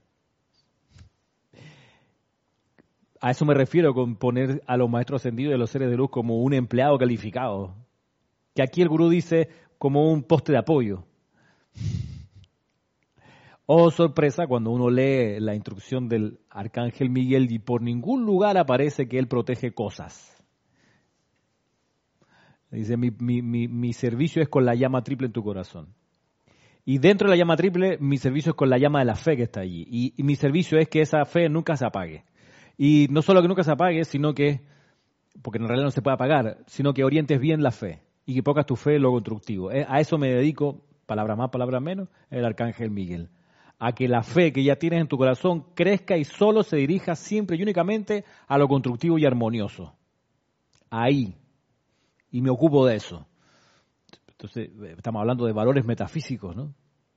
A 3.22 3.32
eso 3.32 3.46
me 3.46 3.54
refiero 3.54 3.94
con 3.94 4.16
poner 4.16 4.62
a 4.68 4.78
los 4.78 4.90
maestros 4.90 5.22
ascendidos 5.22 5.56
y 5.56 5.58
los 5.58 5.70
seres 5.70 5.90
de 5.90 5.98
luz 5.98 6.10
como 6.10 6.42
un 6.42 6.54
empleado 6.54 6.98
calificado. 6.98 7.76
Que 8.54 8.62
aquí 8.62 8.82
el 8.82 8.90
gurú 8.90 9.10
dice 9.10 9.50
como 9.78 10.12
un 10.12 10.24
poste 10.24 10.52
de 10.52 10.60
apoyo. 10.60 11.04
Oh, 13.70 13.92
sorpresa 13.92 14.48
cuando 14.48 14.72
uno 14.72 14.90
lee 14.90 15.42
la 15.42 15.54
instrucción 15.54 16.08
del 16.08 16.40
arcángel 16.50 17.10
Miguel 17.10 17.52
y 17.52 17.60
por 17.60 17.82
ningún 17.82 18.26
lugar 18.26 18.58
aparece 18.58 19.10
que 19.10 19.20
él 19.20 19.28
protege 19.28 19.74
cosas. 19.74 20.34
Dice, 22.72 22.96
mi, 22.98 23.94
servicio 23.94 24.42
es 24.42 24.50
con 24.50 24.66
la 24.66 24.76
llama 24.76 25.04
triple 25.04 25.28
en 25.28 25.34
tu 25.34 25.44
corazón. 25.44 25.94
Y 26.86 27.00
dentro 27.00 27.28
de 27.28 27.36
la 27.36 27.38
llama 27.38 27.58
triple, 27.58 27.98
mi 28.00 28.18
servicio 28.18 28.52
es 28.52 28.56
con 28.56 28.70
la 28.70 28.78
llama 28.78 29.00
de 29.00 29.06
la 29.06 29.16
fe 29.16 29.36
que 29.36 29.44
está 29.44 29.62
allí. 29.62 29.86
Y, 29.90 30.24
mi 30.24 30.36
servicio 30.36 30.78
es 30.80 30.88
que 30.88 31.02
esa 31.02 31.26
fe 31.26 31.50
nunca 31.50 31.76
se 31.76 31.86
apague. 31.86 32.24
Y 32.78 33.08
no 33.10 33.22
solo 33.22 33.42
que 33.42 33.48
nunca 33.48 33.64
se 33.64 33.72
apague, 33.72 34.06
sino 34.06 34.34
que, 34.34 34.62
porque 35.42 35.58
en 35.58 35.68
realidad 35.68 35.86
no 35.86 35.92
se 35.92 36.02
puede 36.02 36.14
apagar, 36.14 36.60
sino 36.68 36.94
que 36.94 37.04
orientes 37.04 37.40
bien 37.40 37.64
la 37.64 37.72
fe 37.72 38.04
y 38.26 38.36
que 38.36 38.44
pongas 38.44 38.66
tu 38.66 38.76
fe 38.76 38.96
en 38.96 39.02
lo 39.02 39.12
constructivo. 39.12 39.72
Eh, 39.72 39.86
a 39.88 40.00
eso 40.00 40.18
me 40.18 40.30
dedico, 40.30 40.84
palabra 41.06 41.36
más, 41.36 41.50
palabra 41.50 41.80
menos, 41.80 42.10
el 42.30 42.46
arcángel 42.46 42.92
Miguel. 42.92 43.30
A 43.80 43.94
que 43.94 44.08
la 44.08 44.22
fe 44.22 44.52
que 44.52 44.64
ya 44.64 44.76
tienes 44.76 45.02
en 45.02 45.08
tu 45.08 45.18
corazón 45.18 45.66
crezca 45.76 46.18
y 46.18 46.24
solo 46.24 46.64
se 46.64 46.78
dirija 46.78 47.16
siempre 47.16 47.58
y 47.58 47.64
únicamente 47.64 48.26
a 48.48 48.58
lo 48.58 48.68
constructivo 48.68 49.18
y 49.18 49.26
armonioso. 49.26 49.96
Ahí. 50.90 51.36
Y 52.32 52.42
me 52.42 52.50
ocupo 52.50 52.86
de 52.86 52.96
eso. 52.96 53.28
Entonces, 54.30 54.70
eh, 54.84 54.96
estamos 54.98 55.20
hablando 55.22 55.46
de 55.46 55.54
valores 55.54 55.86
metafísicos, 55.86 56.56
¿no? 56.56 56.74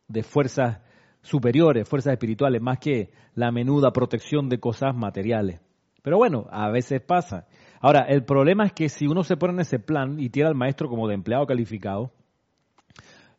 De 0.09 0.23
fuerzas 0.23 0.81
superiores, 1.23 1.89
fuerzas 1.89 2.12
espirituales, 2.12 2.61
más 2.62 2.79
que 2.79 3.11
la 3.35 3.51
menuda 3.51 3.93
protección 3.93 4.49
de 4.49 4.59
cosas 4.59 4.95
materiales. 4.95 5.61
Pero 6.03 6.16
bueno, 6.16 6.47
a 6.51 6.71
veces 6.71 7.01
pasa. 7.01 7.47
Ahora, 7.81 8.07
el 8.09 8.25
problema 8.25 8.64
es 8.66 8.73
que 8.73 8.89
si 8.89 9.07
uno 9.07 9.23
se 9.23 9.37
pone 9.37 9.55
en 9.55 9.61
ese 9.61 9.79
plan 9.79 10.18
y 10.18 10.31
tira 10.31 10.49
al 10.49 10.55
maestro 10.55 10.89
como 10.89 11.09
de 11.09 11.14
empleado 11.14 11.47
calificado, 11.47 12.12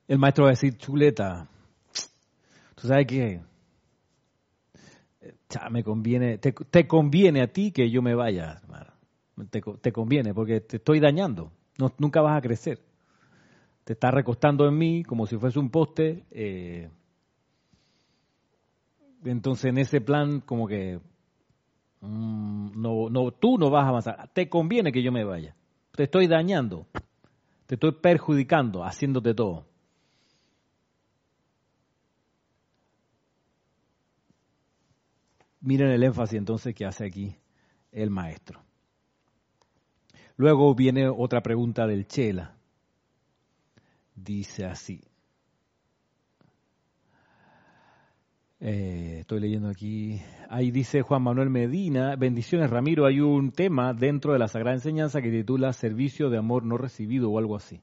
el 0.07 0.19
maestro 0.19 0.45
va 0.45 0.49
a 0.49 0.53
decir, 0.53 0.77
chuleta, 0.77 1.47
tú 2.75 2.87
sabes 2.87 3.07
qué, 3.07 3.41
me 5.69 5.83
conviene, 5.83 6.37
te, 6.37 6.87
conviene 6.87 7.41
a 7.41 7.47
ti 7.47 7.71
que 7.71 7.89
yo 7.89 8.01
me 8.01 8.15
vaya. 8.15 8.61
Te, 9.49 9.91
conviene 9.91 10.33
porque 10.33 10.61
te 10.61 10.77
estoy 10.77 10.99
dañando, 10.99 11.51
nunca 11.97 12.21
vas 12.21 12.37
a 12.37 12.41
crecer. 12.41 12.79
Te 13.83 13.93
estás 13.93 14.13
recostando 14.13 14.67
en 14.67 14.77
mí 14.77 15.03
como 15.03 15.25
si 15.25 15.37
fuese 15.37 15.59
un 15.59 15.69
poste. 15.69 16.25
Eh, 16.31 16.89
entonces 19.23 19.65
en 19.65 19.77
ese 19.77 20.01
plan 20.01 20.41
como 20.41 20.67
que 20.67 20.99
Mm, 22.01 22.81
no, 22.81 23.09
no, 23.09 23.31
tú 23.31 23.57
no 23.57 23.69
vas 23.69 23.85
a 23.85 23.89
avanzar. 23.89 24.29
Te 24.33 24.49
conviene 24.49 24.91
que 24.91 25.03
yo 25.03 25.11
me 25.11 25.23
vaya. 25.23 25.55
Te 25.95 26.03
estoy 26.03 26.27
dañando. 26.27 26.87
Te 27.67 27.75
estoy 27.75 27.93
perjudicando, 27.93 28.83
haciéndote 28.83 29.33
todo. 29.33 29.65
Miren 35.61 35.91
el 35.91 36.03
énfasis 36.03 36.39
entonces 36.39 36.73
que 36.73 36.85
hace 36.85 37.05
aquí 37.05 37.35
el 37.91 38.09
maestro. 38.09 38.63
Luego 40.35 40.73
viene 40.73 41.07
otra 41.07 41.41
pregunta 41.41 41.85
del 41.85 42.07
Chela. 42.07 42.55
Dice 44.15 44.65
así. 44.65 45.10
Eh, 48.63 49.17
estoy 49.21 49.39
leyendo 49.39 49.69
aquí. 49.69 50.21
Ahí 50.47 50.69
dice 50.69 51.01
Juan 51.01 51.23
Manuel 51.23 51.49
Medina, 51.49 52.15
bendiciones 52.15 52.69
Ramiro, 52.69 53.07
hay 53.07 53.19
un 53.19 53.51
tema 53.51 53.91
dentro 53.95 54.33
de 54.33 54.39
la 54.39 54.47
Sagrada 54.47 54.75
Enseñanza 54.75 55.19
que 55.19 55.31
titula 55.31 55.73
Servicio 55.73 56.29
de 56.29 56.37
Amor 56.37 56.63
No 56.63 56.77
Recibido 56.77 57.31
o 57.31 57.39
algo 57.39 57.55
así. 57.55 57.81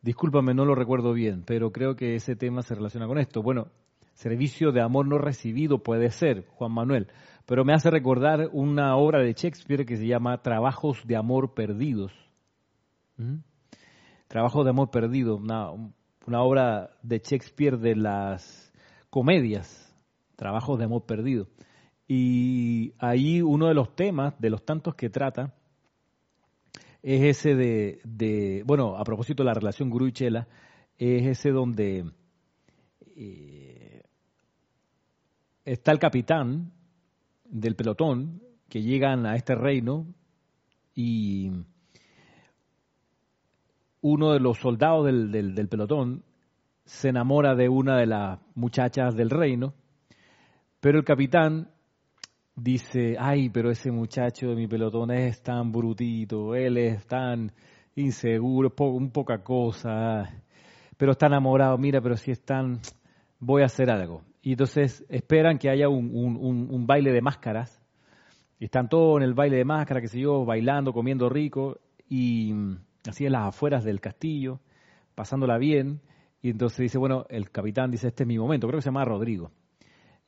Discúlpame, 0.00 0.54
no 0.54 0.64
lo 0.64 0.74
recuerdo 0.74 1.12
bien, 1.12 1.44
pero 1.46 1.70
creo 1.70 1.96
que 1.96 2.14
ese 2.14 2.34
tema 2.34 2.62
se 2.62 2.74
relaciona 2.74 3.06
con 3.06 3.18
esto. 3.18 3.42
Bueno, 3.42 3.66
servicio 4.14 4.72
de 4.72 4.80
amor 4.80 5.06
no 5.06 5.18
recibido 5.18 5.82
puede 5.82 6.10
ser, 6.10 6.46
Juan 6.46 6.72
Manuel, 6.72 7.08
pero 7.44 7.66
me 7.66 7.74
hace 7.74 7.90
recordar 7.90 8.48
una 8.52 8.96
obra 8.96 9.18
de 9.18 9.34
Shakespeare 9.34 9.84
que 9.84 9.98
se 9.98 10.06
llama 10.06 10.40
Trabajos 10.40 11.06
de 11.06 11.16
Amor 11.16 11.52
Perdidos. 11.52 12.14
¿Mm? 13.18 13.40
Trabajos 14.28 14.64
de 14.64 14.70
Amor 14.70 14.90
Perdido, 14.90 15.36
una, 15.36 15.70
una 16.26 16.40
obra 16.40 16.96
de 17.02 17.18
Shakespeare 17.18 17.76
de 17.76 17.96
las 17.96 18.72
comedias 19.10 19.89
trabajos 20.40 20.78
de 20.78 20.86
amor 20.86 21.04
perdido. 21.04 21.48
Y 22.08 22.94
ahí 22.98 23.42
uno 23.42 23.68
de 23.68 23.74
los 23.74 23.94
temas, 23.94 24.32
de 24.40 24.48
los 24.48 24.64
tantos 24.64 24.94
que 24.94 25.10
trata, 25.10 25.54
es 27.02 27.36
ese 27.36 27.54
de, 27.54 28.62
bueno, 28.64 28.96
a 28.96 29.04
propósito 29.04 29.42
de 29.42 29.48
la 29.48 29.54
relación 29.54 29.90
gurú 29.90 30.06
y 30.06 30.12
chela, 30.12 30.48
es 30.96 31.26
ese 31.26 31.50
donde 31.50 32.10
eh, 33.16 34.02
está 35.66 35.92
el 35.92 35.98
capitán 35.98 36.72
del 37.44 37.76
pelotón 37.76 38.42
que 38.70 38.80
llegan 38.80 39.26
a 39.26 39.36
este 39.36 39.54
reino 39.54 40.06
y 40.94 41.50
uno 44.00 44.32
de 44.32 44.40
los 44.40 44.58
soldados 44.58 45.04
del, 45.04 45.54
del 45.54 45.68
pelotón 45.68 46.24
se 46.86 47.10
enamora 47.10 47.54
de 47.54 47.68
una 47.68 47.98
de 47.98 48.06
las 48.06 48.40
muchachas 48.54 49.14
del 49.14 49.28
reino 49.28 49.74
pero 50.80 50.98
el 50.98 51.04
capitán 51.04 51.70
dice, 52.56 53.16
ay, 53.18 53.50
pero 53.50 53.70
ese 53.70 53.90
muchacho 53.90 54.48
de 54.48 54.56
mi 54.56 54.66
pelotón 54.66 55.10
es 55.10 55.42
tan 55.42 55.72
brutito, 55.72 56.54
él 56.54 56.78
es 56.78 57.06
tan 57.06 57.52
inseguro, 57.94 58.72
un 58.78 59.10
poca 59.10 59.42
cosa, 59.42 60.42
pero 60.96 61.12
está 61.12 61.26
enamorado, 61.26 61.76
mira, 61.78 62.00
pero 62.00 62.16
si 62.16 62.30
es 62.30 62.42
tan, 62.42 62.80
voy 63.38 63.62
a 63.62 63.66
hacer 63.66 63.90
algo. 63.90 64.22
Y 64.42 64.52
entonces 64.52 65.04
esperan 65.08 65.58
que 65.58 65.68
haya 65.68 65.88
un, 65.88 66.86
baile 66.86 67.12
de 67.12 67.20
máscaras, 67.20 67.80
y 68.58 68.64
están 68.66 68.88
todos 68.88 69.18
en 69.18 69.22
el 69.22 69.34
baile 69.34 69.56
de 69.56 69.64
máscaras, 69.64 70.02
que 70.02 70.08
sé 70.08 70.20
yo, 70.20 70.44
bailando, 70.44 70.92
comiendo 70.92 71.28
rico, 71.28 71.78
y 72.08 72.54
así 73.08 73.26
en 73.26 73.32
las 73.32 73.48
afueras 73.48 73.84
del 73.84 74.00
castillo, 74.00 74.60
pasándola 75.14 75.58
bien, 75.58 76.00
y 76.42 76.50
entonces 76.50 76.78
dice, 76.78 76.98
bueno, 76.98 77.26
el 77.28 77.50
capitán 77.50 77.90
dice, 77.90 78.08
este 78.08 78.22
es 78.22 78.26
mi 78.26 78.38
momento, 78.38 78.66
creo 78.66 78.78
que 78.78 78.82
se 78.82 78.88
llama 78.88 79.04
Rodrigo. 79.04 79.50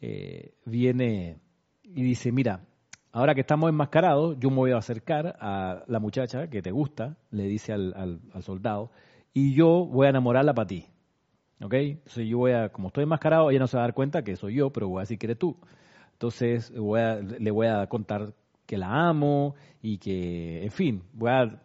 Eh, 0.05 0.55
viene 0.65 1.39
y 1.85 2.03
dice, 2.03 2.33
mira, 2.33 2.67
ahora 3.13 3.37
que 3.37 3.43
estamos 3.43 3.71
enmascarados, 3.71 4.37
yo 4.41 4.51
me 4.51 4.57
voy 4.57 4.73
a 4.73 4.79
acercar 4.79 5.37
a 5.39 5.85
la 5.87 6.01
muchacha 6.01 6.49
que 6.51 6.61
te 6.61 6.73
gusta, 6.73 7.17
le 7.31 7.45
dice 7.45 7.73
al, 7.73 8.21
soldado, 8.41 8.91
y 9.33 9.55
yo 9.55 9.87
voy 9.87 10.09
a 10.09 10.11
enamorarla 10.11 10.55
para 10.55 10.67
ti. 10.67 10.87
¿Ok? 11.63 11.75
Entonces 11.75 12.27
yo 12.27 12.39
voy 12.39 12.51
a, 12.51 12.71
como 12.71 12.89
estoy 12.89 13.05
enmascarado, 13.05 13.49
ella 13.49 13.61
no 13.61 13.69
se 13.69 13.77
va 13.77 13.85
a 13.85 13.87
dar 13.87 13.95
cuenta 13.95 14.25
que 14.25 14.35
soy 14.35 14.57
yo, 14.57 14.71
pero 14.71 14.89
voy 14.89 14.99
a 14.99 15.03
decir 15.03 15.19
que 15.21 15.27
eres 15.27 15.39
tú. 15.39 15.57
Entonces 16.15 16.73
le 16.73 17.51
voy 17.53 17.69
a 17.69 17.87
contar 17.87 18.35
que 18.67 18.79
la 18.79 19.09
amo 19.09 19.55
y 19.81 19.99
que, 19.99 20.65
en 20.65 20.71
fin, 20.73 21.05
voy 21.13 21.31
a, 21.31 21.63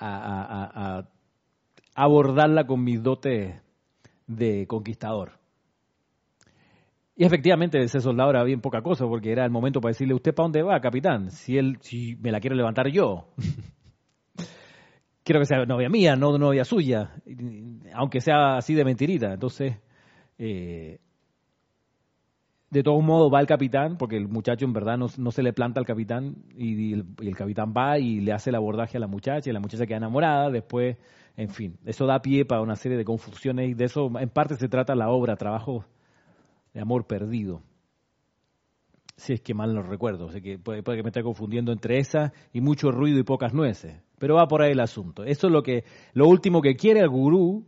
a 0.00 1.08
abordarla 1.94 2.66
con 2.66 2.84
mis 2.84 3.02
dotes 3.02 3.54
de 4.26 4.66
conquistador. 4.66 5.43
Y 7.16 7.24
efectivamente 7.24 7.86
soldado 7.88 8.30
era 8.30 8.42
bien 8.42 8.60
poca 8.60 8.82
cosa 8.82 9.06
porque 9.06 9.30
era 9.30 9.44
el 9.44 9.50
momento 9.50 9.80
para 9.80 9.90
decirle, 9.90 10.14
¿usted 10.14 10.34
para 10.34 10.46
dónde 10.46 10.62
va, 10.62 10.80
capitán? 10.80 11.30
Si 11.30 11.56
él, 11.56 11.78
si 11.80 12.16
me 12.16 12.32
la 12.32 12.40
quiero 12.40 12.56
levantar 12.56 12.88
yo. 12.88 13.28
Quiero 15.22 15.40
que 15.40 15.46
sea 15.46 15.64
novia 15.64 15.88
mía, 15.88 16.16
no 16.16 16.36
novia 16.36 16.66
suya, 16.66 17.14
aunque 17.94 18.20
sea 18.20 18.58
así 18.58 18.74
de 18.74 18.84
mentirita. 18.84 19.32
Entonces, 19.32 19.78
eh, 20.36 20.98
de 22.68 22.82
todos 22.82 23.02
modos 23.02 23.32
va 23.32 23.40
el 23.40 23.46
capitán, 23.46 23.96
porque 23.96 24.18
el 24.18 24.28
muchacho 24.28 24.66
en 24.66 24.74
verdad 24.74 24.98
no, 24.98 25.30
se 25.30 25.42
le 25.42 25.54
planta 25.54 25.80
al 25.80 25.86
capitán 25.86 26.44
y 26.54 26.92
el, 26.92 27.36
capitán 27.36 27.72
va 27.72 27.98
y 27.98 28.20
le 28.20 28.32
hace 28.32 28.50
el 28.50 28.56
abordaje 28.56 28.98
a 28.98 29.00
la 29.00 29.06
muchacha 29.06 29.48
y 29.48 29.52
la 29.54 29.60
muchacha 29.60 29.86
queda 29.86 29.96
enamorada, 29.96 30.50
después, 30.50 30.98
en 31.38 31.48
fin, 31.48 31.78
eso 31.86 32.04
da 32.04 32.20
pie 32.20 32.44
para 32.44 32.60
una 32.60 32.76
serie 32.76 32.98
de 32.98 33.04
confusiones 33.06 33.70
y 33.70 33.74
de 33.74 33.84
eso 33.84 34.10
en 34.18 34.28
parte 34.28 34.56
se 34.56 34.68
trata 34.68 34.94
la 34.94 35.08
obra, 35.08 35.36
trabajo 35.36 35.86
de 36.74 36.80
amor 36.80 37.06
perdido. 37.06 37.62
Si 39.16 39.32
es 39.32 39.40
que 39.40 39.54
mal 39.54 39.72
no 39.72 39.82
recuerdo, 39.82 40.28
sé 40.28 40.42
que 40.42 40.58
puede, 40.58 40.82
que 40.82 41.02
me 41.02 41.10
esté 41.10 41.22
confundiendo 41.22 41.72
entre 41.72 41.98
esa 41.98 42.32
y 42.52 42.60
mucho 42.60 42.90
ruido 42.90 43.18
y 43.18 43.22
pocas 43.22 43.54
nueces, 43.54 44.02
pero 44.18 44.34
va 44.34 44.48
por 44.48 44.60
ahí 44.60 44.72
el 44.72 44.80
asunto. 44.80 45.22
Eso 45.22 45.46
es 45.46 45.52
lo 45.52 45.62
que, 45.62 45.84
lo 46.12 46.26
último 46.26 46.60
que 46.60 46.74
quiere 46.74 47.00
el 47.00 47.08
gurú 47.08 47.64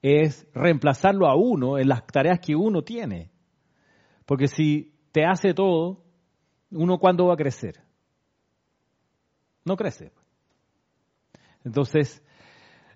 es 0.00 0.48
reemplazarlo 0.54 1.26
a 1.26 1.36
uno 1.36 1.78
en 1.78 1.88
las 1.88 2.06
tareas 2.06 2.40
que 2.40 2.56
uno 2.56 2.82
tiene. 2.82 3.30
Porque 4.24 4.48
si 4.48 4.94
te 5.12 5.26
hace 5.26 5.52
todo, 5.52 6.04
uno 6.70 6.98
cuándo 6.98 7.26
va 7.26 7.34
a 7.34 7.38
crecer? 7.38 7.82
No 9.64 9.76
crece. 9.76 10.10
Entonces, 11.64 12.24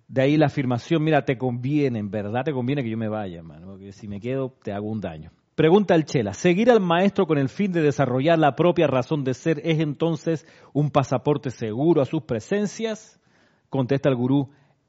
de 0.09 0.23
ahí 0.23 0.37
la 0.39 0.47
afirmación, 0.47 1.05
mira, 1.05 1.27
te 1.27 1.37
conviene, 1.37 1.99
en 1.99 2.11
verdad 2.11 2.43
te 2.43 2.53
conviene 2.53 2.83
que 2.83 2.91
yo 2.91 2.97
me 2.97 3.09
vaya, 3.09 3.39
hermano, 3.39 3.67
porque 3.67 3.93
si 3.93 4.09
me 4.09 4.19
quedo 4.19 4.51
te 4.63 4.73
hago 4.73 4.89
un 4.89 5.01
daño. 5.01 5.31
Pregunta 5.55 5.95
el 5.95 6.07
Chela, 6.07 6.33
¿seguir 6.33 6.71
al 6.71 6.81
maestro 6.81 7.27
con 7.27 7.37
el 7.37 7.51
fin 7.51 7.73
de 7.73 7.83
desarrollar 7.83 8.39
la 8.39 8.57
propia 8.57 8.87
razón 8.87 9.23
de 9.23 9.35
ser 9.35 9.61
es 9.65 9.81
entonces 9.81 10.47
un 10.73 10.91
pasaporte 10.91 11.51
seguro 11.51 12.01
a 12.01 12.07
sus 12.07 12.23
presencias? 12.23 13.21
Contesta 13.69 14.09
el 14.09 14.17
gurú, 14.17 14.49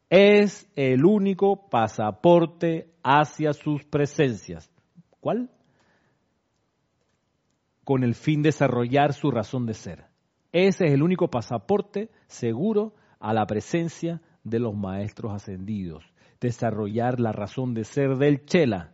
es 0.09 0.69
el 0.77 1.03
único 1.03 1.69
pasaporte 1.69 2.93
hacia 3.03 3.51
sus 3.51 3.83
presencias. 3.83 4.71
¿Cuál? 5.19 5.49
Con 7.83 8.03
el 8.05 8.15
fin 8.15 8.41
de 8.41 8.47
desarrollar 8.47 9.11
su 9.11 9.31
razón 9.31 9.65
de 9.65 9.73
ser. 9.73 10.05
Ese 10.53 10.85
es 10.85 10.93
el 10.93 11.03
único 11.03 11.29
pasaporte 11.29 12.09
seguro 12.27 12.93
a 13.19 13.33
la 13.33 13.45
presencia 13.45 14.21
de 14.45 14.59
los 14.59 14.73
maestros 14.73 15.33
ascendidos. 15.33 16.05
Desarrollar 16.39 17.19
la 17.19 17.33
razón 17.33 17.73
de 17.73 17.83
ser 17.83 18.15
del 18.15 18.45
Chela 18.45 18.93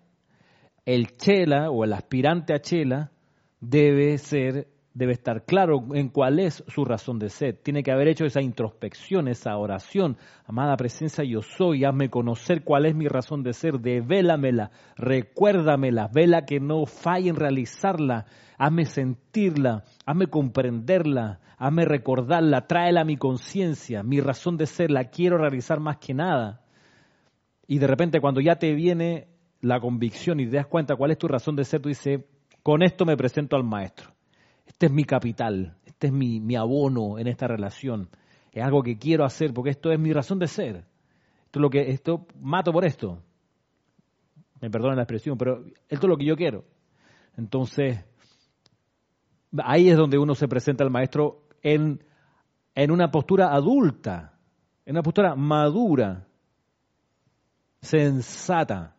el 0.93 1.17
chela 1.17 1.69
o 1.69 1.83
el 1.83 1.93
aspirante 1.93 2.51
a 2.51 2.61
chela 2.61 3.11
debe 3.59 4.17
ser 4.17 4.67
debe 4.91 5.13
estar 5.13 5.45
claro 5.45 5.85
en 5.93 6.09
cuál 6.09 6.39
es 6.39 6.63
su 6.67 6.83
razón 6.83 7.19
de 7.19 7.29
ser. 7.29 7.57
Tiene 7.57 7.83
que 7.83 7.91
haber 7.91 8.07
hecho 8.07 8.25
esa 8.25 8.41
introspección, 8.41 9.27
esa 9.27 9.55
oración. 9.55 10.17
Amada 10.45 10.75
presencia, 10.75 11.23
yo 11.23 11.41
soy, 11.41 11.85
hazme 11.85 12.09
conocer 12.09 12.63
cuál 12.63 12.87
es 12.87 12.95
mi 12.95 13.07
razón 13.07 13.43
de 13.43 13.53
ser, 13.53 13.79
devélamela, 13.79 14.71
recuérdamela, 14.97 16.09
vela 16.11 16.45
que 16.45 16.59
no 16.59 16.85
falle 16.85 17.29
en 17.29 17.35
realizarla, 17.35 18.25
hazme 18.57 18.85
sentirla, 18.85 19.85
hazme 20.05 20.27
comprenderla, 20.27 21.39
hazme 21.57 21.85
recordarla, 21.85 22.67
tráela 22.67 23.01
a 23.01 23.05
mi 23.05 23.15
conciencia, 23.15 24.01
mi 24.01 24.19
razón 24.19 24.57
de 24.57 24.65
ser, 24.65 24.89
la 24.89 25.05
quiero 25.05 25.37
realizar 25.37 25.79
más 25.79 25.97
que 25.97 26.15
nada. 26.15 26.61
Y 27.67 27.77
de 27.77 27.87
repente 27.87 28.19
cuando 28.19 28.41
ya 28.41 28.55
te 28.55 28.73
viene 28.73 29.27
la 29.62 29.80
convicción 29.80 30.39
y 30.39 30.45
te 30.45 30.55
das 30.55 30.68
cuenta 30.68 30.95
cuál 30.95 31.12
es 31.12 31.18
tu 31.18 31.28
razón 31.28 31.55
de 31.55 31.66
ser, 31.66 31.82
tú 31.82 31.89
dices, 31.89 32.22
con 32.64 32.82
esto 32.82 33.05
me 33.05 33.18
presento 33.18 33.55
al 33.55 33.64
maestro. 33.64 34.12
Este 34.66 34.86
es 34.86 34.91
mi 34.91 35.03
capital, 35.03 35.78
este 35.86 36.07
es 36.07 36.14
mi, 36.14 36.39
mi 36.39 36.55
abono 36.55 37.20
en 37.20 37.28
esta 37.28 37.47
relación. 37.47 38.10
Es 38.51 38.64
algo 38.64 38.82
que 38.84 38.97
quiero 38.97 39.26
hacer 39.26 39.53
porque 39.53 39.72
esto 39.72 39.91
es 39.91 39.99
mi 39.99 40.14
razón 40.14 40.39
de 40.39 40.47
ser. 40.47 40.86
Esto 41.45 41.60
es 41.60 41.62
lo 41.62 41.70
que 41.70 41.91
esto 41.91 42.28
mato 42.39 42.72
por 42.72 42.86
esto. 42.86 43.22
Me 44.62 44.70
perdonen 44.70 44.97
la 44.97 45.03
expresión, 45.03 45.38
pero 45.38 45.64
esto 45.88 46.05
es 46.05 46.10
lo 46.10 46.18
que 46.18 46.26
yo 46.26 46.36
quiero. 46.36 46.66
Entonces, 47.38 48.03
ahí 49.64 49.89
es 49.89 49.97
donde 49.97 50.18
uno 50.18 50.36
se 50.36 50.47
presenta 50.47 50.84
al 50.84 50.91
maestro 50.91 51.43
en, 51.62 52.03
en 52.76 52.91
una 52.91 53.12
postura 53.12 53.53
adulta, 53.53 54.38
en 54.86 54.95
una 54.95 55.03
postura 55.03 55.36
madura, 55.36 56.28
sensata 57.82 58.95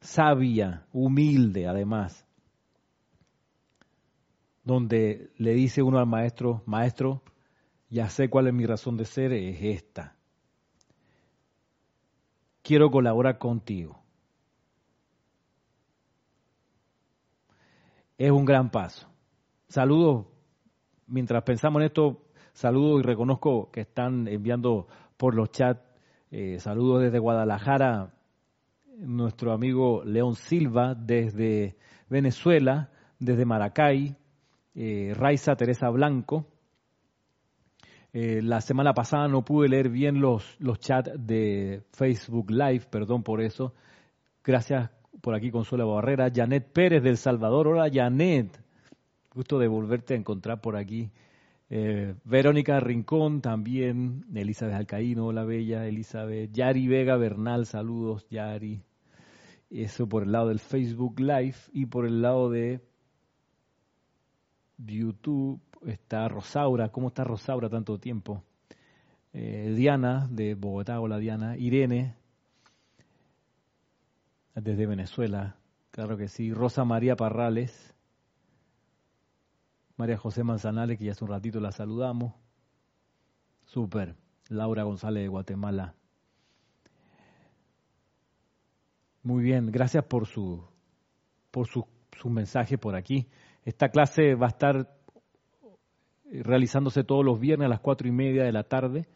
sabia, 0.00 0.86
humilde 0.92 1.66
además, 1.66 2.26
donde 4.64 5.30
le 5.36 5.52
dice 5.52 5.82
uno 5.82 5.98
al 5.98 6.06
maestro, 6.06 6.62
maestro, 6.66 7.22
ya 7.88 8.08
sé 8.08 8.30
cuál 8.30 8.46
es 8.46 8.54
mi 8.54 8.66
razón 8.66 8.96
de 8.96 9.04
ser, 9.04 9.32
es 9.32 9.58
esta. 9.60 10.16
Quiero 12.62 12.90
colaborar 12.90 13.38
contigo. 13.38 14.00
Es 18.16 18.30
un 18.30 18.44
gran 18.44 18.70
paso. 18.70 19.08
Saludos, 19.68 20.26
mientras 21.06 21.42
pensamos 21.42 21.80
en 21.80 21.86
esto, 21.86 22.22
saludos 22.52 23.00
y 23.00 23.02
reconozco 23.02 23.70
que 23.70 23.80
están 23.80 24.28
enviando 24.28 24.86
por 25.16 25.34
los 25.34 25.50
chats, 25.50 25.82
eh, 26.30 26.58
saludos 26.60 27.02
desde 27.02 27.18
Guadalajara, 27.18 28.12
nuestro 29.00 29.52
amigo 29.52 30.02
León 30.04 30.34
Silva 30.34 30.94
desde 30.94 31.76
Venezuela, 32.08 32.90
desde 33.18 33.44
Maracay, 33.44 34.16
eh, 34.74 35.12
Raiza 35.16 35.56
Teresa 35.56 35.88
Blanco. 35.90 36.46
Eh, 38.12 38.40
la 38.42 38.60
semana 38.60 38.92
pasada 38.92 39.28
no 39.28 39.44
pude 39.44 39.68
leer 39.68 39.88
bien 39.88 40.20
los, 40.20 40.56
los 40.58 40.80
chats 40.80 41.12
de 41.16 41.82
Facebook 41.92 42.50
Live, 42.50 42.86
perdón 42.90 43.22
por 43.22 43.40
eso. 43.40 43.74
Gracias 44.42 44.90
por 45.20 45.34
aquí, 45.34 45.50
Consuelo 45.50 45.92
Barrera. 45.92 46.30
Janet 46.34 46.72
Pérez 46.72 47.02
del 47.02 47.16
Salvador. 47.16 47.68
Hola, 47.68 47.90
Janet. 47.92 48.60
Gusto 49.34 49.58
de 49.58 49.68
volverte 49.68 50.14
a 50.14 50.16
encontrar 50.16 50.60
por 50.60 50.76
aquí. 50.76 51.10
Eh, 51.72 52.14
Verónica 52.24 52.80
Rincón 52.80 53.40
también, 53.40 54.24
Elizabeth 54.34 54.74
Alcaíno, 54.74 55.30
la 55.30 55.44
bella 55.44 55.86
Elizabeth, 55.86 56.50
Yari 56.52 56.88
Vega 56.88 57.16
Bernal, 57.16 57.64
saludos 57.64 58.26
Yari. 58.28 58.82
Eso 59.70 60.08
por 60.08 60.24
el 60.24 60.32
lado 60.32 60.48
del 60.48 60.58
Facebook 60.58 61.20
Live 61.20 61.56
y 61.72 61.86
por 61.86 62.04
el 62.04 62.22
lado 62.22 62.50
de 62.50 62.80
YouTube 64.78 65.60
está 65.86 66.28
Rosaura. 66.28 66.90
¿Cómo 66.90 67.08
está 67.08 67.22
Rosaura 67.22 67.68
tanto 67.68 67.98
tiempo? 67.98 68.42
Eh, 69.32 69.72
Diana 69.76 70.26
de 70.28 70.54
Bogotá, 70.54 71.00
hola 71.00 71.18
Diana. 71.18 71.56
Irene 71.56 72.16
desde 74.54 74.86
Venezuela, 74.86 75.56
claro 75.92 76.16
que 76.16 76.26
sí. 76.26 76.52
Rosa 76.52 76.84
María 76.84 77.14
Parrales. 77.14 77.94
María 79.96 80.16
José 80.16 80.42
Manzanales, 80.42 80.98
que 80.98 81.04
ya 81.04 81.12
hace 81.12 81.24
un 81.24 81.30
ratito 81.30 81.60
la 81.60 81.72
saludamos. 81.72 82.34
Súper. 83.64 84.16
Laura 84.48 84.82
González 84.82 85.22
de 85.22 85.28
Guatemala. 85.28 85.94
Muy 89.22 89.42
bien, 89.42 89.70
gracias 89.70 90.04
por 90.04 90.26
su, 90.26 90.64
por 91.50 91.66
su, 91.66 91.86
su 92.12 92.30
mensaje 92.30 92.78
por 92.78 92.96
aquí. 92.96 93.28
Esta 93.64 93.90
clase 93.90 94.34
va 94.34 94.46
a 94.46 94.50
estar 94.50 94.88
realizándose 96.32 97.04
todos 97.04 97.24
los 97.24 97.38
viernes 97.38 97.66
a 97.66 97.68
las 97.68 97.80
cuatro 97.80 98.08
y 98.08 98.12
media 98.12 98.44
de 98.44 98.52
la 98.52 98.64
tarde. 98.64 99.08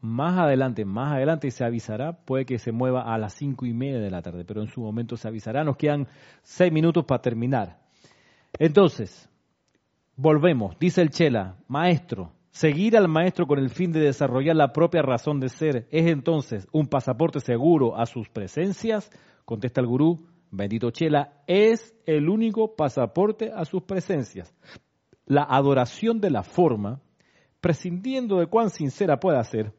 Más 0.00 0.38
adelante, 0.38 0.84
más 0.84 1.12
adelante 1.12 1.50
se 1.50 1.64
avisará, 1.64 2.12
puede 2.24 2.44
que 2.44 2.58
se 2.58 2.72
mueva 2.72 3.12
a 3.12 3.18
las 3.18 3.34
cinco 3.34 3.66
y 3.66 3.72
media 3.72 3.98
de 3.98 4.10
la 4.10 4.22
tarde, 4.22 4.44
pero 4.44 4.62
en 4.62 4.68
su 4.68 4.80
momento 4.80 5.16
se 5.16 5.28
avisará. 5.28 5.64
Nos 5.64 5.76
quedan 5.76 6.06
seis 6.42 6.72
minutos 6.72 7.04
para 7.04 7.20
terminar. 7.20 7.78
Entonces, 8.58 9.28
volvemos. 10.16 10.78
Dice 10.78 11.02
el 11.02 11.10
Chela, 11.10 11.56
maestro, 11.68 12.32
Seguir 12.56 12.96
al 12.96 13.06
maestro 13.06 13.46
con 13.46 13.58
el 13.58 13.68
fin 13.68 13.92
de 13.92 14.00
desarrollar 14.00 14.56
la 14.56 14.72
propia 14.72 15.02
razón 15.02 15.40
de 15.40 15.50
ser 15.50 15.86
es 15.90 16.06
entonces 16.06 16.66
un 16.72 16.86
pasaporte 16.86 17.38
seguro 17.38 17.98
a 17.98 18.06
sus 18.06 18.30
presencias, 18.30 19.10
contesta 19.44 19.82
el 19.82 19.86
gurú, 19.86 20.26
bendito 20.50 20.90
Chela, 20.90 21.42
es 21.46 21.94
el 22.06 22.30
único 22.30 22.74
pasaporte 22.74 23.52
a 23.54 23.66
sus 23.66 23.82
presencias. 23.82 24.54
La 25.26 25.42
adoración 25.42 26.18
de 26.18 26.30
la 26.30 26.42
forma, 26.42 27.02
prescindiendo 27.60 28.38
de 28.38 28.46
cuán 28.46 28.70
sincera 28.70 29.20
pueda 29.20 29.44
ser, 29.44 29.74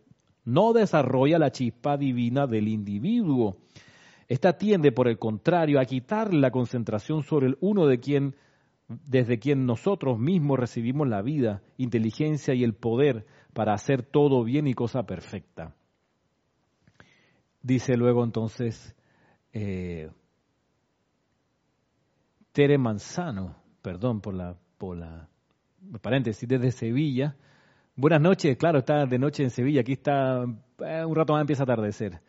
no 0.45 0.71
desarrolla 0.71 1.39
la 1.39 1.49
chispa 1.49 1.97
divina 1.97 2.45
del 2.45 2.67
individuo. 2.67 3.57
Esta 4.27 4.55
tiende, 4.55 4.91
por 4.91 5.07
el 5.07 5.17
contrario, 5.17 5.79
a 5.79 5.85
quitar 5.85 6.31
la 6.31 6.51
concentración 6.51 7.23
sobre 7.23 7.47
el 7.47 7.57
uno 7.59 7.87
de 7.87 7.99
quien 7.99 8.35
desde 8.87 9.39
quien 9.39 9.65
nosotros 9.65 10.17
mismos 10.17 10.59
recibimos 10.59 11.07
la 11.07 11.21
vida, 11.21 11.61
inteligencia 11.77 12.53
y 12.53 12.63
el 12.63 12.73
poder 12.73 13.25
para 13.53 13.73
hacer 13.73 14.03
todo 14.03 14.43
bien 14.43 14.67
y 14.67 14.73
cosa 14.73 15.03
perfecta. 15.03 15.75
Dice 17.61 17.97
luego 17.97 18.23
entonces, 18.23 18.95
eh, 19.51 20.09
Tere 22.53 22.77
Manzano, 22.77 23.57
perdón 23.81 24.21
por 24.21 24.33
la, 24.33 24.55
por 24.77 24.97
la 24.97 25.27
paréntesis, 26.01 26.47
desde 26.47 26.71
Sevilla. 26.71 27.35
Buenas 27.95 28.21
noches, 28.21 28.55
claro, 28.57 28.79
está 28.79 29.05
de 29.05 29.19
noche 29.19 29.43
en 29.43 29.49
Sevilla, 29.49 29.81
aquí 29.81 29.93
está, 29.93 30.43
eh, 30.79 31.03
un 31.03 31.15
rato 31.15 31.33
más 31.33 31.41
empieza 31.41 31.63
a 31.63 31.65
atardecer. 31.65 32.21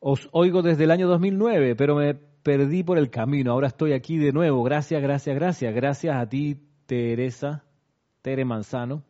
Os 0.00 0.28
oigo 0.32 0.62
desde 0.62 0.84
el 0.84 0.90
año 0.90 1.08
2009, 1.08 1.76
pero 1.76 1.96
me 1.96 2.16
perdí 2.44 2.84
por 2.84 2.98
el 2.98 3.10
camino, 3.10 3.50
ahora 3.50 3.68
estoy 3.68 3.94
aquí 3.94 4.18
de 4.18 4.30
nuevo. 4.30 4.62
Gracias, 4.62 5.02
gracias, 5.02 5.34
gracias. 5.34 5.74
Gracias 5.74 6.14
a 6.14 6.28
ti, 6.28 6.60
Teresa, 6.86 7.64
Tere 8.22 8.44
Manzano, 8.44 9.02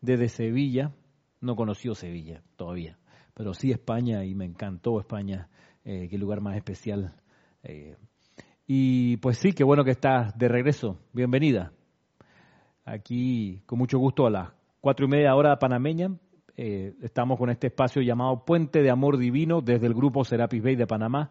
desde 0.00 0.28
Sevilla. 0.28 0.92
No 1.40 1.54
conoció 1.54 1.94
Sevilla 1.94 2.42
todavía, 2.56 2.98
pero 3.34 3.54
sí 3.54 3.70
España 3.70 4.24
y 4.24 4.34
me 4.34 4.44
encantó 4.44 4.98
España, 4.98 5.48
eh, 5.84 6.08
qué 6.10 6.18
lugar 6.18 6.40
más 6.40 6.56
especial. 6.56 7.14
Eh, 7.62 7.96
y 8.66 9.16
pues 9.18 9.38
sí, 9.38 9.52
qué 9.52 9.62
bueno 9.62 9.84
que 9.84 9.92
estás 9.92 10.36
de 10.36 10.48
regreso. 10.48 10.98
Bienvenida. 11.12 11.72
Aquí, 12.84 13.62
con 13.66 13.78
mucho 13.78 13.98
gusto, 13.98 14.26
a 14.26 14.30
las 14.30 14.50
cuatro 14.80 15.06
y 15.06 15.08
media 15.08 15.36
hora 15.36 15.56
panameña, 15.60 16.16
eh, 16.56 16.94
estamos 17.00 17.38
con 17.38 17.48
este 17.48 17.68
espacio 17.68 18.02
llamado 18.02 18.44
Puente 18.44 18.82
de 18.82 18.90
Amor 18.90 19.18
Divino 19.18 19.60
desde 19.60 19.86
el 19.86 19.94
grupo 19.94 20.24
Serapis 20.24 20.62
Bay 20.62 20.74
de 20.74 20.86
Panamá. 20.88 21.30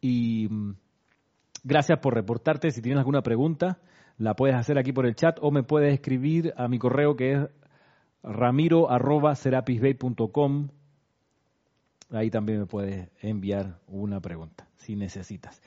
Y 0.00 0.48
mm, 0.48 0.74
gracias 1.64 1.98
por 2.00 2.14
reportarte. 2.14 2.70
Si 2.70 2.80
tienes 2.82 2.98
alguna 2.98 3.22
pregunta, 3.22 3.78
la 4.18 4.34
puedes 4.34 4.54
hacer 4.56 4.78
aquí 4.78 4.92
por 4.92 5.06
el 5.06 5.14
chat 5.14 5.38
o 5.40 5.50
me 5.50 5.62
puedes 5.62 5.94
escribir 5.94 6.52
a 6.56 6.68
mi 6.68 6.78
correo 6.78 7.16
que 7.16 7.32
es 7.32 7.48
ramiro.serapisbay.com. 8.22 10.68
Ahí 12.10 12.30
también 12.30 12.60
me 12.60 12.66
puedes 12.66 13.10
enviar 13.20 13.78
una 13.86 14.20
pregunta 14.20 14.66
si 14.76 14.96
necesitas. 14.96 15.60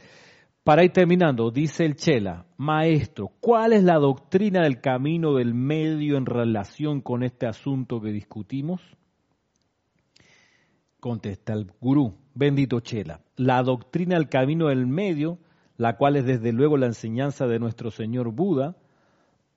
Para 0.63 0.83
ir 0.83 0.91
terminando, 0.91 1.49
dice 1.49 1.85
el 1.85 1.95
Chela, 1.95 2.45
maestro, 2.57 3.31
¿cuál 3.39 3.73
es 3.73 3.83
la 3.83 3.95
doctrina 3.95 4.61
del 4.61 4.79
camino 4.79 5.33
del 5.33 5.55
medio 5.55 6.17
en 6.17 6.27
relación 6.27 7.01
con 7.01 7.23
este 7.23 7.47
asunto 7.47 7.99
que 7.99 8.11
discutimos? 8.11 8.79
Contesta 10.99 11.53
el 11.53 11.71
gurú, 11.81 12.13
bendito 12.33 12.79
Chela, 12.79 13.21
la 13.35 13.61
doctrina 13.63 14.15
del 14.15 14.29
camino 14.29 14.67
del 14.67 14.87
medio, 14.87 15.39
la 15.77 15.97
cual 15.97 16.15
es 16.15 16.25
desde 16.25 16.51
luego 16.51 16.77
la 16.77 16.85
enseñanza 16.87 17.47
de 17.47 17.59
nuestro 17.59 17.91
Señor 17.91 18.31
Buda, 18.31 18.75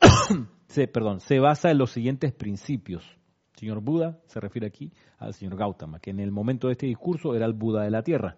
se, 0.69 0.89
perdón, 0.89 1.21
se 1.21 1.39
basa 1.39 1.71
en 1.71 1.79
los 1.79 1.91
siguientes 1.91 2.33
principios. 2.33 3.05
señor 3.55 3.81
Buda 3.81 4.19
se 4.27 4.41
refiere 4.41 4.67
aquí 4.67 4.93
al 5.19 5.35
señor 5.35 5.57
Gautama, 5.57 6.01
que 6.01 6.11
en 6.11 6.21
el 6.21 6.31
momento 6.31 6.69
de 6.69 6.73
este 6.73 6.87
discurso 6.87 7.35
era 7.35 7.47
el 7.47 7.53
Buda 7.53 7.83
de 7.83 7.91
la 7.91 8.03
Tierra. 8.03 8.37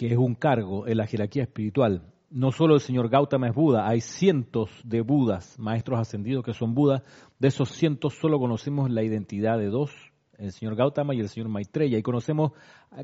que 0.00 0.06
es 0.06 0.16
un 0.16 0.34
cargo 0.34 0.86
en 0.86 0.96
la 0.96 1.06
jerarquía 1.06 1.42
espiritual. 1.42 2.02
No 2.30 2.52
solo 2.52 2.74
el 2.74 2.80
señor 2.80 3.08
Gautama 3.08 3.48
es 3.48 3.54
Buda, 3.56 3.88
hay 3.88 4.00
cientos 4.00 4.70
de 4.84 5.00
Budas, 5.00 5.58
maestros 5.58 5.98
ascendidos 5.98 6.44
que 6.44 6.54
son 6.54 6.74
Budas. 6.74 7.02
De 7.40 7.48
esos 7.48 7.70
cientos 7.70 8.14
solo 8.14 8.38
conocemos 8.38 8.88
la 8.88 9.02
identidad 9.02 9.58
de 9.58 9.66
dos, 9.66 9.90
el 10.38 10.52
señor 10.52 10.76
Gautama 10.76 11.12
y 11.12 11.18
el 11.18 11.28
señor 11.28 11.48
Maitreya. 11.48 11.98
Y 11.98 12.02
conocemos 12.02 12.52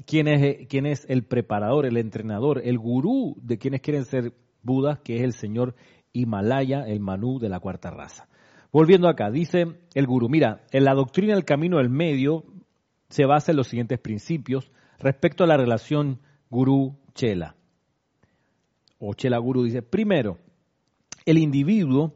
quién 0.06 0.28
es, 0.28 0.68
quién 0.68 0.86
es 0.86 1.04
el 1.08 1.24
preparador, 1.24 1.86
el 1.86 1.96
entrenador, 1.96 2.60
el 2.64 2.78
gurú 2.78 3.34
de 3.42 3.58
quienes 3.58 3.80
quieren 3.80 4.04
ser 4.04 4.32
Budas, 4.62 5.00
que 5.00 5.16
es 5.16 5.22
el 5.22 5.32
señor 5.32 5.74
Himalaya, 6.12 6.86
el 6.86 7.00
Manú 7.00 7.40
de 7.40 7.48
la 7.48 7.58
cuarta 7.58 7.90
raza. 7.90 8.28
Volviendo 8.70 9.08
acá, 9.08 9.32
dice 9.32 9.76
el 9.94 10.06
gurú, 10.06 10.28
mira, 10.28 10.62
en 10.70 10.84
la 10.84 10.94
doctrina 10.94 11.34
del 11.34 11.44
camino 11.44 11.78
del 11.78 11.90
medio 11.90 12.44
se 13.08 13.26
basa 13.26 13.50
en 13.50 13.56
los 13.56 13.66
siguientes 13.66 13.98
principios 13.98 14.70
respecto 15.00 15.42
a 15.42 15.48
la 15.48 15.56
relación 15.56 16.20
Gurú 16.48 16.96
Chela. 17.12 17.56
O 18.98 19.14
Chela 19.14 19.38
Guru 19.38 19.64
dice, 19.64 19.82
primero, 19.82 20.38
el 21.24 21.38
individuo, 21.38 22.14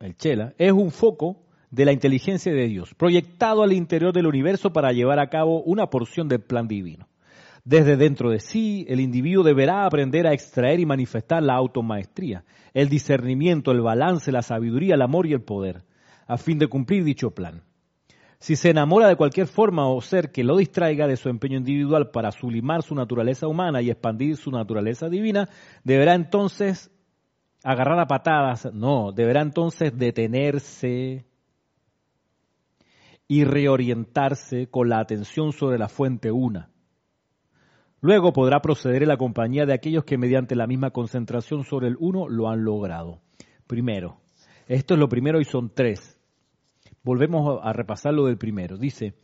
el 0.00 0.16
Chela, 0.16 0.54
es 0.58 0.72
un 0.72 0.90
foco 0.90 1.44
de 1.70 1.84
la 1.84 1.92
inteligencia 1.92 2.52
de 2.52 2.66
Dios, 2.66 2.94
proyectado 2.94 3.62
al 3.62 3.72
interior 3.72 4.12
del 4.12 4.26
universo 4.26 4.72
para 4.72 4.92
llevar 4.92 5.18
a 5.18 5.28
cabo 5.28 5.62
una 5.62 5.88
porción 5.90 6.28
del 6.28 6.40
plan 6.40 6.66
divino. 6.66 7.08
Desde 7.64 7.96
dentro 7.96 8.30
de 8.30 8.40
sí, 8.40 8.86
el 8.88 9.00
individuo 9.00 9.44
deberá 9.44 9.84
aprender 9.84 10.26
a 10.26 10.32
extraer 10.32 10.80
y 10.80 10.86
manifestar 10.86 11.42
la 11.42 11.54
automaestría, 11.54 12.44
el 12.72 12.88
discernimiento, 12.88 13.72
el 13.72 13.82
balance, 13.82 14.32
la 14.32 14.42
sabiduría, 14.42 14.94
el 14.94 15.02
amor 15.02 15.26
y 15.26 15.34
el 15.34 15.42
poder, 15.42 15.82
a 16.26 16.38
fin 16.38 16.58
de 16.58 16.68
cumplir 16.68 17.04
dicho 17.04 17.32
plan. 17.32 17.62
Si 18.40 18.54
se 18.54 18.70
enamora 18.70 19.08
de 19.08 19.16
cualquier 19.16 19.48
forma 19.48 19.88
o 19.88 20.00
ser 20.00 20.30
que 20.30 20.44
lo 20.44 20.56
distraiga 20.56 21.08
de 21.08 21.16
su 21.16 21.28
empeño 21.28 21.58
individual 21.58 22.10
para 22.10 22.30
sublimar 22.30 22.82
su 22.82 22.94
naturaleza 22.94 23.48
humana 23.48 23.82
y 23.82 23.90
expandir 23.90 24.36
su 24.36 24.52
naturaleza 24.52 25.08
divina, 25.08 25.48
deberá 25.82 26.14
entonces 26.14 26.90
agarrar 27.64 27.98
a 27.98 28.06
patadas, 28.06 28.72
no, 28.72 29.10
deberá 29.10 29.42
entonces 29.42 29.96
detenerse 29.96 31.26
y 33.26 33.44
reorientarse 33.44 34.68
con 34.68 34.88
la 34.88 35.00
atención 35.00 35.52
sobre 35.52 35.76
la 35.76 35.88
fuente 35.88 36.30
una. 36.30 36.70
Luego 38.00 38.32
podrá 38.32 38.60
proceder 38.62 39.02
en 39.02 39.08
la 39.08 39.16
compañía 39.16 39.66
de 39.66 39.74
aquellos 39.74 40.04
que 40.04 40.16
mediante 40.16 40.54
la 40.54 40.68
misma 40.68 40.92
concentración 40.92 41.64
sobre 41.64 41.88
el 41.88 41.96
uno 41.98 42.28
lo 42.28 42.48
han 42.48 42.62
logrado. 42.62 43.20
Primero, 43.66 44.20
esto 44.68 44.94
es 44.94 45.00
lo 45.00 45.08
primero 45.08 45.40
y 45.40 45.44
son 45.44 45.74
tres 45.74 46.17
volvemos 47.08 47.58
a 47.62 47.72
repasar 47.72 48.12
lo 48.12 48.26
del 48.26 48.36
primero. 48.36 48.76
Dice, 48.76 49.14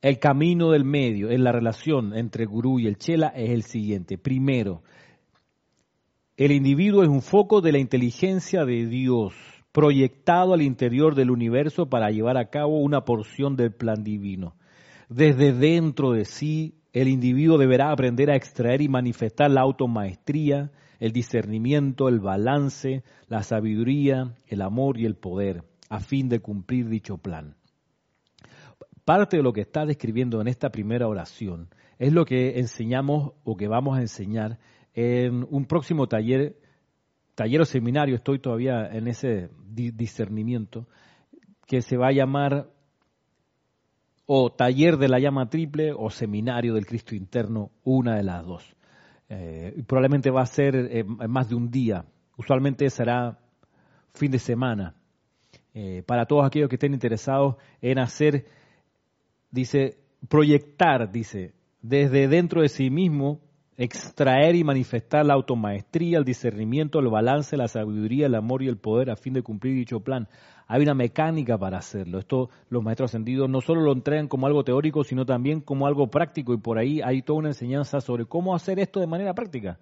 el 0.00 0.20
camino 0.20 0.70
del 0.70 0.84
medio 0.84 1.28
en 1.28 1.42
la 1.42 1.50
relación 1.50 2.16
entre 2.16 2.44
el 2.44 2.50
gurú 2.50 2.78
y 2.78 2.86
el 2.86 2.98
chela 2.98 3.32
es 3.34 3.50
el 3.50 3.64
siguiente. 3.64 4.16
Primero, 4.16 4.84
el 6.36 6.52
individuo 6.52 7.02
es 7.02 7.08
un 7.08 7.20
foco 7.20 7.62
de 7.62 7.72
la 7.72 7.78
inteligencia 7.78 8.64
de 8.64 8.86
Dios, 8.86 9.34
proyectado 9.72 10.54
al 10.54 10.62
interior 10.62 11.16
del 11.16 11.32
universo 11.32 11.86
para 11.86 12.10
llevar 12.10 12.36
a 12.36 12.48
cabo 12.48 12.78
una 12.78 13.04
porción 13.04 13.56
del 13.56 13.72
plan 13.72 14.04
divino. 14.04 14.54
Desde 15.08 15.52
dentro 15.52 16.12
de 16.12 16.24
sí, 16.24 16.76
el 16.92 17.08
individuo 17.08 17.58
deberá 17.58 17.90
aprender 17.90 18.30
a 18.30 18.36
extraer 18.36 18.82
y 18.82 18.88
manifestar 18.88 19.50
la 19.50 19.62
automaestría, 19.62 20.70
el 21.00 21.10
discernimiento, 21.10 22.08
el 22.08 22.20
balance, 22.20 23.02
la 23.26 23.42
sabiduría, 23.42 24.36
el 24.46 24.62
amor 24.62 25.00
y 25.00 25.06
el 25.06 25.16
poder 25.16 25.71
a 25.92 26.00
fin 26.00 26.30
de 26.30 26.40
cumplir 26.40 26.88
dicho 26.88 27.18
plan. 27.18 27.54
Parte 29.04 29.36
de 29.36 29.42
lo 29.42 29.52
que 29.52 29.60
está 29.60 29.84
describiendo 29.84 30.40
en 30.40 30.48
esta 30.48 30.70
primera 30.70 31.06
oración 31.06 31.68
es 31.98 32.14
lo 32.14 32.24
que 32.24 32.58
enseñamos 32.58 33.32
o 33.44 33.58
que 33.58 33.68
vamos 33.68 33.98
a 33.98 34.00
enseñar 34.00 34.58
en 34.94 35.46
un 35.50 35.66
próximo 35.66 36.06
taller, 36.06 36.56
taller 37.34 37.60
o 37.60 37.64
seminario, 37.66 38.14
estoy 38.14 38.38
todavía 38.38 38.86
en 38.86 39.06
ese 39.06 39.50
discernimiento, 39.66 40.88
que 41.66 41.82
se 41.82 41.98
va 41.98 42.08
a 42.08 42.12
llamar 42.12 42.70
o 44.24 44.50
taller 44.50 44.96
de 44.96 45.08
la 45.08 45.18
llama 45.18 45.50
triple 45.50 45.92
o 45.92 46.08
seminario 46.08 46.72
del 46.72 46.86
Cristo 46.86 47.14
interno, 47.14 47.70
una 47.84 48.16
de 48.16 48.22
las 48.22 48.46
dos. 48.46 48.76
Eh, 49.28 49.82
probablemente 49.86 50.30
va 50.30 50.40
a 50.40 50.46
ser 50.46 50.74
eh, 50.74 51.04
más 51.04 51.50
de 51.50 51.54
un 51.54 51.70
día, 51.70 52.06
usualmente 52.38 52.88
será 52.88 53.38
fin 54.14 54.30
de 54.30 54.38
semana, 54.38 54.94
eh, 55.74 56.02
para 56.06 56.26
todos 56.26 56.46
aquellos 56.46 56.68
que 56.68 56.76
estén 56.76 56.92
interesados 56.92 57.56
en 57.80 57.98
hacer, 57.98 58.46
dice, 59.50 59.98
proyectar, 60.28 61.10
dice, 61.10 61.54
desde 61.80 62.28
dentro 62.28 62.62
de 62.62 62.68
sí 62.68 62.90
mismo, 62.90 63.40
extraer 63.76 64.54
y 64.54 64.64
manifestar 64.64 65.24
la 65.24 65.34
automaestría, 65.34 66.18
el 66.18 66.24
discernimiento, 66.24 66.98
el 67.00 67.08
balance, 67.08 67.56
la 67.56 67.68
sabiduría, 67.68 68.26
el 68.26 68.34
amor 68.34 68.62
y 68.62 68.68
el 68.68 68.76
poder 68.76 69.10
a 69.10 69.16
fin 69.16 69.32
de 69.32 69.42
cumplir 69.42 69.74
dicho 69.74 70.00
plan. 70.00 70.28
Hay 70.68 70.82
una 70.82 70.94
mecánica 70.94 71.58
para 71.58 71.78
hacerlo. 71.78 72.18
Esto 72.18 72.50
los 72.68 72.82
maestros 72.82 73.10
ascendidos 73.10 73.48
no 73.48 73.60
solo 73.60 73.80
lo 73.80 73.92
entregan 73.92 74.28
como 74.28 74.46
algo 74.46 74.62
teórico, 74.62 75.04
sino 75.04 75.26
también 75.26 75.60
como 75.60 75.86
algo 75.86 76.08
práctico 76.08 76.54
y 76.54 76.58
por 76.58 76.78
ahí 76.78 77.00
hay 77.02 77.22
toda 77.22 77.40
una 77.40 77.48
enseñanza 77.48 78.00
sobre 78.00 78.26
cómo 78.26 78.54
hacer 78.54 78.78
esto 78.78 79.00
de 79.00 79.06
manera 79.06 79.34
práctica 79.34 79.78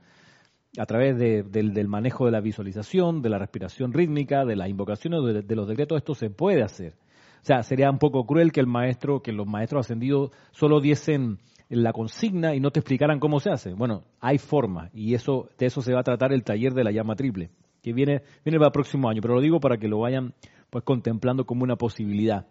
a 0.79 0.87
través 0.87 1.19
del, 1.19 1.89
manejo 1.89 2.27
de 2.27 2.33
la 2.33 2.41
visualización, 2.41 3.23
de 3.23 3.29
la 3.29 3.39
respiración 3.39 3.93
rítmica, 3.93 4.45
de 4.45 4.57
las 4.57 4.69
invocaciones, 4.69 5.47
de, 5.47 5.57
los 5.57 5.69
decretos, 5.69 5.99
esto 5.99 6.15
se 6.15 6.31
puede 6.31 6.63
hacer. 6.63 6.95
O 7.43 7.45
sea, 7.45 7.63
sería 7.63 7.91
un 7.91 7.99
poco 7.99 8.25
cruel 8.25 8.53
que 8.53 8.61
el 8.61 8.67
maestro, 8.67 9.23
que 9.23 9.33
los 9.33 9.47
maestros 9.47 9.87
ascendidos 9.87 10.31
solo 10.53 10.81
diesen 10.81 11.39
la 11.69 11.93
consigna 11.93 12.55
y 12.55 12.61
no 12.61 12.71
te 12.71 12.81
explicaran 12.81 13.19
cómo 13.19 13.41
se 13.41 13.51
hace. 13.51 13.73
Bueno, 13.73 14.05
hay 14.21 14.39
forma 14.39 14.91
y 14.93 15.15
eso 15.15 15.49
de 15.59 15.67
eso 15.67 15.81
se 15.83 15.93
va 15.93 16.01
a 16.01 16.05
tratar 16.05 16.33
el 16.33 16.43
taller 16.43 16.75
de 16.75 16.85
la 16.85 16.91
llama 16.91 17.17
triple, 17.17 17.51
que 17.83 17.93
viene 17.93 18.23
viene 18.45 18.59
para 18.59 18.69
el 18.69 18.73
próximo 18.73 19.09
año, 19.09 19.23
pero 19.23 19.35
lo 19.35 19.41
digo 19.41 19.61
para 19.61 19.79
que 19.79 19.89
lo 19.89 20.01
vayan 20.01 20.35
pues 20.69 20.85
contemplando 20.85 21.47
como 21.47 21.65
una 21.65 21.77
posibilidad. 21.77 22.47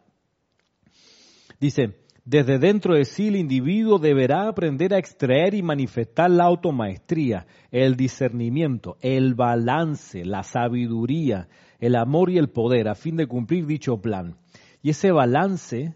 Dice, 1.60 1.98
desde 2.30 2.60
dentro 2.60 2.94
de 2.94 3.06
sí 3.06 3.30
el 3.30 3.38
individuo 3.38 3.98
deberá 3.98 4.48
aprender 4.48 4.94
a 4.94 5.00
extraer 5.00 5.56
y 5.56 5.64
manifestar 5.64 6.30
la 6.30 6.44
automaestría, 6.44 7.48
el 7.72 7.96
discernimiento, 7.96 8.98
el 9.02 9.34
balance, 9.34 10.24
la 10.24 10.44
sabiduría, 10.44 11.48
el 11.80 11.96
amor 11.96 12.30
y 12.30 12.38
el 12.38 12.50
poder 12.50 12.88
a 12.88 12.94
fin 12.94 13.16
de 13.16 13.26
cumplir 13.26 13.66
dicho 13.66 14.00
plan. 14.00 14.36
Y 14.84 14.92
ese 14.92 15.12
balance, 15.12 15.96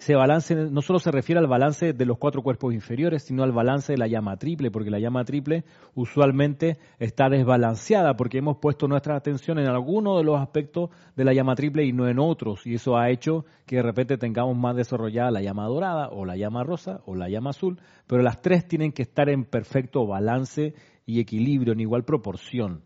ese 0.00 0.14
balance 0.14 0.54
no 0.54 0.80
solo 0.80 0.98
se 0.98 1.10
refiere 1.10 1.40
al 1.40 1.46
balance 1.46 1.92
de 1.92 2.06
los 2.06 2.16
cuatro 2.16 2.42
cuerpos 2.42 2.72
inferiores, 2.72 3.22
sino 3.22 3.42
al 3.42 3.52
balance 3.52 3.92
de 3.92 3.98
la 3.98 4.06
llama 4.06 4.38
triple, 4.38 4.70
porque 4.70 4.88
la 4.90 4.98
llama 4.98 5.26
triple 5.26 5.62
usualmente 5.94 6.78
está 6.98 7.28
desbalanceada 7.28 8.16
porque 8.16 8.38
hemos 8.38 8.56
puesto 8.56 8.88
nuestra 8.88 9.14
atención 9.14 9.58
en 9.58 9.66
alguno 9.66 10.16
de 10.16 10.24
los 10.24 10.40
aspectos 10.40 10.88
de 11.16 11.24
la 11.24 11.34
llama 11.34 11.54
triple 11.54 11.84
y 11.84 11.92
no 11.92 12.08
en 12.08 12.18
otros, 12.18 12.66
y 12.66 12.76
eso 12.76 12.96
ha 12.96 13.10
hecho 13.10 13.44
que 13.66 13.76
de 13.76 13.82
repente 13.82 14.16
tengamos 14.16 14.56
más 14.56 14.74
desarrollada 14.74 15.30
la 15.30 15.42
llama 15.42 15.66
dorada 15.66 16.08
o 16.08 16.24
la 16.24 16.34
llama 16.34 16.64
rosa 16.64 17.02
o 17.04 17.14
la 17.14 17.28
llama 17.28 17.50
azul, 17.50 17.78
pero 18.06 18.22
las 18.22 18.40
tres 18.40 18.66
tienen 18.66 18.92
que 18.92 19.02
estar 19.02 19.28
en 19.28 19.44
perfecto 19.44 20.06
balance 20.06 20.72
y 21.04 21.20
equilibrio, 21.20 21.74
en 21.74 21.80
igual 21.80 22.06
proporción. 22.06 22.84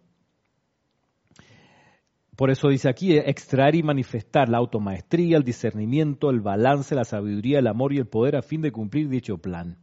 Por 2.37 2.51
eso 2.51 2.68
dice 2.68 2.89
aquí, 2.89 3.16
extraer 3.16 3.76
y 3.76 3.82
manifestar 3.82 4.49
la 4.49 4.59
automaestría, 4.59 5.37
el 5.37 5.45
discernimiento, 5.45 6.30
el 6.30 6.41
balance, 6.41 6.95
la 6.95 7.05
sabiduría, 7.05 7.61
el 7.61 7.66
amor 7.68 7.93
y 7.93 7.99
el 7.99 8.07
poder 8.07 8.37
a 8.37 8.43
fin 8.43 8.61
de 8.61 8.72
cumplir 8.72 9.09
dicho 9.09 9.39
plan. 9.39 9.78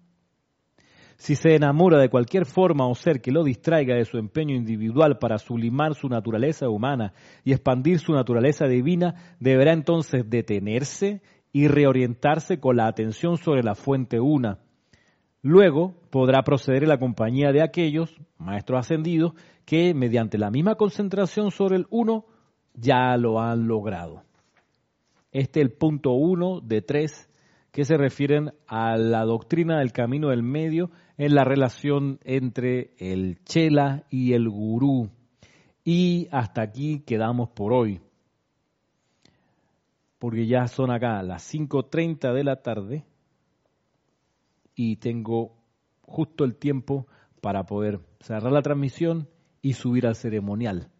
Si 1.15 1.35
se 1.35 1.55
enamora 1.55 1.99
de 1.99 2.09
cualquier 2.09 2.45
forma 2.45 2.87
o 2.87 2.95
ser 2.95 3.21
que 3.21 3.31
lo 3.31 3.43
distraiga 3.43 3.95
de 3.95 4.05
su 4.05 4.17
empeño 4.17 4.55
individual 4.55 5.19
para 5.19 5.37
sublimar 5.37 5.93
su 5.93 6.09
naturaleza 6.09 6.67
humana 6.67 7.13
y 7.43 7.51
expandir 7.51 7.99
su 7.99 8.11
naturaleza 8.11 8.65
divina, 8.65 9.35
deberá 9.39 9.71
entonces 9.71 10.27
detenerse 10.27 11.21
y 11.53 11.67
reorientarse 11.67 12.59
con 12.59 12.77
la 12.77 12.87
atención 12.87 13.37
sobre 13.37 13.61
la 13.61 13.75
fuente 13.75 14.19
una. 14.19 14.59
Luego 15.43 15.93
podrá 16.09 16.41
proceder 16.43 16.83
en 16.83 16.89
la 16.89 16.99
compañía 16.99 17.51
de 17.51 17.61
aquellos, 17.61 18.15
maestros 18.39 18.79
ascendidos, 18.79 19.33
que 19.65 19.93
mediante 19.93 20.39
la 20.39 20.49
misma 20.49 20.73
concentración 20.73 21.51
sobre 21.51 21.77
el 21.77 21.85
uno 21.91 22.25
ya 22.74 23.15
lo 23.17 23.39
han 23.39 23.67
logrado. 23.67 24.24
Este 25.32 25.61
es 25.61 25.65
el 25.65 25.72
punto 25.72 26.11
uno 26.11 26.59
de 26.61 26.82
tres 26.82 27.30
que 27.72 27.86
se 27.86 27.95
refieren 27.95 28.51
a 28.67 28.97
la 28.97 29.24
doctrina 29.24 29.80
del 29.80 29.93
camino 29.93 30.30
del 30.30 30.43
medio 30.43 30.91
en 31.17 31.36
la 31.36 31.43
relación 31.43 32.19
entre 32.24 32.91
el 32.97 33.41
chela 33.45 34.03
y 34.09 34.34
el 34.34 34.49
gurú. 34.49 35.09
Y 35.84 36.28
hasta 36.32 36.61
aquí 36.61 36.99
quedamos 36.99 37.49
por 37.49 37.72
hoy. 37.72 38.01
Porque 40.19 40.45
ya 40.45 40.67
son 40.67 40.91
acá 40.91 41.24
las 41.24 41.53
5.30 41.53 42.34
de 42.34 42.43
la 42.43 42.57
tarde 42.57 43.05
y 44.76 44.97
tengo 44.97 45.55
justo 46.01 46.43
el 46.43 46.55
tiempo 46.55 47.07
para 47.39 47.63
poder 47.63 48.01
cerrar 48.19 48.51
la 48.51 48.61
transmisión 48.61 49.28
y 49.61 49.74
subir 49.74 50.05
al 50.05 50.15
ceremonial 50.15 50.90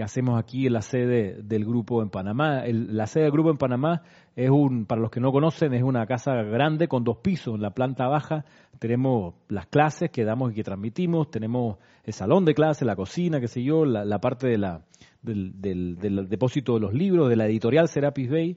que 0.00 0.04
hacemos 0.04 0.40
aquí 0.40 0.66
en 0.66 0.72
la 0.72 0.80
sede 0.80 1.42
del 1.42 1.66
grupo 1.66 2.00
en 2.00 2.08
Panamá. 2.08 2.62
la 2.64 3.06
sede 3.06 3.24
del 3.24 3.32
grupo 3.32 3.50
en 3.50 3.58
Panamá 3.58 4.00
es 4.34 4.48
un, 4.48 4.86
para 4.86 4.98
los 4.98 5.10
que 5.10 5.20
no 5.20 5.30
conocen, 5.30 5.74
es 5.74 5.82
una 5.82 6.06
casa 6.06 6.32
grande 6.36 6.88
con 6.88 7.04
dos 7.04 7.18
pisos. 7.18 7.56
En 7.56 7.60
la 7.60 7.74
planta 7.74 8.08
baja 8.08 8.46
tenemos 8.78 9.34
las 9.48 9.66
clases 9.66 10.08
que 10.10 10.24
damos 10.24 10.52
y 10.52 10.54
que 10.54 10.62
transmitimos, 10.64 11.30
tenemos 11.30 11.76
el 12.02 12.14
salón 12.14 12.46
de 12.46 12.54
clases, 12.54 12.86
la 12.86 12.96
cocina, 12.96 13.40
qué 13.40 13.48
sé 13.48 13.62
yo, 13.62 13.84
la, 13.84 14.18
parte 14.20 14.48
de 14.48 14.56
la, 14.56 14.80
del, 15.20 15.60
del, 15.60 16.30
depósito 16.30 16.72
de 16.76 16.80
los 16.80 16.94
libros, 16.94 17.28
de 17.28 17.36
la 17.36 17.44
editorial 17.44 17.86
Serapis 17.86 18.30
Bay. 18.30 18.56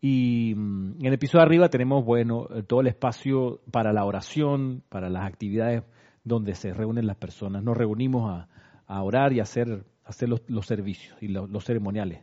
Y 0.00 0.54
mm, 0.56 1.06
en 1.06 1.12
el 1.12 1.18
piso 1.20 1.38
de 1.38 1.44
arriba 1.44 1.68
tenemos, 1.68 2.04
bueno, 2.04 2.48
todo 2.66 2.80
el 2.80 2.88
espacio 2.88 3.60
para 3.70 3.92
la 3.92 4.04
oración, 4.04 4.82
para 4.88 5.08
las 5.08 5.24
actividades 5.24 5.84
donde 6.24 6.56
se 6.56 6.74
reúnen 6.74 7.06
las 7.06 7.16
personas. 7.16 7.62
Nos 7.62 7.76
reunimos 7.76 8.28
a, 8.28 8.48
a 8.88 9.02
orar 9.04 9.32
y 9.32 9.38
a 9.38 9.44
hacer 9.44 9.84
hacer 10.04 10.28
los, 10.28 10.66
servicios 10.66 11.16
y 11.20 11.28
los, 11.28 11.64
ceremoniales. 11.64 12.22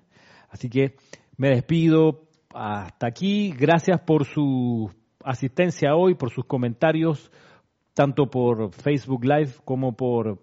Así 0.49 0.69
que 0.69 0.95
me 1.37 1.49
despido 1.49 2.27
hasta 2.53 3.07
aquí. 3.07 3.51
Gracias 3.51 4.01
por 4.01 4.25
su 4.25 4.91
asistencia 5.23 5.95
hoy, 5.95 6.15
por 6.15 6.31
sus 6.31 6.45
comentarios, 6.45 7.31
tanto 7.93 8.29
por 8.29 8.73
Facebook 8.73 9.23
Live 9.23 9.53
como 9.65 9.95
por 9.95 10.39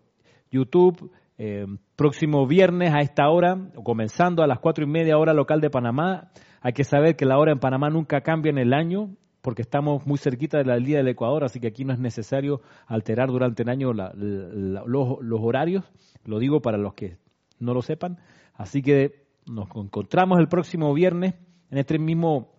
YouTube. 0.50 1.10
Eh, 1.40 1.66
próximo 1.94 2.46
viernes 2.48 2.92
a 2.92 2.98
esta 3.00 3.28
hora, 3.28 3.56
comenzando 3.84 4.42
a 4.42 4.48
las 4.48 4.58
cuatro 4.58 4.84
y 4.84 4.88
media 4.88 5.18
hora 5.18 5.32
local 5.32 5.60
de 5.60 5.70
Panamá. 5.70 6.30
Hay 6.60 6.72
que 6.72 6.82
saber 6.82 7.14
que 7.14 7.26
la 7.26 7.38
hora 7.38 7.52
en 7.52 7.60
Panamá 7.60 7.90
nunca 7.90 8.22
cambia 8.22 8.50
en 8.50 8.58
el 8.58 8.72
año 8.72 9.10
porque 9.40 9.62
estamos 9.62 10.06
muy 10.06 10.18
cerquita 10.18 10.58
de 10.58 10.64
la 10.64 10.76
día 10.76 10.98
del 10.98 11.08
Ecuador, 11.08 11.44
así 11.44 11.60
que 11.60 11.68
aquí 11.68 11.84
no 11.84 11.92
es 11.92 11.98
necesario 11.98 12.60
alterar 12.86 13.28
durante 13.28 13.62
el 13.62 13.68
año 13.68 13.92
los 13.92 15.40
horarios. 15.40 15.84
Lo 16.24 16.38
digo 16.38 16.60
para 16.60 16.76
los 16.76 16.94
que 16.94 17.16
no 17.58 17.74
lo 17.74 17.82
sepan. 17.82 18.18
Así 18.54 18.82
que 18.82 19.26
nos 19.46 19.68
encontramos 19.74 20.38
el 20.38 20.48
próximo 20.48 20.92
viernes 20.94 21.34
en 21.70 21.78
este 21.78 21.98
mismo 21.98 22.52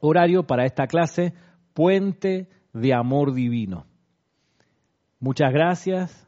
horario 0.00 0.46
para 0.46 0.64
esta 0.64 0.86
clase 0.86 1.34
Puente 1.74 2.48
de 2.72 2.94
Amor 2.94 3.34
Divino. 3.34 3.86
Muchas 5.20 5.52
gracias. 5.52 6.26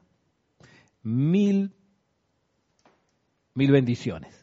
Mil, 1.02 1.72
mil 3.54 3.70
bendiciones. 3.70 4.37